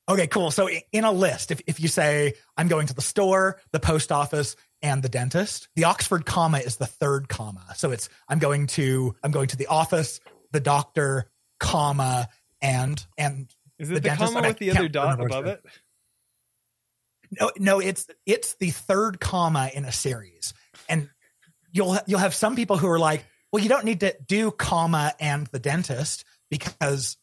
Okay, 0.08 0.26
cool. 0.26 0.50
So 0.50 0.70
in 0.90 1.04
a 1.04 1.12
list, 1.12 1.50
if, 1.50 1.60
if 1.66 1.80
you 1.80 1.88
say, 1.88 2.32
I'm 2.56 2.66
going 2.66 2.86
to 2.86 2.94
the 2.94 3.02
store, 3.02 3.60
the 3.72 3.80
post 3.80 4.10
office, 4.10 4.56
and 4.80 5.02
the 5.02 5.08
dentist, 5.08 5.68
the 5.74 5.84
Oxford 5.84 6.24
comma 6.24 6.58
is 6.58 6.76
the 6.76 6.86
third 6.86 7.28
comma. 7.28 7.62
So 7.76 7.90
it's, 7.90 8.08
I'm 8.26 8.38
going 8.38 8.68
to, 8.68 9.14
I'm 9.22 9.32
going 9.32 9.48
to 9.48 9.56
the 9.56 9.66
office, 9.66 10.20
the 10.50 10.60
doctor, 10.60 11.28
comma, 11.60 12.28
and, 12.62 13.04
and 13.18 13.54
is 13.78 13.90
it 13.90 13.94
the, 13.94 14.00
the 14.00 14.16
comma 14.16 14.40
with 14.40 14.58
the 14.58 14.70
other 14.70 14.88
dot 14.88 15.20
above 15.20 15.46
it? 15.46 15.62
No, 17.38 17.50
no, 17.58 17.78
it's, 17.78 18.06
it's 18.24 18.54
the 18.54 18.70
third 18.70 19.20
comma 19.20 19.70
in 19.74 19.84
a 19.84 19.92
series. 19.92 20.54
And 20.88 21.10
you'll, 21.78 21.96
you'll 22.06 22.18
have 22.18 22.34
some 22.34 22.56
people 22.56 22.76
who 22.76 22.88
are 22.88 22.98
like, 22.98 23.24
well, 23.52 23.62
you 23.62 23.68
don't 23.68 23.84
need 23.84 24.00
to 24.00 24.14
do 24.26 24.50
comma 24.50 25.14
and 25.18 25.46
the 25.46 25.58
dentist 25.58 26.24
because 26.50 27.16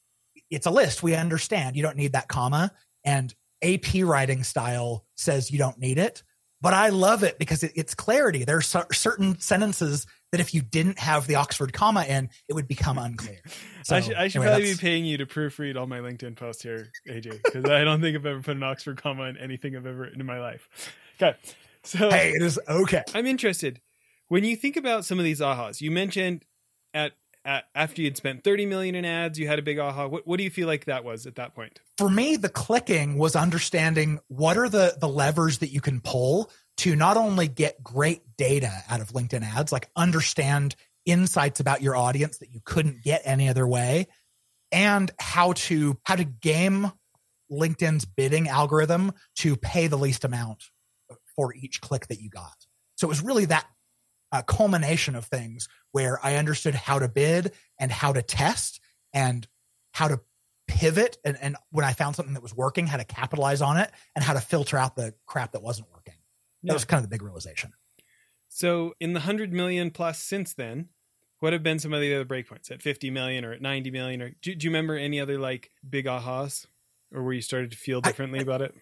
it's 0.49 0.65
a 0.65 0.71
list. 0.71 1.03
We 1.03 1.13
understand 1.13 1.75
you 1.75 1.83
don't 1.83 1.97
need 1.97 2.13
that 2.13 2.27
comma. 2.27 2.71
And 3.03 3.33
AP 3.61 4.03
writing 4.03 4.43
style 4.43 5.05
says 5.15 5.51
you 5.51 5.59
don't 5.59 5.77
need 5.77 5.99
it. 5.99 6.23
But 6.61 6.73
I 6.73 6.89
love 6.89 7.23
it 7.23 7.37
because 7.37 7.63
it, 7.63 7.73
it's 7.75 7.93
clarity. 7.93 8.43
There 8.43 8.57
are 8.57 8.87
certain 8.91 9.39
sentences 9.39 10.07
that 10.31 10.41
if 10.41 10.53
you 10.53 10.61
didn't 10.61 10.97
have 10.97 11.27
the 11.27 11.35
Oxford 11.35 11.73
comma 11.73 12.03
in, 12.05 12.29
it 12.47 12.53
would 12.53 12.67
become 12.67 12.97
unclear. 12.97 13.39
So, 13.85 13.95
I 13.95 13.99
should, 13.99 14.15
I 14.15 14.27
should 14.29 14.41
anyway, 14.41 14.55
probably 14.55 14.73
be 14.73 14.79
paying 14.79 15.05
you 15.05 15.17
to 15.17 15.27
proofread 15.27 15.79
all 15.79 15.85
my 15.85 15.99
LinkedIn 15.99 16.35
posts 16.35 16.63
here, 16.63 16.91
AJ, 17.07 17.43
because 17.43 17.65
I 17.65 17.83
don't 17.83 18.01
think 18.01 18.17
I've 18.17 18.25
ever 18.25 18.41
put 18.41 18.57
an 18.57 18.63
Oxford 18.63 18.99
comma 18.99 19.25
in 19.25 19.37
anything 19.37 19.75
I've 19.75 19.85
ever 19.85 19.99
written 19.99 20.19
in 20.19 20.25
my 20.25 20.39
life. 20.39 20.67
Okay. 21.21 21.37
So 21.83 22.09
hey, 22.09 22.31
it 22.31 22.41
is 22.41 22.59
okay. 22.67 23.03
I'm 23.13 23.27
interested. 23.27 23.79
When 24.27 24.43
you 24.43 24.55
think 24.55 24.75
about 24.75 25.05
some 25.05 25.19
of 25.19 25.25
these 25.25 25.39
ahas, 25.39 25.81
you 25.81 25.91
mentioned 25.91 26.45
at 26.93 27.13
after 27.45 28.01
you'd 28.01 28.17
spent 28.17 28.43
30 28.43 28.65
million 28.65 28.95
in 28.95 29.05
ads, 29.05 29.37
you 29.37 29.47
had 29.47 29.59
a 29.59 29.61
big 29.61 29.77
aha. 29.77 30.07
What, 30.07 30.25
what 30.25 30.37
do 30.37 30.43
you 30.43 30.49
feel 30.49 30.67
like 30.67 30.85
that 30.85 31.03
was 31.03 31.27
at 31.27 31.35
that 31.35 31.53
point? 31.53 31.79
For 31.97 32.09
me, 32.09 32.37
the 32.37 32.49
clicking 32.49 33.17
was 33.17 33.35
understanding 33.35 34.19
what 34.27 34.57
are 34.57 34.67
the, 34.67 34.97
the 34.99 35.07
levers 35.07 35.59
that 35.59 35.69
you 35.69 35.79
can 35.79 36.01
pull 36.01 36.49
to 36.77 36.95
not 36.95 37.17
only 37.17 37.47
get 37.47 37.83
great 37.83 38.21
data 38.35 38.71
out 38.89 38.99
of 38.99 39.09
LinkedIn 39.09 39.43
ads, 39.43 39.71
like 39.71 39.89
understand 39.95 40.75
insights 41.05 41.59
about 41.59 41.83
your 41.83 41.95
audience 41.95 42.39
that 42.39 42.51
you 42.51 42.61
couldn't 42.65 43.03
get 43.03 43.21
any 43.25 43.47
other 43.47 43.67
way, 43.67 44.07
and 44.71 45.11
how 45.19 45.53
to 45.53 45.97
how 46.03 46.15
to 46.15 46.23
game 46.23 46.91
LinkedIn's 47.51 48.05
bidding 48.05 48.47
algorithm 48.47 49.11
to 49.35 49.55
pay 49.55 49.85
the 49.85 49.97
least 49.97 50.25
amount 50.25 50.63
for 51.35 51.53
each 51.53 51.79
click 51.79 52.07
that 52.07 52.19
you 52.19 52.29
got. 52.29 52.65
So 52.95 53.07
it 53.07 53.09
was 53.09 53.21
really 53.21 53.45
that 53.45 53.67
uh, 54.35 54.41
culmination 54.41 55.15
of 55.15 55.25
things 55.25 55.69
where 55.91 56.19
I 56.23 56.35
understood 56.35 56.75
how 56.75 56.99
to 56.99 57.07
bid 57.07 57.53
and 57.79 57.89
how 57.89 58.11
to 58.11 58.21
test 58.21 58.81
and 59.13 59.47
how 59.93 60.09
to 60.09 60.19
pivot. 60.67 61.17
And, 61.23 61.37
and 61.41 61.55
when 61.71 61.85
I 61.85 61.93
found 61.93 62.17
something 62.17 62.33
that 62.33 62.43
was 62.43 62.53
working, 62.53 62.85
how 62.85 62.97
to 62.97 63.05
capitalize 63.05 63.61
on 63.61 63.77
it 63.77 63.89
and 64.13 64.23
how 64.23 64.33
to 64.33 64.41
filter 64.41 64.77
out 64.77 64.97
the 64.97 65.13
crap 65.25 65.53
that 65.53 65.61
wasn't 65.61 65.87
working. 65.93 66.15
That 66.63 66.71
yeah. 66.71 66.73
was 66.73 66.83
kind 66.83 67.01
of 67.01 67.09
the 67.09 67.13
big 67.13 67.21
realization. 67.21 67.71
So, 68.49 68.93
in 68.99 69.13
the 69.13 69.19
100 69.19 69.53
million 69.53 69.91
plus 69.91 70.21
since 70.21 70.53
then, 70.53 70.89
what 71.39 71.53
have 71.53 71.63
been 71.63 71.79
some 71.79 71.93
of 71.93 72.01
the 72.01 72.13
other 72.13 72.25
breakpoints 72.25 72.71
at 72.71 72.81
50 72.81 73.09
million 73.09 73.45
or 73.45 73.53
at 73.53 73.61
90 73.61 73.91
million? 73.91 74.21
Or 74.21 74.31
do, 74.41 74.53
do 74.53 74.65
you 74.65 74.71
remember 74.71 74.95
any 74.95 75.19
other 75.19 75.37
like 75.37 75.71
big 75.87 76.05
ahas 76.05 76.65
or 77.13 77.23
where 77.23 77.33
you 77.33 77.41
started 77.41 77.71
to 77.71 77.77
feel 77.77 78.01
differently 78.01 78.39
I, 78.39 78.41
about 78.41 78.61
it? 78.61 78.75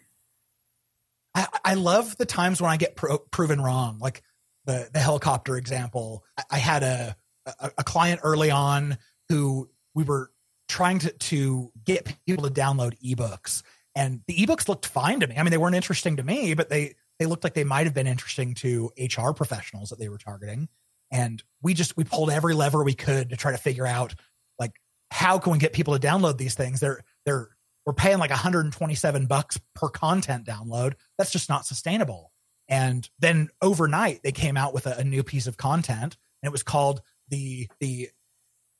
I, 1.35 1.47
I 1.63 1.73
love 1.75 2.17
the 2.17 2.25
times 2.25 2.61
when 2.61 2.71
I 2.71 2.77
get 2.77 2.95
pro- 2.95 3.17
proven 3.19 3.61
wrong. 3.61 3.99
Like 3.99 4.23
the 4.65 4.89
the 4.93 4.99
helicopter 4.99 5.57
example, 5.57 6.23
I, 6.49 6.57
had 6.57 6.83
a, 6.83 7.15
a, 7.45 7.71
a 7.79 7.83
client 7.83 8.21
early 8.23 8.51
on 8.51 8.97
who 9.29 9.69
we 9.93 10.03
were 10.03 10.31
trying 10.67 10.99
to 10.99 11.11
to 11.11 11.71
get 11.83 12.15
people 12.25 12.49
to 12.49 12.53
download 12.53 12.97
ebooks, 13.03 13.63
and 13.95 14.21
the 14.27 14.35
ebooks 14.35 14.67
looked 14.67 14.85
fine 14.85 15.19
to 15.19 15.27
me. 15.27 15.35
I 15.37 15.43
mean, 15.43 15.51
they 15.51 15.57
weren't 15.57 15.75
interesting 15.75 16.17
to 16.17 16.23
me, 16.23 16.53
but 16.53 16.69
they 16.69 16.95
they 17.19 17.25
looked 17.25 17.43
like 17.43 17.53
they 17.53 17.63
might 17.63 17.85
have 17.85 17.93
been 17.93 18.07
interesting 18.07 18.53
to 18.55 18.91
HR 18.97 19.31
professionals 19.31 19.89
that 19.89 19.99
they 19.99 20.09
were 20.09 20.17
targeting. 20.17 20.67
And 21.11 21.43
we 21.61 21.73
just 21.73 21.95
we 21.95 22.03
pulled 22.03 22.31
every 22.31 22.55
lever 22.55 22.83
we 22.83 22.95
could 22.95 23.29
to 23.29 23.37
try 23.37 23.51
to 23.51 23.57
figure 23.57 23.85
out 23.85 24.15
like 24.59 24.71
how 25.11 25.37
can 25.37 25.51
we 25.51 25.59
get 25.59 25.73
people 25.73 25.97
to 25.97 26.05
download 26.05 26.37
these 26.37 26.55
things? 26.55 26.79
They're 26.79 27.01
they're 27.25 27.49
we're 27.85 27.93
paying 27.93 28.17
like 28.17 28.29
127 28.31 29.25
bucks 29.27 29.59
per 29.75 29.89
content 29.89 30.45
download. 30.45 30.93
That's 31.17 31.31
just 31.31 31.49
not 31.49 31.65
sustainable. 31.65 32.32
And 32.69 33.07
then 33.19 33.49
overnight, 33.61 34.23
they 34.23 34.31
came 34.31 34.57
out 34.57 34.73
with 34.73 34.87
a, 34.87 34.97
a 34.97 35.03
new 35.03 35.23
piece 35.23 35.47
of 35.47 35.57
content, 35.57 36.17
and 36.41 36.49
it 36.49 36.51
was 36.51 36.63
called 36.63 37.01
the 37.29 37.69
the 37.79 38.09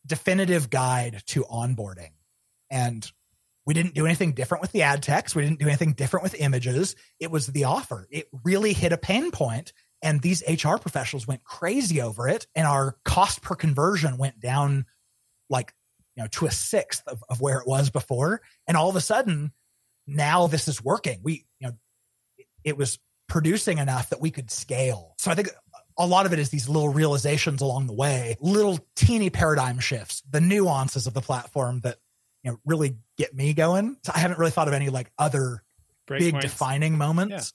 definitive 0.06 0.70
guide 0.70 1.24
to 1.28 1.44
onboarding. 1.44 2.12
And 2.70 3.10
we 3.66 3.74
didn't 3.74 3.94
do 3.94 4.06
anything 4.06 4.34
different 4.34 4.62
with 4.62 4.72
the 4.72 4.82
ad 4.82 5.04
text. 5.04 5.36
We 5.36 5.44
didn't 5.44 5.60
do 5.60 5.68
anything 5.68 5.94
different 5.94 6.24
with 6.24 6.36
images. 6.36 6.96
It 7.20 7.32
was 7.32 7.48
the 7.48 7.66
offer. 7.66 8.08
It 8.12 8.28
really 8.44 8.74
hit 8.74 8.92
a 8.92 8.98
pain 8.98 9.32
point, 9.32 9.74
and 10.02 10.22
these 10.22 10.44
HR 10.48 10.78
professionals 10.78 11.28
went 11.28 11.44
crazy 11.44 12.02
over 12.02 12.28
it. 12.28 12.48
And 12.56 12.68
our 12.68 12.98
cost 13.06 13.42
per 13.42 13.56
conversion 13.56 14.18
went 14.18 14.40
down 14.40 14.86
like 15.50 15.74
you 16.16 16.24
know 16.24 16.28
to 16.28 16.46
a 16.46 16.52
sixth 16.52 17.08
of, 17.08 17.24
of 17.30 17.42
where 17.42 17.60
it 17.60 17.68
was 17.68 17.90
before. 17.90 18.42
And 18.68 18.76
all 18.76 18.90
of 18.90 18.96
a 18.96 19.02
sudden, 19.02 19.54
now 20.08 20.48
this 20.48 20.68
is 20.68 20.84
working. 20.84 21.20
We 21.24 21.46
you 21.60 21.68
know 21.68 21.74
it 22.64 22.78
was 22.78 23.00
producing 23.34 23.80
enough 23.80 24.12
that 24.12 24.22
we 24.22 24.30
could 24.30 24.52
scale. 24.52 25.16
So 25.18 25.32
I 25.32 25.34
think 25.34 25.50
a 25.98 26.06
lot 26.06 26.28
of 26.28 26.34
it 26.34 26.40
is 26.40 26.50
these 26.50 26.70
little 26.70 26.90
realizations 26.90 27.62
along 27.62 27.88
the 27.88 27.94
way, 27.94 28.38
little 28.40 28.78
teeny 28.96 29.32
paradigm 29.32 29.80
shifts, 29.80 30.22
the 30.30 30.40
nuances 30.40 31.08
of 31.08 31.16
the 31.16 31.22
platform 31.22 31.80
that 31.80 31.98
you 32.44 32.52
know 32.52 32.60
really 32.64 32.96
get 33.18 33.34
me 33.34 33.56
going. 33.56 33.98
So 34.04 34.12
I 34.14 34.20
haven't 34.20 34.38
really 34.38 34.52
thought 34.52 34.68
of 34.68 34.76
any 34.76 34.90
like 34.90 35.12
other 35.18 35.64
Break 36.06 36.20
big 36.20 36.34
points. 36.34 36.46
defining 36.46 36.96
moments. 36.96 37.54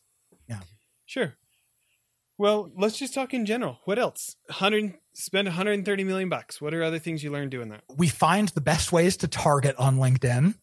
Yeah. 0.48 0.56
yeah. 0.56 0.62
Sure. 1.06 1.34
Well, 2.38 2.72
let's 2.76 2.98
just 2.98 3.14
talk 3.14 3.32
in 3.32 3.46
general. 3.46 3.78
What 3.84 4.00
else? 4.00 4.34
100 4.46 4.94
spend 5.14 5.46
130 5.46 6.02
million 6.02 6.28
bucks. 6.28 6.60
What 6.60 6.74
are 6.74 6.82
other 6.82 6.98
things 6.98 7.22
you 7.22 7.30
learned 7.30 7.52
doing 7.52 7.68
that? 7.68 7.84
We 7.96 8.08
find 8.08 8.48
the 8.48 8.60
best 8.60 8.90
ways 8.90 9.16
to 9.18 9.28
target 9.28 9.76
on 9.76 9.98
LinkedIn. 9.98 10.56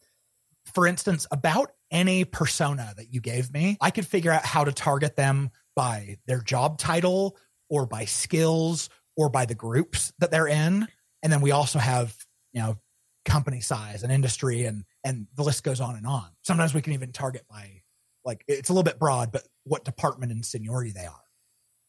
For 0.73 0.85
instance, 0.85 1.25
about 1.31 1.71
any 1.91 2.25
persona 2.25 2.93
that 2.97 3.13
you 3.13 3.21
gave 3.21 3.51
me, 3.53 3.77
I 3.81 3.91
could 3.91 4.07
figure 4.07 4.31
out 4.31 4.45
how 4.45 4.63
to 4.63 4.71
target 4.71 5.15
them 5.15 5.51
by 5.75 6.17
their 6.25 6.41
job 6.41 6.77
title 6.77 7.37
or 7.69 7.85
by 7.85 8.05
skills 8.05 8.89
or 9.15 9.29
by 9.29 9.45
the 9.45 9.55
groups 9.55 10.13
that 10.19 10.31
they're 10.31 10.47
in. 10.47 10.87
And 11.23 11.31
then 11.31 11.41
we 11.41 11.51
also 11.51 11.79
have, 11.79 12.15
you 12.53 12.61
know, 12.61 12.77
company 13.25 13.59
size 13.59 14.03
and 14.03 14.11
industry 14.11 14.65
and 14.65 14.85
and 15.03 15.27
the 15.35 15.43
list 15.43 15.63
goes 15.63 15.81
on 15.81 15.95
and 15.95 16.05
on. 16.05 16.27
Sometimes 16.43 16.73
we 16.73 16.81
can 16.81 16.93
even 16.93 17.11
target 17.11 17.43
by 17.49 17.81
like 18.23 18.43
it's 18.47 18.69
a 18.69 18.73
little 18.73 18.83
bit 18.83 18.99
broad, 18.99 19.31
but 19.31 19.43
what 19.63 19.83
department 19.83 20.31
and 20.31 20.45
seniority 20.45 20.91
they 20.91 21.05
are. 21.05 21.21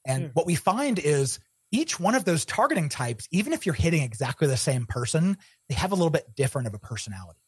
And 0.07 0.31
what 0.35 0.47
we 0.47 0.55
find 0.55 0.99
is 0.99 1.41
each 1.73 1.99
one 1.99 2.15
of 2.15 2.25
those 2.25 2.45
targeting 2.45 2.89
types, 2.89 3.27
even 3.33 3.53
if 3.53 3.67
you're 3.67 3.75
hitting 3.75 4.03
exactly 4.03 4.47
the 4.47 4.57
same 4.57 4.87
person, 4.87 5.37
they 5.69 5.75
have 5.75 5.93
a 5.93 5.95
little 5.95 6.11
bit 6.11 6.35
different 6.37 6.69
of 6.69 6.75
a 6.75 6.79
personality. 6.79 7.41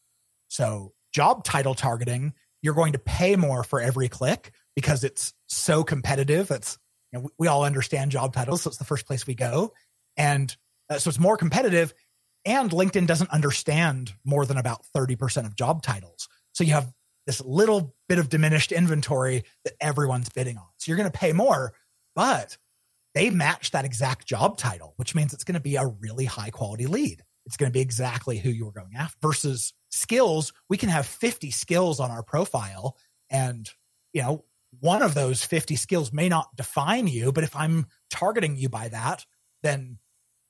So 0.48 0.92
job 1.12 1.44
title 1.44 1.74
targeting, 1.74 2.34
you're 2.62 2.74
going 2.74 2.92
to 2.92 2.98
pay 2.98 3.36
more 3.36 3.62
for 3.62 3.80
every 3.80 4.08
click 4.08 4.52
because 4.74 5.04
it's 5.04 5.32
so 5.46 5.84
competitive. 5.84 6.50
It's 6.50 6.78
you 7.12 7.18
know, 7.18 7.28
we, 7.38 7.48
all 7.48 7.64
understand 7.64 8.10
job 8.10 8.34
titles, 8.34 8.62
so 8.62 8.68
it's 8.68 8.78
the 8.78 8.84
first 8.84 9.06
place 9.06 9.26
we 9.26 9.34
go, 9.34 9.72
and 10.16 10.54
uh, 10.90 10.98
so 10.98 11.08
it's 11.08 11.18
more 11.18 11.36
competitive. 11.36 11.94
And 12.44 12.70
LinkedIn 12.70 13.06
doesn't 13.06 13.30
understand 13.30 14.14
more 14.24 14.46
than 14.46 14.58
about 14.58 14.84
thirty 14.86 15.16
percent 15.16 15.46
of 15.46 15.56
job 15.56 15.82
titles, 15.82 16.28
so 16.52 16.64
you 16.64 16.72
have 16.72 16.92
this 17.26 17.40
little 17.44 17.94
bit 18.08 18.18
of 18.18 18.28
diminished 18.28 18.72
inventory 18.72 19.44
that 19.64 19.74
everyone's 19.80 20.30
bidding 20.30 20.56
on. 20.56 20.64
So 20.78 20.90
you're 20.90 20.96
going 20.96 21.10
to 21.10 21.18
pay 21.18 21.32
more, 21.32 21.74
but 22.14 22.56
they 23.14 23.30
match 23.30 23.72
that 23.72 23.84
exact 23.84 24.26
job 24.26 24.56
title, 24.56 24.94
which 24.96 25.14
means 25.14 25.34
it's 25.34 25.44
going 25.44 25.54
to 25.54 25.60
be 25.60 25.76
a 25.76 25.86
really 25.86 26.24
high 26.24 26.50
quality 26.50 26.86
lead. 26.86 27.22
It's 27.44 27.56
going 27.56 27.70
to 27.70 27.74
be 27.74 27.80
exactly 27.80 28.38
who 28.38 28.50
you 28.50 28.64
were 28.64 28.72
going 28.72 28.94
after 28.96 29.18
versus 29.20 29.72
skills. 29.90 30.52
We 30.68 30.76
can 30.76 30.88
have 30.88 31.06
50 31.06 31.50
skills 31.50 32.00
on 32.00 32.10
our 32.10 32.22
profile 32.22 32.96
and, 33.30 33.68
you 34.12 34.22
know, 34.22 34.44
one 34.80 35.02
of 35.02 35.14
those 35.14 35.42
50 35.42 35.76
skills 35.76 36.12
may 36.12 36.28
not 36.28 36.54
define 36.56 37.06
you, 37.06 37.32
but 37.32 37.44
if 37.44 37.56
I'm 37.56 37.86
targeting 38.10 38.56
you 38.56 38.68
by 38.68 38.88
that, 38.88 39.24
then 39.62 39.98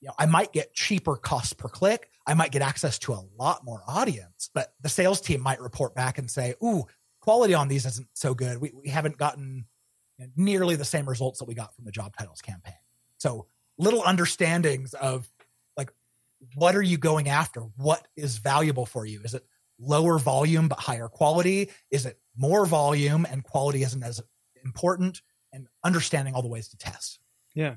you 0.01 0.09
know, 0.09 0.15
I 0.19 0.27
might 0.27 0.53
get 0.53 0.75
cheaper 0.75 1.17
cost 1.17 1.57
per 1.57 1.69
click. 1.69 2.09
I 2.27 2.35
might 2.35 2.53
get 2.53 2.63
access 2.63 2.99
to 3.01 3.13
a 3.13 3.25
lot 3.39 3.65
more 3.65 3.83
audience, 3.87 4.51
but 4.53 4.75
the 4.81 4.89
sales 4.89 5.21
team 5.21 5.41
might 5.41 5.61
report 5.61 5.95
back 5.95 6.19
and 6.19 6.31
say, 6.31 6.55
"Ooh, 6.63 6.85
quality 7.21 7.55
on 7.55 7.69
these 7.69 7.87
isn't 7.87 8.09
so 8.15 8.35
good. 8.35 8.59
We, 8.59 8.73
we 8.73 8.89
haven't 8.89 9.19
gotten 9.19 9.67
nearly 10.37 10.77
the 10.77 10.85
same 10.85 11.09
results 11.09 11.39
that 11.41 11.47
we 11.47 11.55
got 11.55 11.75
from 11.75 11.85
the 11.85 11.91
job 11.91 12.17
titles 12.17 12.41
campaign." 12.41 12.75
So 13.19 13.47
little 13.77 14.03
understandings 14.03 14.95
of 14.95 15.29
what 16.55 16.77
are 16.77 16.83
you 16.83 16.99
going 16.99 17.29
after? 17.29 17.61
What 17.61 18.07
is 18.17 18.39
valuable 18.39 18.87
for 18.87 19.05
you? 19.07 19.21
Is 19.25 19.35
it 19.35 19.45
lower 19.79 20.19
volume 20.19 20.69
but 20.69 20.79
higher 20.79 21.09
quality? 21.09 21.71
Is 21.91 22.07
it 22.07 22.19
more 22.37 22.67
volume 22.67 23.27
and 23.29 23.43
quality 23.43 23.83
isn't 23.83 24.03
as 24.03 24.21
important? 24.65 25.23
And 25.53 25.67
understanding 25.83 26.35
all 26.35 26.43
the 26.43 26.49
ways 26.49 26.69
to 26.69 26.77
test. 26.77 27.19
Yeah. 27.55 27.77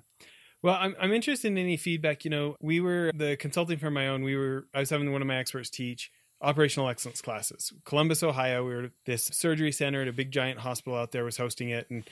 Well, 0.62 0.76
I'm 0.80 0.95
I'm 0.99 1.14
interested 1.14 1.47
in 1.47 1.57
any 1.57 1.78
feedback. 1.78 2.26
You 2.26 2.32
know, 2.32 2.55
we 2.59 2.82
were 2.82 3.12
the 3.16 3.36
consulting 3.38 3.80
firm 3.80 3.93
my 3.93 4.09
own. 4.09 4.24
We 4.24 4.36
were 4.36 4.68
I 4.74 4.80
was 4.80 4.89
having 4.89 5.12
one 5.12 5.22
of 5.22 5.28
my 5.28 5.38
experts 5.38 5.70
teach 5.70 6.12
operational 6.41 6.89
excellence 6.89 7.22
classes. 7.22 7.72
Columbus, 7.86 8.24
Ohio. 8.24 8.66
We 8.66 8.76
were 8.76 8.91
this 9.05 9.24
surgery 9.24 9.72
center 9.72 10.01
at 10.01 10.07
a 10.07 10.14
big 10.14 10.32
giant 10.32 10.59
hospital 10.59 10.97
out 10.97 11.12
there 11.12 11.24
was 11.24 11.38
hosting 11.38 11.70
it, 11.70 11.89
and 11.89 12.03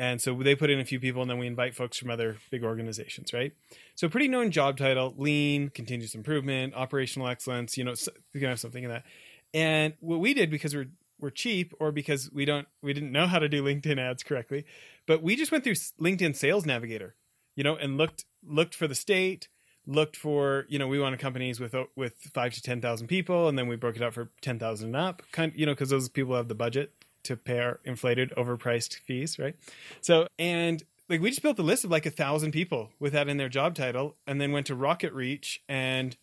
and 0.00 0.20
so 0.20 0.34
they 0.34 0.54
put 0.54 0.70
in 0.70 0.80
a 0.80 0.84
few 0.84 0.98
people, 0.98 1.22
and 1.22 1.30
then 1.30 1.38
we 1.38 1.46
invite 1.46 1.74
folks 1.74 1.98
from 1.98 2.10
other 2.10 2.38
big 2.50 2.64
organizations, 2.64 3.32
right? 3.32 3.52
So 3.94 4.08
pretty 4.08 4.28
known 4.28 4.50
job 4.50 4.76
title: 4.76 5.14
lean, 5.16 5.70
continuous 5.70 6.14
improvement, 6.14 6.74
operational 6.74 7.28
excellence. 7.28 7.76
You 7.76 7.84
know, 7.84 7.94
you 8.32 8.40
can 8.40 8.48
have 8.48 8.60
something 8.60 8.82
in 8.82 8.90
that. 8.90 9.04
And 9.52 9.94
what 10.00 10.20
we 10.20 10.34
did 10.34 10.50
because 10.50 10.74
we're 10.74 10.90
we're 11.20 11.30
cheap 11.30 11.74
or 11.78 11.92
because 11.92 12.30
we 12.32 12.44
don't 12.44 12.66
we 12.82 12.92
didn't 12.92 13.12
know 13.12 13.26
how 13.26 13.38
to 13.38 13.48
do 13.48 13.62
LinkedIn 13.62 13.98
ads 13.98 14.22
correctly, 14.22 14.64
but 15.06 15.22
we 15.22 15.36
just 15.36 15.52
went 15.52 15.64
through 15.64 15.74
LinkedIn 15.74 16.34
Sales 16.34 16.66
Navigator 16.66 17.14
you 17.60 17.64
know, 17.64 17.76
and 17.76 17.98
looked 17.98 18.24
looked 18.42 18.74
for 18.74 18.88
the 18.88 18.94
state, 18.94 19.48
looked 19.86 20.16
for 20.16 20.64
you 20.68 20.78
know 20.78 20.88
we 20.88 20.98
wanted 20.98 21.20
companies 21.20 21.60
with 21.60 21.74
with 21.96 22.14
five 22.32 22.54
to 22.54 22.62
ten 22.62 22.80
thousand 22.80 23.08
people, 23.08 23.48
and 23.48 23.58
then 23.58 23.68
we 23.68 23.76
broke 23.76 23.96
it 23.96 24.02
out 24.02 24.14
for 24.14 24.30
ten 24.40 24.58
thousand 24.58 24.94
and 24.94 24.96
up, 24.96 25.22
kind 25.32 25.52
of, 25.52 25.58
you 25.58 25.66
know 25.66 25.72
because 25.72 25.90
those 25.90 26.08
people 26.08 26.34
have 26.34 26.48
the 26.48 26.54
budget 26.54 26.92
to 27.24 27.36
pay 27.36 27.72
inflated, 27.84 28.32
overpriced 28.36 28.98
fees, 28.98 29.38
right? 29.38 29.56
So 30.00 30.26
and 30.38 30.82
like 31.08 31.20
we 31.20 31.30
just 31.30 31.42
built 31.42 31.58
a 31.58 31.62
list 31.62 31.84
of 31.84 31.90
like 31.90 32.06
a 32.06 32.10
thousand 32.10 32.52
people 32.52 32.90
with 32.98 33.12
that 33.12 33.28
in 33.28 33.36
their 33.36 33.48
job 33.48 33.74
title, 33.74 34.16
and 34.26 34.40
then 34.40 34.52
went 34.52 34.66
to 34.66 34.74
Rocket 34.74 35.12
Reach 35.12 35.62
and 35.68 36.16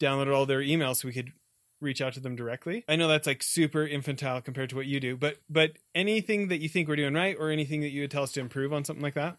downloaded 0.00 0.34
all 0.34 0.46
their 0.46 0.60
emails 0.60 0.96
so 0.96 1.08
we 1.08 1.14
could 1.14 1.32
reach 1.80 2.00
out 2.00 2.14
to 2.14 2.20
them 2.20 2.36
directly. 2.36 2.84
I 2.88 2.96
know 2.96 3.08
that's 3.08 3.26
like 3.26 3.42
super 3.42 3.86
infantile 3.86 4.40
compared 4.40 4.70
to 4.70 4.76
what 4.76 4.86
you 4.86 5.00
do, 5.00 5.16
but 5.16 5.36
but 5.50 5.72
anything 5.94 6.48
that 6.48 6.60
you 6.60 6.68
think 6.68 6.88
we're 6.88 6.96
doing 6.96 7.14
right 7.14 7.36
or 7.38 7.50
anything 7.50 7.82
that 7.82 7.90
you 7.90 8.02
would 8.02 8.10
tell 8.10 8.22
us 8.22 8.32
to 8.32 8.40
improve 8.40 8.72
on 8.72 8.84
something 8.84 9.02
like 9.02 9.14
that? 9.14 9.36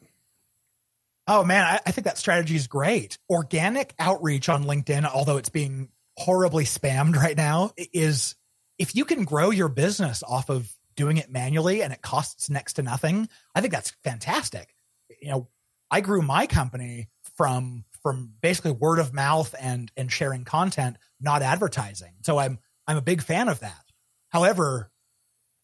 Oh 1.27 1.43
man, 1.43 1.63
I, 1.63 1.79
I 1.85 1.91
think 1.91 2.05
that 2.05 2.17
strategy 2.17 2.55
is 2.55 2.67
great. 2.67 3.17
Organic 3.29 3.93
outreach 3.97 4.49
on 4.49 4.65
LinkedIn, 4.65 5.05
although 5.05 5.37
it's 5.37 5.49
being 5.49 5.89
horribly 6.17 6.65
spammed 6.65 7.15
right 7.15 7.37
now, 7.37 7.71
is 7.93 8.35
if 8.77 8.95
you 8.95 9.05
can 9.05 9.23
grow 9.23 9.49
your 9.49 9.69
business 9.69 10.21
off 10.27 10.49
of 10.49 10.71
doing 10.95 11.17
it 11.17 11.31
manually 11.31 11.81
and 11.81 11.93
it 11.93 12.01
costs 12.01 12.49
next 12.49 12.73
to 12.73 12.83
nothing, 12.83 13.29
I 13.55 13.61
think 13.61 13.73
that's 13.73 13.91
fantastic. 14.03 14.73
You 15.21 15.29
know, 15.29 15.47
I 15.91 16.01
grew 16.01 16.21
my 16.21 16.47
company 16.47 17.07
from 17.35 17.85
from 18.01 18.33
basically 18.41 18.71
word 18.71 18.99
of 18.99 19.13
mouth 19.13 19.53
and 19.59 19.91
and 19.95 20.11
sharing 20.11 20.43
content, 20.43 20.97
not 21.21 21.41
advertising. 21.41 22.13
So 22.21 22.37
I'm 22.37 22.59
I'm 22.87 22.97
a 22.97 23.01
big 23.01 23.21
fan 23.21 23.49
of 23.49 23.59
that. 23.61 23.83
However, 24.29 24.89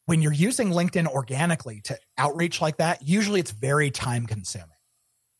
when 0.05 0.21
you're 0.21 0.33
using 0.33 0.69
LinkedIn 0.69 1.07
organically 1.07 1.81
to 1.81 1.97
outreach 2.17 2.61
like 2.61 2.77
that, 2.77 3.07
usually 3.07 3.39
it's 3.39 3.51
very 3.51 3.91
time 3.91 4.25
consuming. 4.25 4.69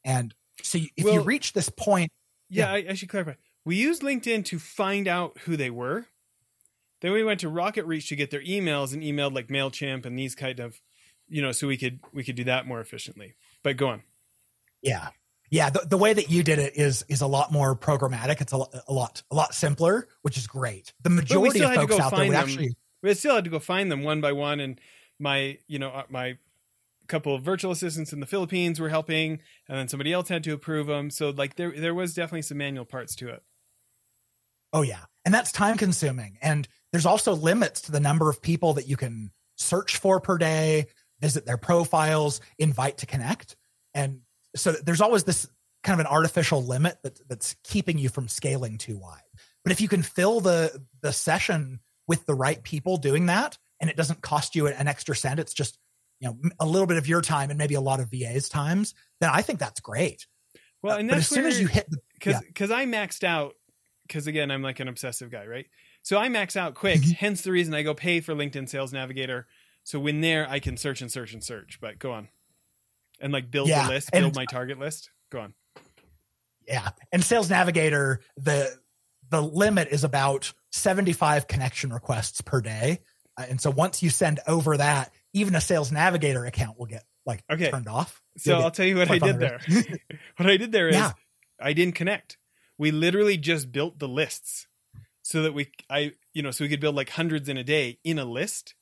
And 0.04 0.34
so 0.62 0.80
if 0.96 1.06
well, 1.06 1.14
you 1.14 1.22
reach 1.22 1.54
this 1.54 1.70
point, 1.70 2.12
yeah, 2.50 2.66
yeah. 2.66 2.74
I, 2.74 2.92
I 2.92 2.94
should 2.94 3.10
clarify. 3.10 3.34
We 3.66 3.76
used 3.76 4.02
LinkedIn 4.02 4.46
to 4.46 4.60
find 4.60 5.08
out 5.08 5.38
who 5.40 5.58
they 5.58 5.70
were. 5.70 6.06
Then 7.02 7.12
we 7.14 7.24
went 7.24 7.40
to 7.42 7.50
Rocket 7.50 7.86
Reach 7.86 8.10
to 8.10 8.16
get 8.16 8.32
their 8.32 8.42
emails 8.42 8.94
and 8.94 9.02
emailed 9.02 9.34
like 9.34 9.48
Mailchimp 9.48 10.06
and 10.06 10.18
these 10.18 10.36
kind 10.36 10.60
of, 10.60 10.80
you 11.28 11.42
know, 11.42 11.52
so 11.52 11.68
we 11.68 11.78
could 11.78 12.00
we 12.14 12.24
could 12.24 12.36
do 12.36 12.44
that 12.46 12.68
more 12.68 12.82
efficiently. 12.82 13.36
But 13.64 13.78
go 13.78 13.90
on. 13.90 14.04
Yeah, 14.82 15.10
yeah. 15.50 15.70
The, 15.70 15.86
the 15.86 15.98
way 15.98 16.14
that 16.14 16.30
you 16.30 16.44
did 16.44 16.60
it 16.60 16.76
is 16.76 17.06
is 17.08 17.22
a 17.22 17.28
lot 17.28 17.52
more 17.52 17.76
programmatic. 17.76 18.42
It's 18.42 18.54
a, 18.54 18.64
a 18.88 18.94
lot 18.94 19.24
a 19.32 19.36
lot 19.36 19.54
simpler, 19.54 20.08
which 20.22 20.38
is 20.38 20.48
great. 20.48 20.94
The 21.04 21.10
majority 21.10 21.62
of 21.64 21.74
folks 21.74 22.00
out 22.00 22.16
there 22.16 22.28
would 22.28 22.36
actually. 22.36 22.76
We 23.02 23.14
still 23.14 23.36
had 23.36 23.46
to 23.46 23.50
go 23.50 23.60
find 23.60 23.90
them 23.90 24.04
one 24.04 24.20
by 24.20 24.34
one, 24.34 24.60
and 24.60 24.80
my 25.20 25.58
you 25.68 25.80
know 25.80 25.90
uh, 25.90 26.04
my 26.10 26.38
couple 27.08 27.34
of 27.34 27.42
virtual 27.42 27.72
assistants 27.72 28.14
in 28.14 28.20
the 28.20 28.26
Philippines 28.26 28.80
were 28.80 28.90
helping, 28.90 29.40
and 29.68 29.78
then 29.78 29.88
somebody 29.88 30.14
else 30.14 30.30
had 30.30 30.44
to 30.44 30.54
approve 30.54 30.88
them. 30.88 31.10
So 31.10 31.32
like 31.32 31.56
there 31.56 31.72
there 31.72 31.94
was 31.94 32.14
definitely 32.14 32.44
some 32.44 32.58
manual 32.58 32.86
parts 32.86 33.16
to 33.16 33.30
it. 33.30 33.44
Oh 34.72 34.84
yeah, 34.84 35.06
and 35.26 35.34
that's 35.34 35.52
time 35.52 35.78
consuming, 35.78 36.38
and 36.42 36.68
there's 36.92 37.06
also 37.06 37.34
limits 37.34 37.82
to 37.82 37.92
the 37.92 38.00
number 38.00 38.30
of 38.30 38.42
people 38.42 38.74
that 38.74 38.88
you 38.88 38.98
can 38.98 39.32
search 39.58 39.98
for 39.98 40.20
per 40.20 40.38
day, 40.38 40.88
visit 41.20 41.46
their 41.46 41.58
profiles, 41.58 42.42
invite 42.58 43.00
to 43.00 43.06
connect, 43.06 43.56
and 43.94 44.22
so 44.56 44.72
there's 44.72 45.02
always 45.02 45.24
this 45.24 45.48
kind 45.84 46.00
of 46.00 46.06
an 46.06 46.12
artificial 46.12 46.64
limit 46.64 46.98
that, 47.04 47.20
that's 47.28 47.56
keeping 47.64 47.98
you 47.98 48.10
from 48.10 48.28
scaling 48.28 48.78
too 48.78 48.98
wide. 48.98 49.22
But 49.64 49.72
if 49.72 49.82
you 49.82 49.88
can 49.88 50.04
fill 50.04 50.42
the 50.42 50.82
the 51.02 51.14
session 51.14 51.80
with 52.08 52.26
the 52.26 52.34
right 52.34 52.62
people 52.64 52.98
doing 52.98 53.28
that, 53.28 53.58
and 53.80 53.90
it 53.90 53.96
doesn't 53.96 54.22
cost 54.22 54.56
you 54.56 54.68
an 54.68 54.88
extra 54.88 55.16
cent, 55.16 55.40
it's 55.40 55.54
just 55.54 55.78
you 56.20 56.28
know 56.28 56.38
a 56.60 56.66
little 56.66 56.88
bit 56.88 56.98
of 56.98 57.08
your 57.08 57.22
time 57.22 57.50
and 57.50 57.58
maybe 57.58 57.76
a 57.76 57.82
lot 57.82 58.00
of 58.00 58.10
VA's 58.10 58.50
times, 58.50 58.94
then 59.20 59.30
I 59.32 59.42
think 59.42 59.60
that's 59.60 59.80
great. 59.80 60.26
Well, 60.82 60.98
and 60.98 61.12
uh, 61.12 61.16
as 61.16 61.28
soon 61.28 61.46
as 61.46 61.60
you 61.60 61.68
hit 61.68 61.88
because 62.14 62.42
because 62.42 62.70
yeah. 62.70 62.78
I 62.78 62.86
maxed 62.86 63.24
out 63.24 63.54
because 64.08 64.28
again 64.28 64.52
I'm 64.52 64.62
like 64.62 64.80
an 64.80 64.88
obsessive 64.88 65.30
guy, 65.30 65.46
right? 65.46 65.68
So 66.10 66.18
I 66.18 66.28
max 66.28 66.56
out 66.56 66.74
quick. 66.74 67.02
Mm-hmm. 67.02 67.12
hence 67.12 67.44
the 67.44 67.52
reason 67.52 67.72
I 67.76 67.84
go 67.84 67.94
pay 67.94 68.20
for 68.20 68.34
LinkedIn 68.34 68.68
Sales 68.68 68.92
Navigator. 68.92 69.46
So 69.84 70.00
when 70.00 70.22
there, 70.22 70.50
I 70.50 70.58
can 70.58 70.76
search 70.76 71.04
and 71.04 71.12
search 71.12 71.34
and 71.34 71.44
search. 71.44 71.78
But 71.80 72.00
go 72.00 72.14
on, 72.14 72.30
and 73.22 73.32
like 73.32 73.52
build 73.52 73.70
yeah. 73.70 73.86
the 73.86 73.94
list, 73.94 74.12
build 74.12 74.36
my 74.36 74.46
target 74.46 74.80
list. 74.80 75.12
Go 75.30 75.42
on. 75.42 75.54
Yeah, 76.68 76.90
and 77.12 77.24
Sales 77.24 77.48
Navigator 77.48 78.22
the 78.38 78.76
the 79.30 79.40
limit 79.40 79.90
is 79.92 80.04
about 80.04 80.52
75 80.72 81.46
connection 81.46 81.94
requests 81.94 82.42
per 82.42 82.60
day. 82.60 83.02
Uh, 83.38 83.46
and 83.48 83.62
so 83.62 83.70
once 83.70 84.02
you 84.02 84.10
send 84.10 84.40
over 84.48 84.78
that, 84.78 85.14
even 85.34 85.54
a 85.54 85.62
sales 85.62 85.92
navigator 85.92 86.44
account 86.44 86.80
will 86.80 86.88
get 86.88 87.04
like 87.28 87.44
okay. 87.52 87.70
turned 87.70 87.88
off. 87.88 88.20
So 88.38 88.56
I'll 88.56 88.72
tell 88.72 88.88
you 88.88 88.98
what 88.98 89.12
I 89.12 89.20
did 89.20 89.38
there. 89.38 89.60
what 90.38 90.50
I 90.50 90.58
did 90.58 90.72
there 90.72 90.88
is 90.88 90.96
yeah. 90.96 91.12
I 91.62 91.74
didn't 91.74 91.94
connect. 91.94 92.40
We 92.80 92.90
literally 92.90 93.38
just 93.38 93.72
built 93.72 94.00
the 94.00 94.08
lists 94.08 94.66
so 95.30 95.44
that 95.44 95.54
we 95.54 95.70
I 95.90 96.14
you 96.34 96.42
know 96.42 96.50
so 96.50 96.64
we 96.64 96.70
could 96.70 96.80
build 96.80 96.96
like 96.96 97.10
hundreds 97.10 97.48
in 97.48 97.58
a 97.58 97.64
day 97.64 98.00
in 98.04 98.18
a 98.18 98.26
list 98.26 98.74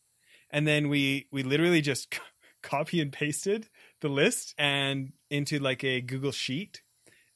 and 0.50 0.66
then 0.66 0.88
we 0.88 1.28
we 1.30 1.44
literally 1.44 1.82
just 1.82 2.14
c- 2.14 2.22
copy 2.64 3.02
and 3.02 3.12
pasted 3.12 3.68
the 4.00 4.08
list 4.08 4.56
and 4.58 5.12
into 5.30 5.60
like 5.60 5.84
a 5.84 6.00
Google 6.00 6.32
sheet 6.32 6.82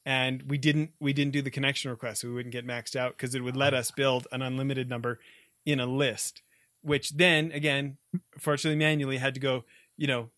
and 0.06 0.42
we 0.44 0.56
didn't 0.56 0.92
we 0.98 1.12
didn't 1.12 1.32
do 1.32 1.42
the 1.42 1.50
connection 1.50 1.90
request 1.90 2.22
so 2.22 2.28
we 2.28 2.34
wouldn't 2.34 2.54
get 2.54 2.66
maxed 2.66 2.96
out 2.96 3.12
because 3.16 3.34
it 3.34 3.44
would 3.44 3.56
let 3.56 3.74
us 3.74 3.90
build 3.90 4.26
an 4.32 4.40
unlimited 4.40 4.88
number 4.88 5.20
in 5.66 5.78
a 5.78 5.86
list 5.86 6.40
which 6.80 7.10
then 7.10 7.52
again, 7.52 7.98
fortunately 8.38 8.78
manually 8.78 9.18
had 9.18 9.34
to 9.34 9.40
go, 9.40 9.64
you 9.96 10.06
know, 10.06 10.30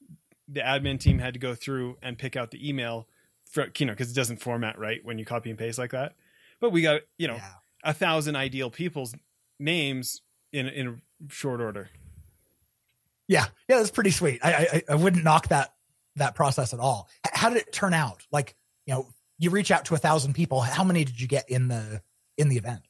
the 0.46 0.60
admin 0.60 1.00
team 1.00 1.20
had 1.20 1.34
to 1.34 1.40
go 1.40 1.54
through 1.54 1.96
and 2.02 2.18
pick 2.18 2.36
out 2.36 2.50
the 2.50 2.68
email 2.68 3.06
for, 3.50 3.68
you 3.78 3.86
know, 3.86 3.92
because 3.92 4.10
it 4.10 4.14
doesn't 4.14 4.42
format 4.42 4.78
right 4.78 5.00
when 5.04 5.18
you 5.18 5.24
copy 5.24 5.48
and 5.48 5.58
paste 5.58 5.78
like 5.78 5.92
that. 5.92 6.14
But 6.60 6.70
we 6.70 6.82
got, 6.82 7.00
you 7.16 7.28
know, 7.28 7.36
yeah. 7.36 7.52
A 7.84 7.94
thousand 7.94 8.36
ideal 8.36 8.70
people's 8.70 9.14
names 9.58 10.20
in 10.52 10.66
in 10.68 11.02
short 11.28 11.60
order. 11.60 11.90
Yeah, 13.28 13.46
yeah, 13.68 13.78
that's 13.78 13.90
pretty 13.90 14.10
sweet. 14.10 14.40
I, 14.42 14.52
I 14.52 14.82
I 14.90 14.94
wouldn't 14.96 15.24
knock 15.24 15.48
that 15.48 15.72
that 16.16 16.34
process 16.34 16.74
at 16.74 16.80
all. 16.80 17.08
How 17.32 17.48
did 17.48 17.58
it 17.58 17.72
turn 17.72 17.94
out? 17.94 18.26
Like, 18.30 18.54
you 18.86 18.94
know, 18.94 19.08
you 19.38 19.50
reach 19.50 19.70
out 19.70 19.86
to 19.86 19.94
a 19.94 19.98
thousand 19.98 20.34
people. 20.34 20.60
How 20.60 20.84
many 20.84 21.04
did 21.04 21.20
you 21.20 21.28
get 21.28 21.48
in 21.48 21.68
the 21.68 22.02
in 22.36 22.48
the 22.48 22.56
event? 22.56 22.82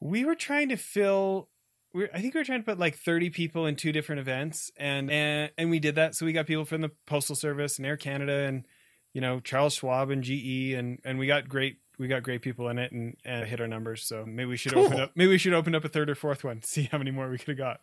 We 0.00 0.24
were 0.24 0.34
trying 0.34 0.68
to 0.70 0.76
fill 0.76 1.48
we 1.94 2.08
I 2.12 2.20
think 2.20 2.34
we 2.34 2.40
were 2.40 2.44
trying 2.44 2.60
to 2.60 2.64
put 2.64 2.78
like 2.78 2.96
30 2.96 3.30
people 3.30 3.66
in 3.66 3.76
two 3.76 3.92
different 3.92 4.20
events 4.20 4.70
and, 4.76 5.10
and 5.10 5.50
and 5.56 5.70
we 5.70 5.78
did 5.78 5.94
that 5.94 6.14
so 6.14 6.26
we 6.26 6.32
got 6.32 6.46
people 6.46 6.66
from 6.66 6.82
the 6.82 6.90
postal 7.06 7.36
service 7.36 7.78
and 7.78 7.86
air 7.86 7.96
canada 7.96 8.46
and 8.46 8.66
you 9.14 9.20
know 9.20 9.40
charles 9.40 9.74
schwab 9.74 10.10
and 10.10 10.24
ge 10.24 10.72
and 10.72 10.98
and 11.04 11.18
we 11.18 11.26
got 11.26 11.48
great 11.48 11.78
we 11.98 12.08
got 12.08 12.22
great 12.22 12.42
people 12.42 12.68
in 12.68 12.78
it 12.78 12.92
and, 12.92 13.16
and 13.24 13.46
hit 13.46 13.60
our 13.60 13.68
numbers 13.68 14.04
so 14.04 14.24
maybe 14.26 14.48
we 14.48 14.56
should 14.56 14.72
cool. 14.72 14.86
open 14.86 15.00
up 15.00 15.12
maybe 15.14 15.30
we 15.30 15.38
should 15.38 15.54
open 15.54 15.74
up 15.74 15.84
a 15.84 15.88
third 15.88 16.10
or 16.10 16.14
fourth 16.14 16.44
one 16.44 16.62
see 16.64 16.88
how 16.90 16.98
many 16.98 17.10
more 17.10 17.28
we 17.28 17.38
could 17.38 17.48
have 17.48 17.58
got 17.58 17.80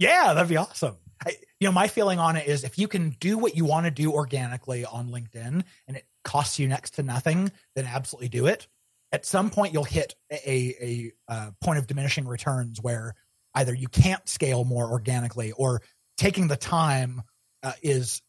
Yeah, 0.00 0.32
that'd 0.32 0.48
be 0.48 0.56
awesome. 0.56 0.96
I, 1.24 1.36
you 1.60 1.68
know, 1.68 1.72
my 1.72 1.86
feeling 1.86 2.18
on 2.18 2.36
it 2.36 2.48
is 2.48 2.64
if 2.64 2.78
you 2.78 2.88
can 2.88 3.10
do 3.20 3.36
what 3.36 3.54
you 3.54 3.66
want 3.66 3.84
to 3.84 3.90
do 3.90 4.12
organically 4.12 4.86
on 4.86 5.10
LinkedIn 5.10 5.62
and 5.86 5.96
it 5.96 6.06
costs 6.24 6.58
you 6.58 6.66
next 6.68 6.94
to 6.94 7.02
nothing, 7.02 7.52
then 7.76 7.84
absolutely 7.86 8.30
do 8.30 8.46
it. 8.46 8.66
At 9.12 9.26
some 9.26 9.50
point, 9.50 9.74
you'll 9.74 9.84
hit 9.84 10.14
a, 10.30 10.48
a, 10.48 11.12
a 11.28 11.52
point 11.60 11.78
of 11.78 11.86
diminishing 11.86 12.26
returns 12.26 12.80
where 12.80 13.14
either 13.54 13.74
you 13.74 13.88
can't 13.88 14.26
scale 14.26 14.64
more 14.64 14.90
organically 14.90 15.52
or 15.52 15.82
taking 16.16 16.48
the 16.48 16.56
time 16.56 17.20
uh, 17.62 17.72
is 17.82 18.22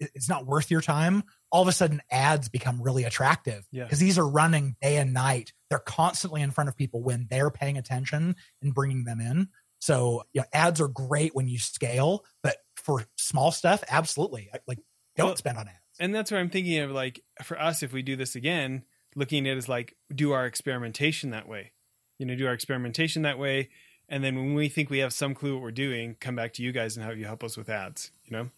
it's 0.00 0.28
not 0.28 0.46
worth 0.46 0.70
your 0.70 0.80
time 0.80 1.24
all 1.50 1.62
of 1.62 1.68
a 1.68 1.72
sudden 1.72 2.02
ads 2.10 2.48
become 2.48 2.82
really 2.82 3.04
attractive. 3.04 3.66
Because 3.72 4.00
yeah. 4.00 4.06
these 4.06 4.18
are 4.18 4.28
running 4.28 4.76
day 4.80 4.96
and 4.96 5.12
night. 5.12 5.52
They're 5.70 5.78
constantly 5.78 6.42
in 6.42 6.50
front 6.50 6.68
of 6.68 6.76
people 6.76 7.02
when 7.02 7.26
they're 7.30 7.50
paying 7.50 7.78
attention 7.78 8.36
and 8.62 8.74
bringing 8.74 9.04
them 9.04 9.20
in. 9.20 9.48
So 9.80 10.24
you 10.32 10.40
know, 10.40 10.46
ads 10.52 10.80
are 10.80 10.88
great 10.88 11.34
when 11.34 11.48
you 11.48 11.58
scale 11.58 12.24
but 12.42 12.56
for 12.76 13.04
small 13.16 13.50
stuff 13.50 13.82
absolutely. 13.88 14.50
Like 14.66 14.78
don't 15.16 15.28
well, 15.28 15.36
spend 15.36 15.58
on 15.58 15.68
ads. 15.68 15.78
and 15.98 16.14
that's 16.14 16.30
what 16.30 16.38
i'm 16.38 16.48
thinking 16.48 16.78
of 16.78 16.92
like 16.92 17.20
for 17.42 17.60
us 17.60 17.82
if 17.82 17.92
we 17.92 18.02
do 18.02 18.14
this 18.14 18.36
again 18.36 18.84
looking 19.16 19.48
at 19.48 19.54
it 19.54 19.56
as 19.56 19.68
like 19.68 19.96
do 20.14 20.30
our 20.30 20.46
experimentation 20.46 21.30
that 21.30 21.48
way. 21.48 21.72
You 22.18 22.26
know 22.26 22.34
do 22.34 22.46
our 22.46 22.52
experimentation 22.52 23.22
that 23.22 23.38
way 23.38 23.68
and 24.08 24.24
then 24.24 24.36
when 24.36 24.54
we 24.54 24.68
think 24.68 24.90
we 24.90 24.98
have 24.98 25.12
some 25.12 25.34
clue 25.34 25.54
what 25.54 25.62
we're 25.62 25.70
doing 25.70 26.16
come 26.18 26.34
back 26.34 26.54
to 26.54 26.62
you 26.62 26.72
guys 26.72 26.96
and 26.96 27.06
have 27.06 27.16
you 27.16 27.26
help 27.26 27.44
us 27.44 27.56
with 27.56 27.68
ads 27.68 28.10
you 28.24 28.36
know 28.36 28.50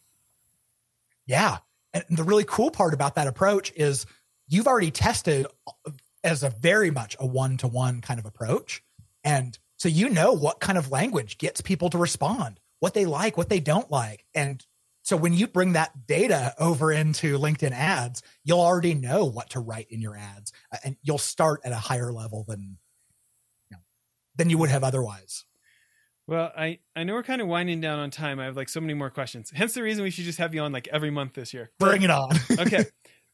yeah 1.30 1.58
and 1.92 2.04
the 2.10 2.24
really 2.24 2.44
cool 2.46 2.70
part 2.70 2.94
about 2.94 3.14
that 3.16 3.26
approach 3.26 3.72
is 3.74 4.06
you've 4.48 4.66
already 4.66 4.90
tested 4.90 5.46
as 6.22 6.42
a 6.42 6.50
very 6.50 6.90
much 6.90 7.16
a 7.18 7.26
one 7.26 7.56
to 7.58 7.66
one 7.66 8.00
kind 8.00 8.20
of 8.20 8.26
approach. 8.26 8.82
And 9.24 9.58
so 9.76 9.88
you 9.88 10.08
know 10.08 10.32
what 10.32 10.60
kind 10.60 10.78
of 10.78 10.90
language 10.90 11.38
gets 11.38 11.60
people 11.60 11.90
to 11.90 11.98
respond, 11.98 12.60
what 12.78 12.94
they 12.94 13.06
like, 13.06 13.36
what 13.36 13.48
they 13.48 13.60
don't 13.60 13.90
like. 13.90 14.24
And 14.34 14.64
so 15.02 15.16
when 15.16 15.32
you 15.32 15.46
bring 15.46 15.72
that 15.72 16.06
data 16.06 16.54
over 16.58 16.92
into 16.92 17.38
LinkedIn 17.38 17.72
ads, 17.72 18.22
you'll 18.44 18.60
already 18.60 18.94
know 18.94 19.24
what 19.24 19.50
to 19.50 19.60
write 19.60 19.86
in 19.90 20.00
your 20.00 20.16
ads 20.16 20.52
uh, 20.72 20.76
and 20.84 20.96
you'll 21.02 21.18
start 21.18 21.60
at 21.64 21.72
a 21.72 21.76
higher 21.76 22.12
level 22.12 22.44
than 22.46 22.76
you 23.70 23.76
know, 23.76 23.82
than 24.36 24.50
you 24.50 24.58
would 24.58 24.70
have 24.70 24.84
otherwise. 24.84 25.44
Well, 26.30 26.52
I, 26.56 26.78
I 26.94 27.02
know 27.02 27.14
we're 27.14 27.24
kind 27.24 27.42
of 27.42 27.48
winding 27.48 27.80
down 27.80 27.98
on 27.98 28.12
time. 28.12 28.38
I 28.38 28.44
have 28.44 28.56
like 28.56 28.68
so 28.68 28.80
many 28.80 28.94
more 28.94 29.10
questions. 29.10 29.50
Hence 29.52 29.74
the 29.74 29.82
reason 29.82 30.04
we 30.04 30.10
should 30.10 30.24
just 30.24 30.38
have 30.38 30.54
you 30.54 30.60
on 30.60 30.70
like 30.70 30.86
every 30.92 31.10
month 31.10 31.34
this 31.34 31.52
year. 31.52 31.72
Bring 31.80 32.02
it 32.02 32.10
on. 32.10 32.30
okay. 32.60 32.84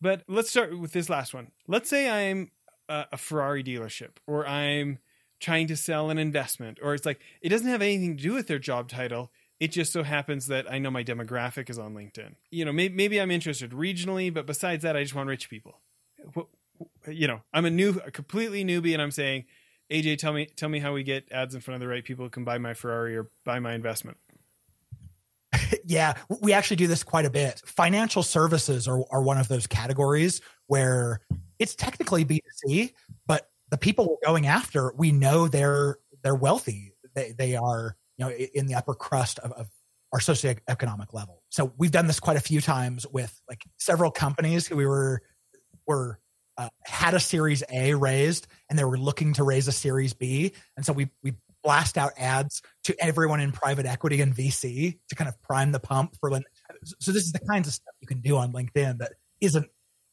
But 0.01 0.23
let's 0.29 0.49
start 0.49 0.79
with 0.79 0.93
this 0.93 1.11
last 1.11 1.35
one. 1.35 1.49
Let's 1.69 1.91
say 1.91 2.09
I'm 2.09 2.51
a, 2.89 3.05
a 3.13 3.19
Ferrari 3.19 3.63
dealership 3.63 4.13
or 4.27 4.47
I'm 4.47 4.99
trying 5.41 5.67
to 5.67 5.77
sell 5.77 6.09
an 6.09 6.17
investment 6.17 6.79
or 6.83 6.95
it's 6.95 7.05
like 7.05 7.21
it 7.43 7.51
doesn't 7.51 7.69
have 7.69 7.83
anything 7.83 8.17
to 8.17 8.23
do 8.23 8.33
with 8.33 8.47
their 8.47 8.59
job 8.59 8.89
title. 8.89 9.31
It 9.61 9.73
just 9.73 9.93
so 9.93 10.03
happens 10.03 10.47
that 10.47 10.71
I 10.73 10.79
know 10.79 10.91
my 10.91 11.05
demographic 11.05 11.69
is 11.69 11.79
on 11.79 11.95
LinkedIn. 11.95 12.37
You 12.51 12.65
know, 12.65 12.73
maybe, 12.73 12.95
maybe 12.95 13.21
I'm 13.21 13.31
interested 13.31 13.73
regionally, 13.73 14.33
but 14.33 14.47
besides 14.47 14.85
that, 14.85 14.97
I 14.97 15.03
just 15.03 15.15
want 15.15 15.29
rich 15.29 15.51
people. 15.51 15.81
You 17.07 17.29
know, 17.29 17.43
I'm 17.53 17.67
a 17.67 17.71
new, 17.71 18.01
a 18.07 18.11
completely 18.11 18.65
newbie, 18.65 18.95
and 18.95 19.03
I'm 19.03 19.11
saying, 19.11 19.45
AJ, 19.91 20.19
tell 20.19 20.33
me 20.33 20.47
tell 20.47 20.69
me 20.69 20.79
how 20.79 20.93
we 20.93 21.03
get 21.03 21.31
ads 21.31 21.55
in 21.55 21.61
front 21.61 21.77
of 21.77 21.81
the 21.81 21.93
right 21.93 22.05
people 22.05 22.25
who 22.25 22.31
can 22.31 22.45
buy 22.45 22.59
my 22.59 22.75
Ferrari 22.75 23.17
or 23.17 23.29
buy 23.45 23.61
my 23.61 23.75
investment. 23.75 24.17
yeah, 25.85 26.15
we 26.41 26.53
actually 26.53 26.77
do 26.77 26.87
this 26.87 27.03
quite 27.03 27.25
a 27.25 27.31
bit. 27.31 27.63
Financial 27.65 28.23
services 28.23 28.89
are, 28.89 29.05
are 29.11 29.23
one 29.23 29.39
of 29.39 29.49
those 29.49 29.67
categories 29.67 30.41
where 30.67 31.21
it's 31.59 31.75
technically 31.75 32.25
B2C, 32.25 32.93
but 33.27 33.49
the 33.71 33.79
people 33.79 34.09
we're 34.09 34.29
going 34.29 34.47
after, 34.47 34.93
we 34.97 35.13
know 35.13 35.49
they're 35.49 35.99
they're 36.23 36.35
wealthy. 36.35 36.93
They 37.15 37.33
they 37.37 37.57
are, 37.57 37.97
you 38.19 38.25
know, 38.25 38.31
in 38.33 38.67
the 38.67 38.75
upper 38.75 38.95
crust 38.95 39.39
of, 39.41 39.53
of 39.53 39.69
our 40.13 40.19
socioeconomic 40.19 41.13
level. 41.13 41.43
So 41.51 41.73
we've 41.77 41.91
done 41.91 42.07
this 42.07 42.21
quite 42.21 42.37
a 42.37 42.41
few 42.41 42.61
times 42.61 43.07
with 43.07 43.41
like 43.49 43.65
several 43.79 44.11
companies 44.11 44.67
who 44.67 44.77
we 44.77 44.87
were 44.87 45.23
were 45.87 46.19
uh, 46.59 46.69
had 46.85 47.15
a 47.15 47.21
Series 47.21 47.63
A 47.73 47.95
raised 47.95 48.47
and 48.69 48.79
they 48.79 48.85
were 48.85 48.99
looking 48.99 49.33
to 49.35 49.45
raise 49.45 49.69
a 49.69 49.73
Series 49.73 50.15
B, 50.15 50.53
and 50.77 50.85
so 50.85 50.93
we 50.93 51.09
we 51.23 51.35
blast 51.63 51.99
out 51.99 52.13
ads 52.17 52.63
to 52.85 52.95
everyone 53.01 53.41
in 53.41 53.51
private 53.51 53.87
equity 53.87 54.21
and 54.21 54.35
VC 54.35 54.99
to 55.09 55.15
kind 55.15 55.29
of 55.29 55.41
prime 55.43 55.73
the 55.73 55.81
pump 55.81 56.17
for. 56.21 56.31
When. 56.31 56.45
So 57.01 57.13
this 57.13 57.25
is 57.25 57.33
the 57.33 57.41
kinds 57.41 57.67
of 57.69 57.75
stuff 57.75 57.95
you 58.01 58.07
can 58.07 58.21
do 58.21 58.37
on 58.37 58.53
LinkedIn 58.53 58.99
that 58.99 59.13
isn't 59.41 59.67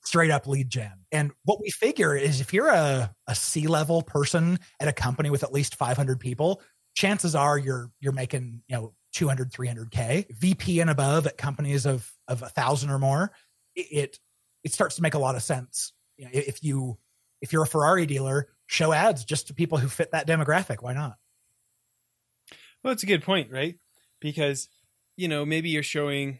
straight 0.03 0.31
up 0.31 0.47
lead 0.47 0.69
gen. 0.69 0.91
And 1.11 1.31
what 1.45 1.61
we 1.61 1.69
figure 1.69 2.15
is 2.15 2.41
if 2.41 2.53
you're 2.53 2.69
a, 2.69 3.13
a 3.27 3.35
C 3.35 3.67
level 3.67 4.01
person 4.01 4.59
at 4.79 4.87
a 4.87 4.93
company 4.93 5.29
with 5.29 5.43
at 5.43 5.53
least 5.53 5.75
500 5.75 6.19
people, 6.19 6.61
chances 6.95 7.35
are 7.35 7.57
you're 7.57 7.89
you're 7.99 8.13
making 8.13 8.61
you 8.67 8.75
know 8.75 8.93
200 9.13 9.51
300k 9.51 10.25
vp 10.35 10.79
and 10.79 10.89
above 10.89 11.25
at 11.27 11.37
companies 11.37 11.85
of 11.85 12.11
of 12.27 12.41
a 12.41 12.49
thousand 12.49 12.89
or 12.89 12.99
more 12.99 13.31
it 13.75 14.19
it 14.63 14.73
starts 14.73 14.95
to 14.95 15.01
make 15.01 15.13
a 15.13 15.19
lot 15.19 15.35
of 15.35 15.43
sense 15.43 15.93
you 16.23 16.39
know, 16.39 16.43
if 16.47 16.63
you 16.63 16.97
if 17.41 17.51
you're 17.51 17.63
a 17.63 17.67
Ferrari 17.67 18.05
dealer, 18.05 18.47
show 18.67 18.93
ads 18.93 19.25
just 19.25 19.47
to 19.47 19.53
people 19.53 19.77
who 19.77 19.87
fit 19.87 20.11
that 20.11 20.27
demographic. 20.27 20.81
Why 20.81 20.93
not? 20.93 21.17
Well, 22.81 22.93
it's 22.93 23.03
a 23.03 23.07
good 23.07 23.23
point, 23.23 23.51
right? 23.51 23.77
Because 24.19 24.69
you 25.15 25.27
know 25.27 25.45
maybe 25.45 25.69
you're 25.69 25.83
showing 25.83 26.39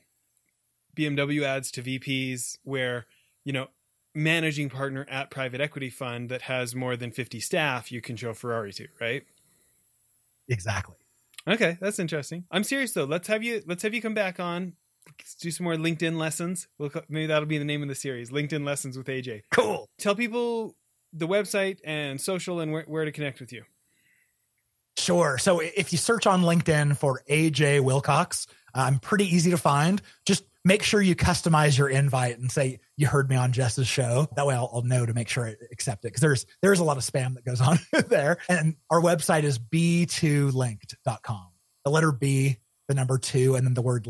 BMW 0.96 1.44
ads 1.44 1.72
to 1.72 1.84
VPs 1.84 2.58
where 2.64 3.06
you 3.44 3.54
know 3.54 3.68
managing 4.16 4.70
partner 4.70 5.06
at 5.10 5.32
private 5.32 5.60
equity 5.60 5.90
fund 5.90 6.30
that 6.30 6.44
has 6.44 6.76
more 6.76 6.96
than 6.96 7.12
50 7.12 7.40
staff 7.40 7.92
you 7.92 8.00
can 8.00 8.16
show 8.16 8.34
Ferrari 8.34 8.72
to, 8.74 8.88
right? 9.02 9.24
Exactly. 10.48 10.96
Okay, 11.48 11.78
that's 11.82 12.00
interesting. 12.00 12.46
I'm 12.52 12.64
serious 12.64 12.94
though. 12.94 13.06
Let's 13.06 13.28
have 13.28 13.44
you 13.44 13.64
let's 13.66 13.84
have 13.84 13.94
you 13.94 14.02
come 14.02 14.14
back 14.14 14.40
on 14.40 14.74
do 15.40 15.52
some 15.52 15.66
more 15.66 15.76
LinkedIn 15.76 16.18
lessons. 16.18 16.68
We'll, 16.78 16.92
maybe 17.10 17.28
that'll 17.28 17.48
be 17.48 17.58
the 17.58 17.66
name 17.66 17.82
of 17.82 17.88
the 17.88 17.96
series 17.96 18.32
LinkedIn 18.32 18.66
Lessons 18.66 18.98
with 18.98 19.08
AJ. 19.08 19.44
Cool. 19.52 19.90
Tell 19.98 20.16
people 20.16 20.76
the 21.12 21.28
website 21.28 21.80
and 21.84 22.20
social 22.20 22.60
and 22.60 22.72
where, 22.72 22.84
where 22.88 23.06
to 23.06 23.12
connect 23.12 23.40
with 23.40 23.52
you. 23.52 23.64
Sure. 24.98 25.38
So 25.38 25.60
if 25.60 25.92
you 25.92 25.98
search 25.98 26.28
on 26.28 26.44
LinkedIn 26.44 26.98
for 26.98 27.24
AJ 27.30 27.82
Wilcox, 27.82 28.48
uh, 28.76 28.82
I'm 28.82 29.00
pretty 29.00 29.26
easy 29.26 29.52
to 29.52 29.58
find. 29.58 30.02
Just 30.26 30.46
make 30.64 30.84
sure 30.84 31.02
you 31.02 31.16
customize 31.16 31.78
your 31.78 31.90
invite 31.90 32.38
and 32.38 32.52
say 32.52 32.80
you 32.96 33.08
heard 33.08 33.30
me 33.30 33.36
on 33.36 33.52
Jess's 33.52 33.88
show. 33.88 34.28
That 34.36 34.46
way 34.46 34.56
I'll, 34.56 34.70
I'll 34.72 34.84
know 34.84 35.06
to 35.06 35.14
make 35.14 35.28
sure 35.28 35.48
I 35.48 35.56
accept 35.72 36.06
it 36.06 36.10
because 36.10 36.22
there's 36.22 36.46
there's 36.62 36.80
a 36.80 36.84
lot 36.84 36.98
of 36.98 37.04
spam 37.04 37.34
that 37.36 37.44
goes 37.44 37.60
on 37.62 37.80
there. 38.08 38.38
And 38.48 38.76
our 38.90 39.02
website 39.02 39.44
is 39.44 39.60
b2linked.com. 39.60 41.48
The 41.84 41.92
letter 41.92 42.12
B 42.12 42.60
the 42.88 42.94
number 42.94 43.18
two, 43.18 43.56
and 43.56 43.66
then 43.66 43.74
the 43.74 43.82
word 43.82 44.08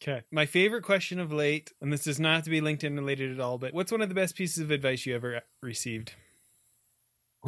Okay. 0.00 0.22
My 0.30 0.46
favorite 0.46 0.84
question 0.84 1.18
of 1.18 1.32
late, 1.32 1.72
and 1.80 1.92
this 1.92 2.04
does 2.04 2.20
not 2.20 2.36
have 2.36 2.44
to 2.44 2.50
be 2.50 2.60
LinkedIn 2.60 2.94
related 2.94 3.32
at 3.32 3.40
all, 3.40 3.58
but 3.58 3.74
what's 3.74 3.90
one 3.90 4.00
of 4.00 4.08
the 4.08 4.14
best 4.14 4.36
pieces 4.36 4.62
of 4.62 4.70
advice 4.70 5.04
you 5.04 5.14
ever 5.14 5.42
received? 5.60 6.12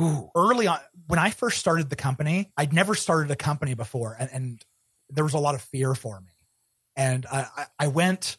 Ooh, 0.01 0.31
early 0.35 0.67
on, 0.67 0.79
when 1.07 1.19
I 1.19 1.31
first 1.31 1.59
started 1.59 1.91
the 1.91 1.97
company, 1.97 2.51
I'd 2.57 2.73
never 2.73 2.95
started 2.95 3.31
a 3.31 3.37
company 3.37 3.75
before, 3.75 4.17
and, 4.19 4.31
and 4.33 4.65
there 5.11 5.25
was 5.25 5.35
a 5.35 5.39
lot 5.39 5.55
of 5.55 5.63
fear 5.63 5.95
for 5.95 6.21
me. 6.21 6.33
And 6.97 7.27
I, 7.27 7.67
I 7.79 7.89
went 7.89 8.37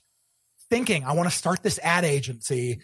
thinking, 0.70 1.04
I 1.04 1.14
want 1.14 1.30
to 1.30 1.36
start 1.36 1.64
this 1.64 1.80
ad 1.80 2.06
agency. 2.06 2.80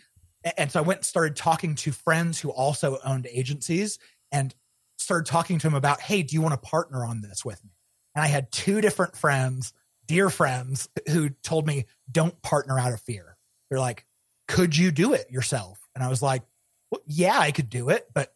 And 0.57 0.71
so 0.71 0.79
I 0.79 0.83
went 0.83 0.99
and 0.99 1.05
started 1.05 1.35
talking 1.35 1.75
to 1.75 1.91
friends 1.91 2.39
who 2.39 2.49
also 2.49 2.99
owned 3.03 3.27
agencies 3.31 3.99
and 4.31 4.53
started 4.97 5.29
talking 5.29 5.59
to 5.59 5.67
them 5.67 5.73
about, 5.73 6.01
hey, 6.01 6.23
do 6.23 6.35
you 6.35 6.41
want 6.41 6.53
to 6.53 6.69
partner 6.69 7.05
on 7.05 7.21
this 7.21 7.45
with 7.45 7.63
me? 7.63 7.71
And 8.15 8.23
I 8.23 8.27
had 8.27 8.51
two 8.51 8.81
different 8.81 9.15
friends, 9.15 9.73
dear 10.07 10.29
friends, 10.29 10.89
who 11.09 11.29
told 11.29 11.67
me, 11.67 11.85
don't 12.11 12.41
partner 12.41 12.79
out 12.79 12.93
of 12.93 13.01
fear. 13.01 13.37
They're 13.69 13.79
like, 13.79 14.05
could 14.47 14.75
you 14.75 14.91
do 14.91 15.13
it 15.13 15.29
yourself? 15.29 15.79
And 15.93 16.03
I 16.03 16.09
was 16.09 16.21
like, 16.21 16.43
well, 16.89 17.01
yeah, 17.05 17.37
I 17.37 17.51
could 17.51 17.69
do 17.69 17.89
it, 17.89 18.07
but 18.13 18.33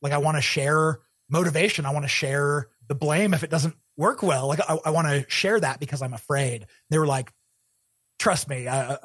like, 0.00 0.12
I 0.12 0.18
want 0.18 0.36
to 0.36 0.42
share 0.42 0.98
motivation. 1.28 1.86
I 1.86 1.92
want 1.92 2.04
to 2.04 2.08
share 2.08 2.68
the 2.88 2.94
blame 2.94 3.34
if 3.34 3.42
it 3.42 3.50
doesn't 3.50 3.74
work 3.96 4.22
well. 4.22 4.48
Like, 4.48 4.60
I, 4.68 4.78
I 4.86 4.90
want 4.90 5.08
to 5.08 5.24
share 5.28 5.60
that 5.60 5.80
because 5.80 6.02
I'm 6.02 6.14
afraid. 6.14 6.66
They 6.90 6.98
were 6.98 7.06
like, 7.06 7.32
trust 8.18 8.48
me, 8.48 8.66
uh, 8.66 8.96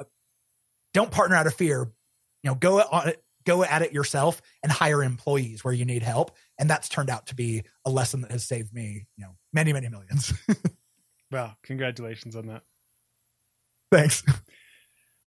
don't 0.94 1.10
partner 1.10 1.36
out 1.36 1.46
of 1.46 1.54
fear. 1.54 1.90
You 2.42 2.50
know, 2.50 2.54
go 2.54 2.80
on 2.80 3.08
it, 3.08 3.22
go 3.44 3.64
at 3.64 3.82
it 3.82 3.92
yourself 3.92 4.40
and 4.62 4.70
hire 4.70 5.02
employees 5.02 5.64
where 5.64 5.74
you 5.74 5.84
need 5.84 6.02
help. 6.02 6.36
And 6.58 6.68
that's 6.68 6.88
turned 6.88 7.10
out 7.10 7.26
to 7.26 7.34
be 7.34 7.64
a 7.84 7.90
lesson 7.90 8.22
that 8.22 8.30
has 8.30 8.44
saved 8.44 8.72
me, 8.72 9.06
you 9.16 9.24
know, 9.24 9.34
many, 9.52 9.72
many 9.72 9.88
millions. 9.88 10.32
wow. 11.32 11.54
Congratulations 11.64 12.36
on 12.36 12.46
that. 12.46 12.62
Thanks. 13.90 14.22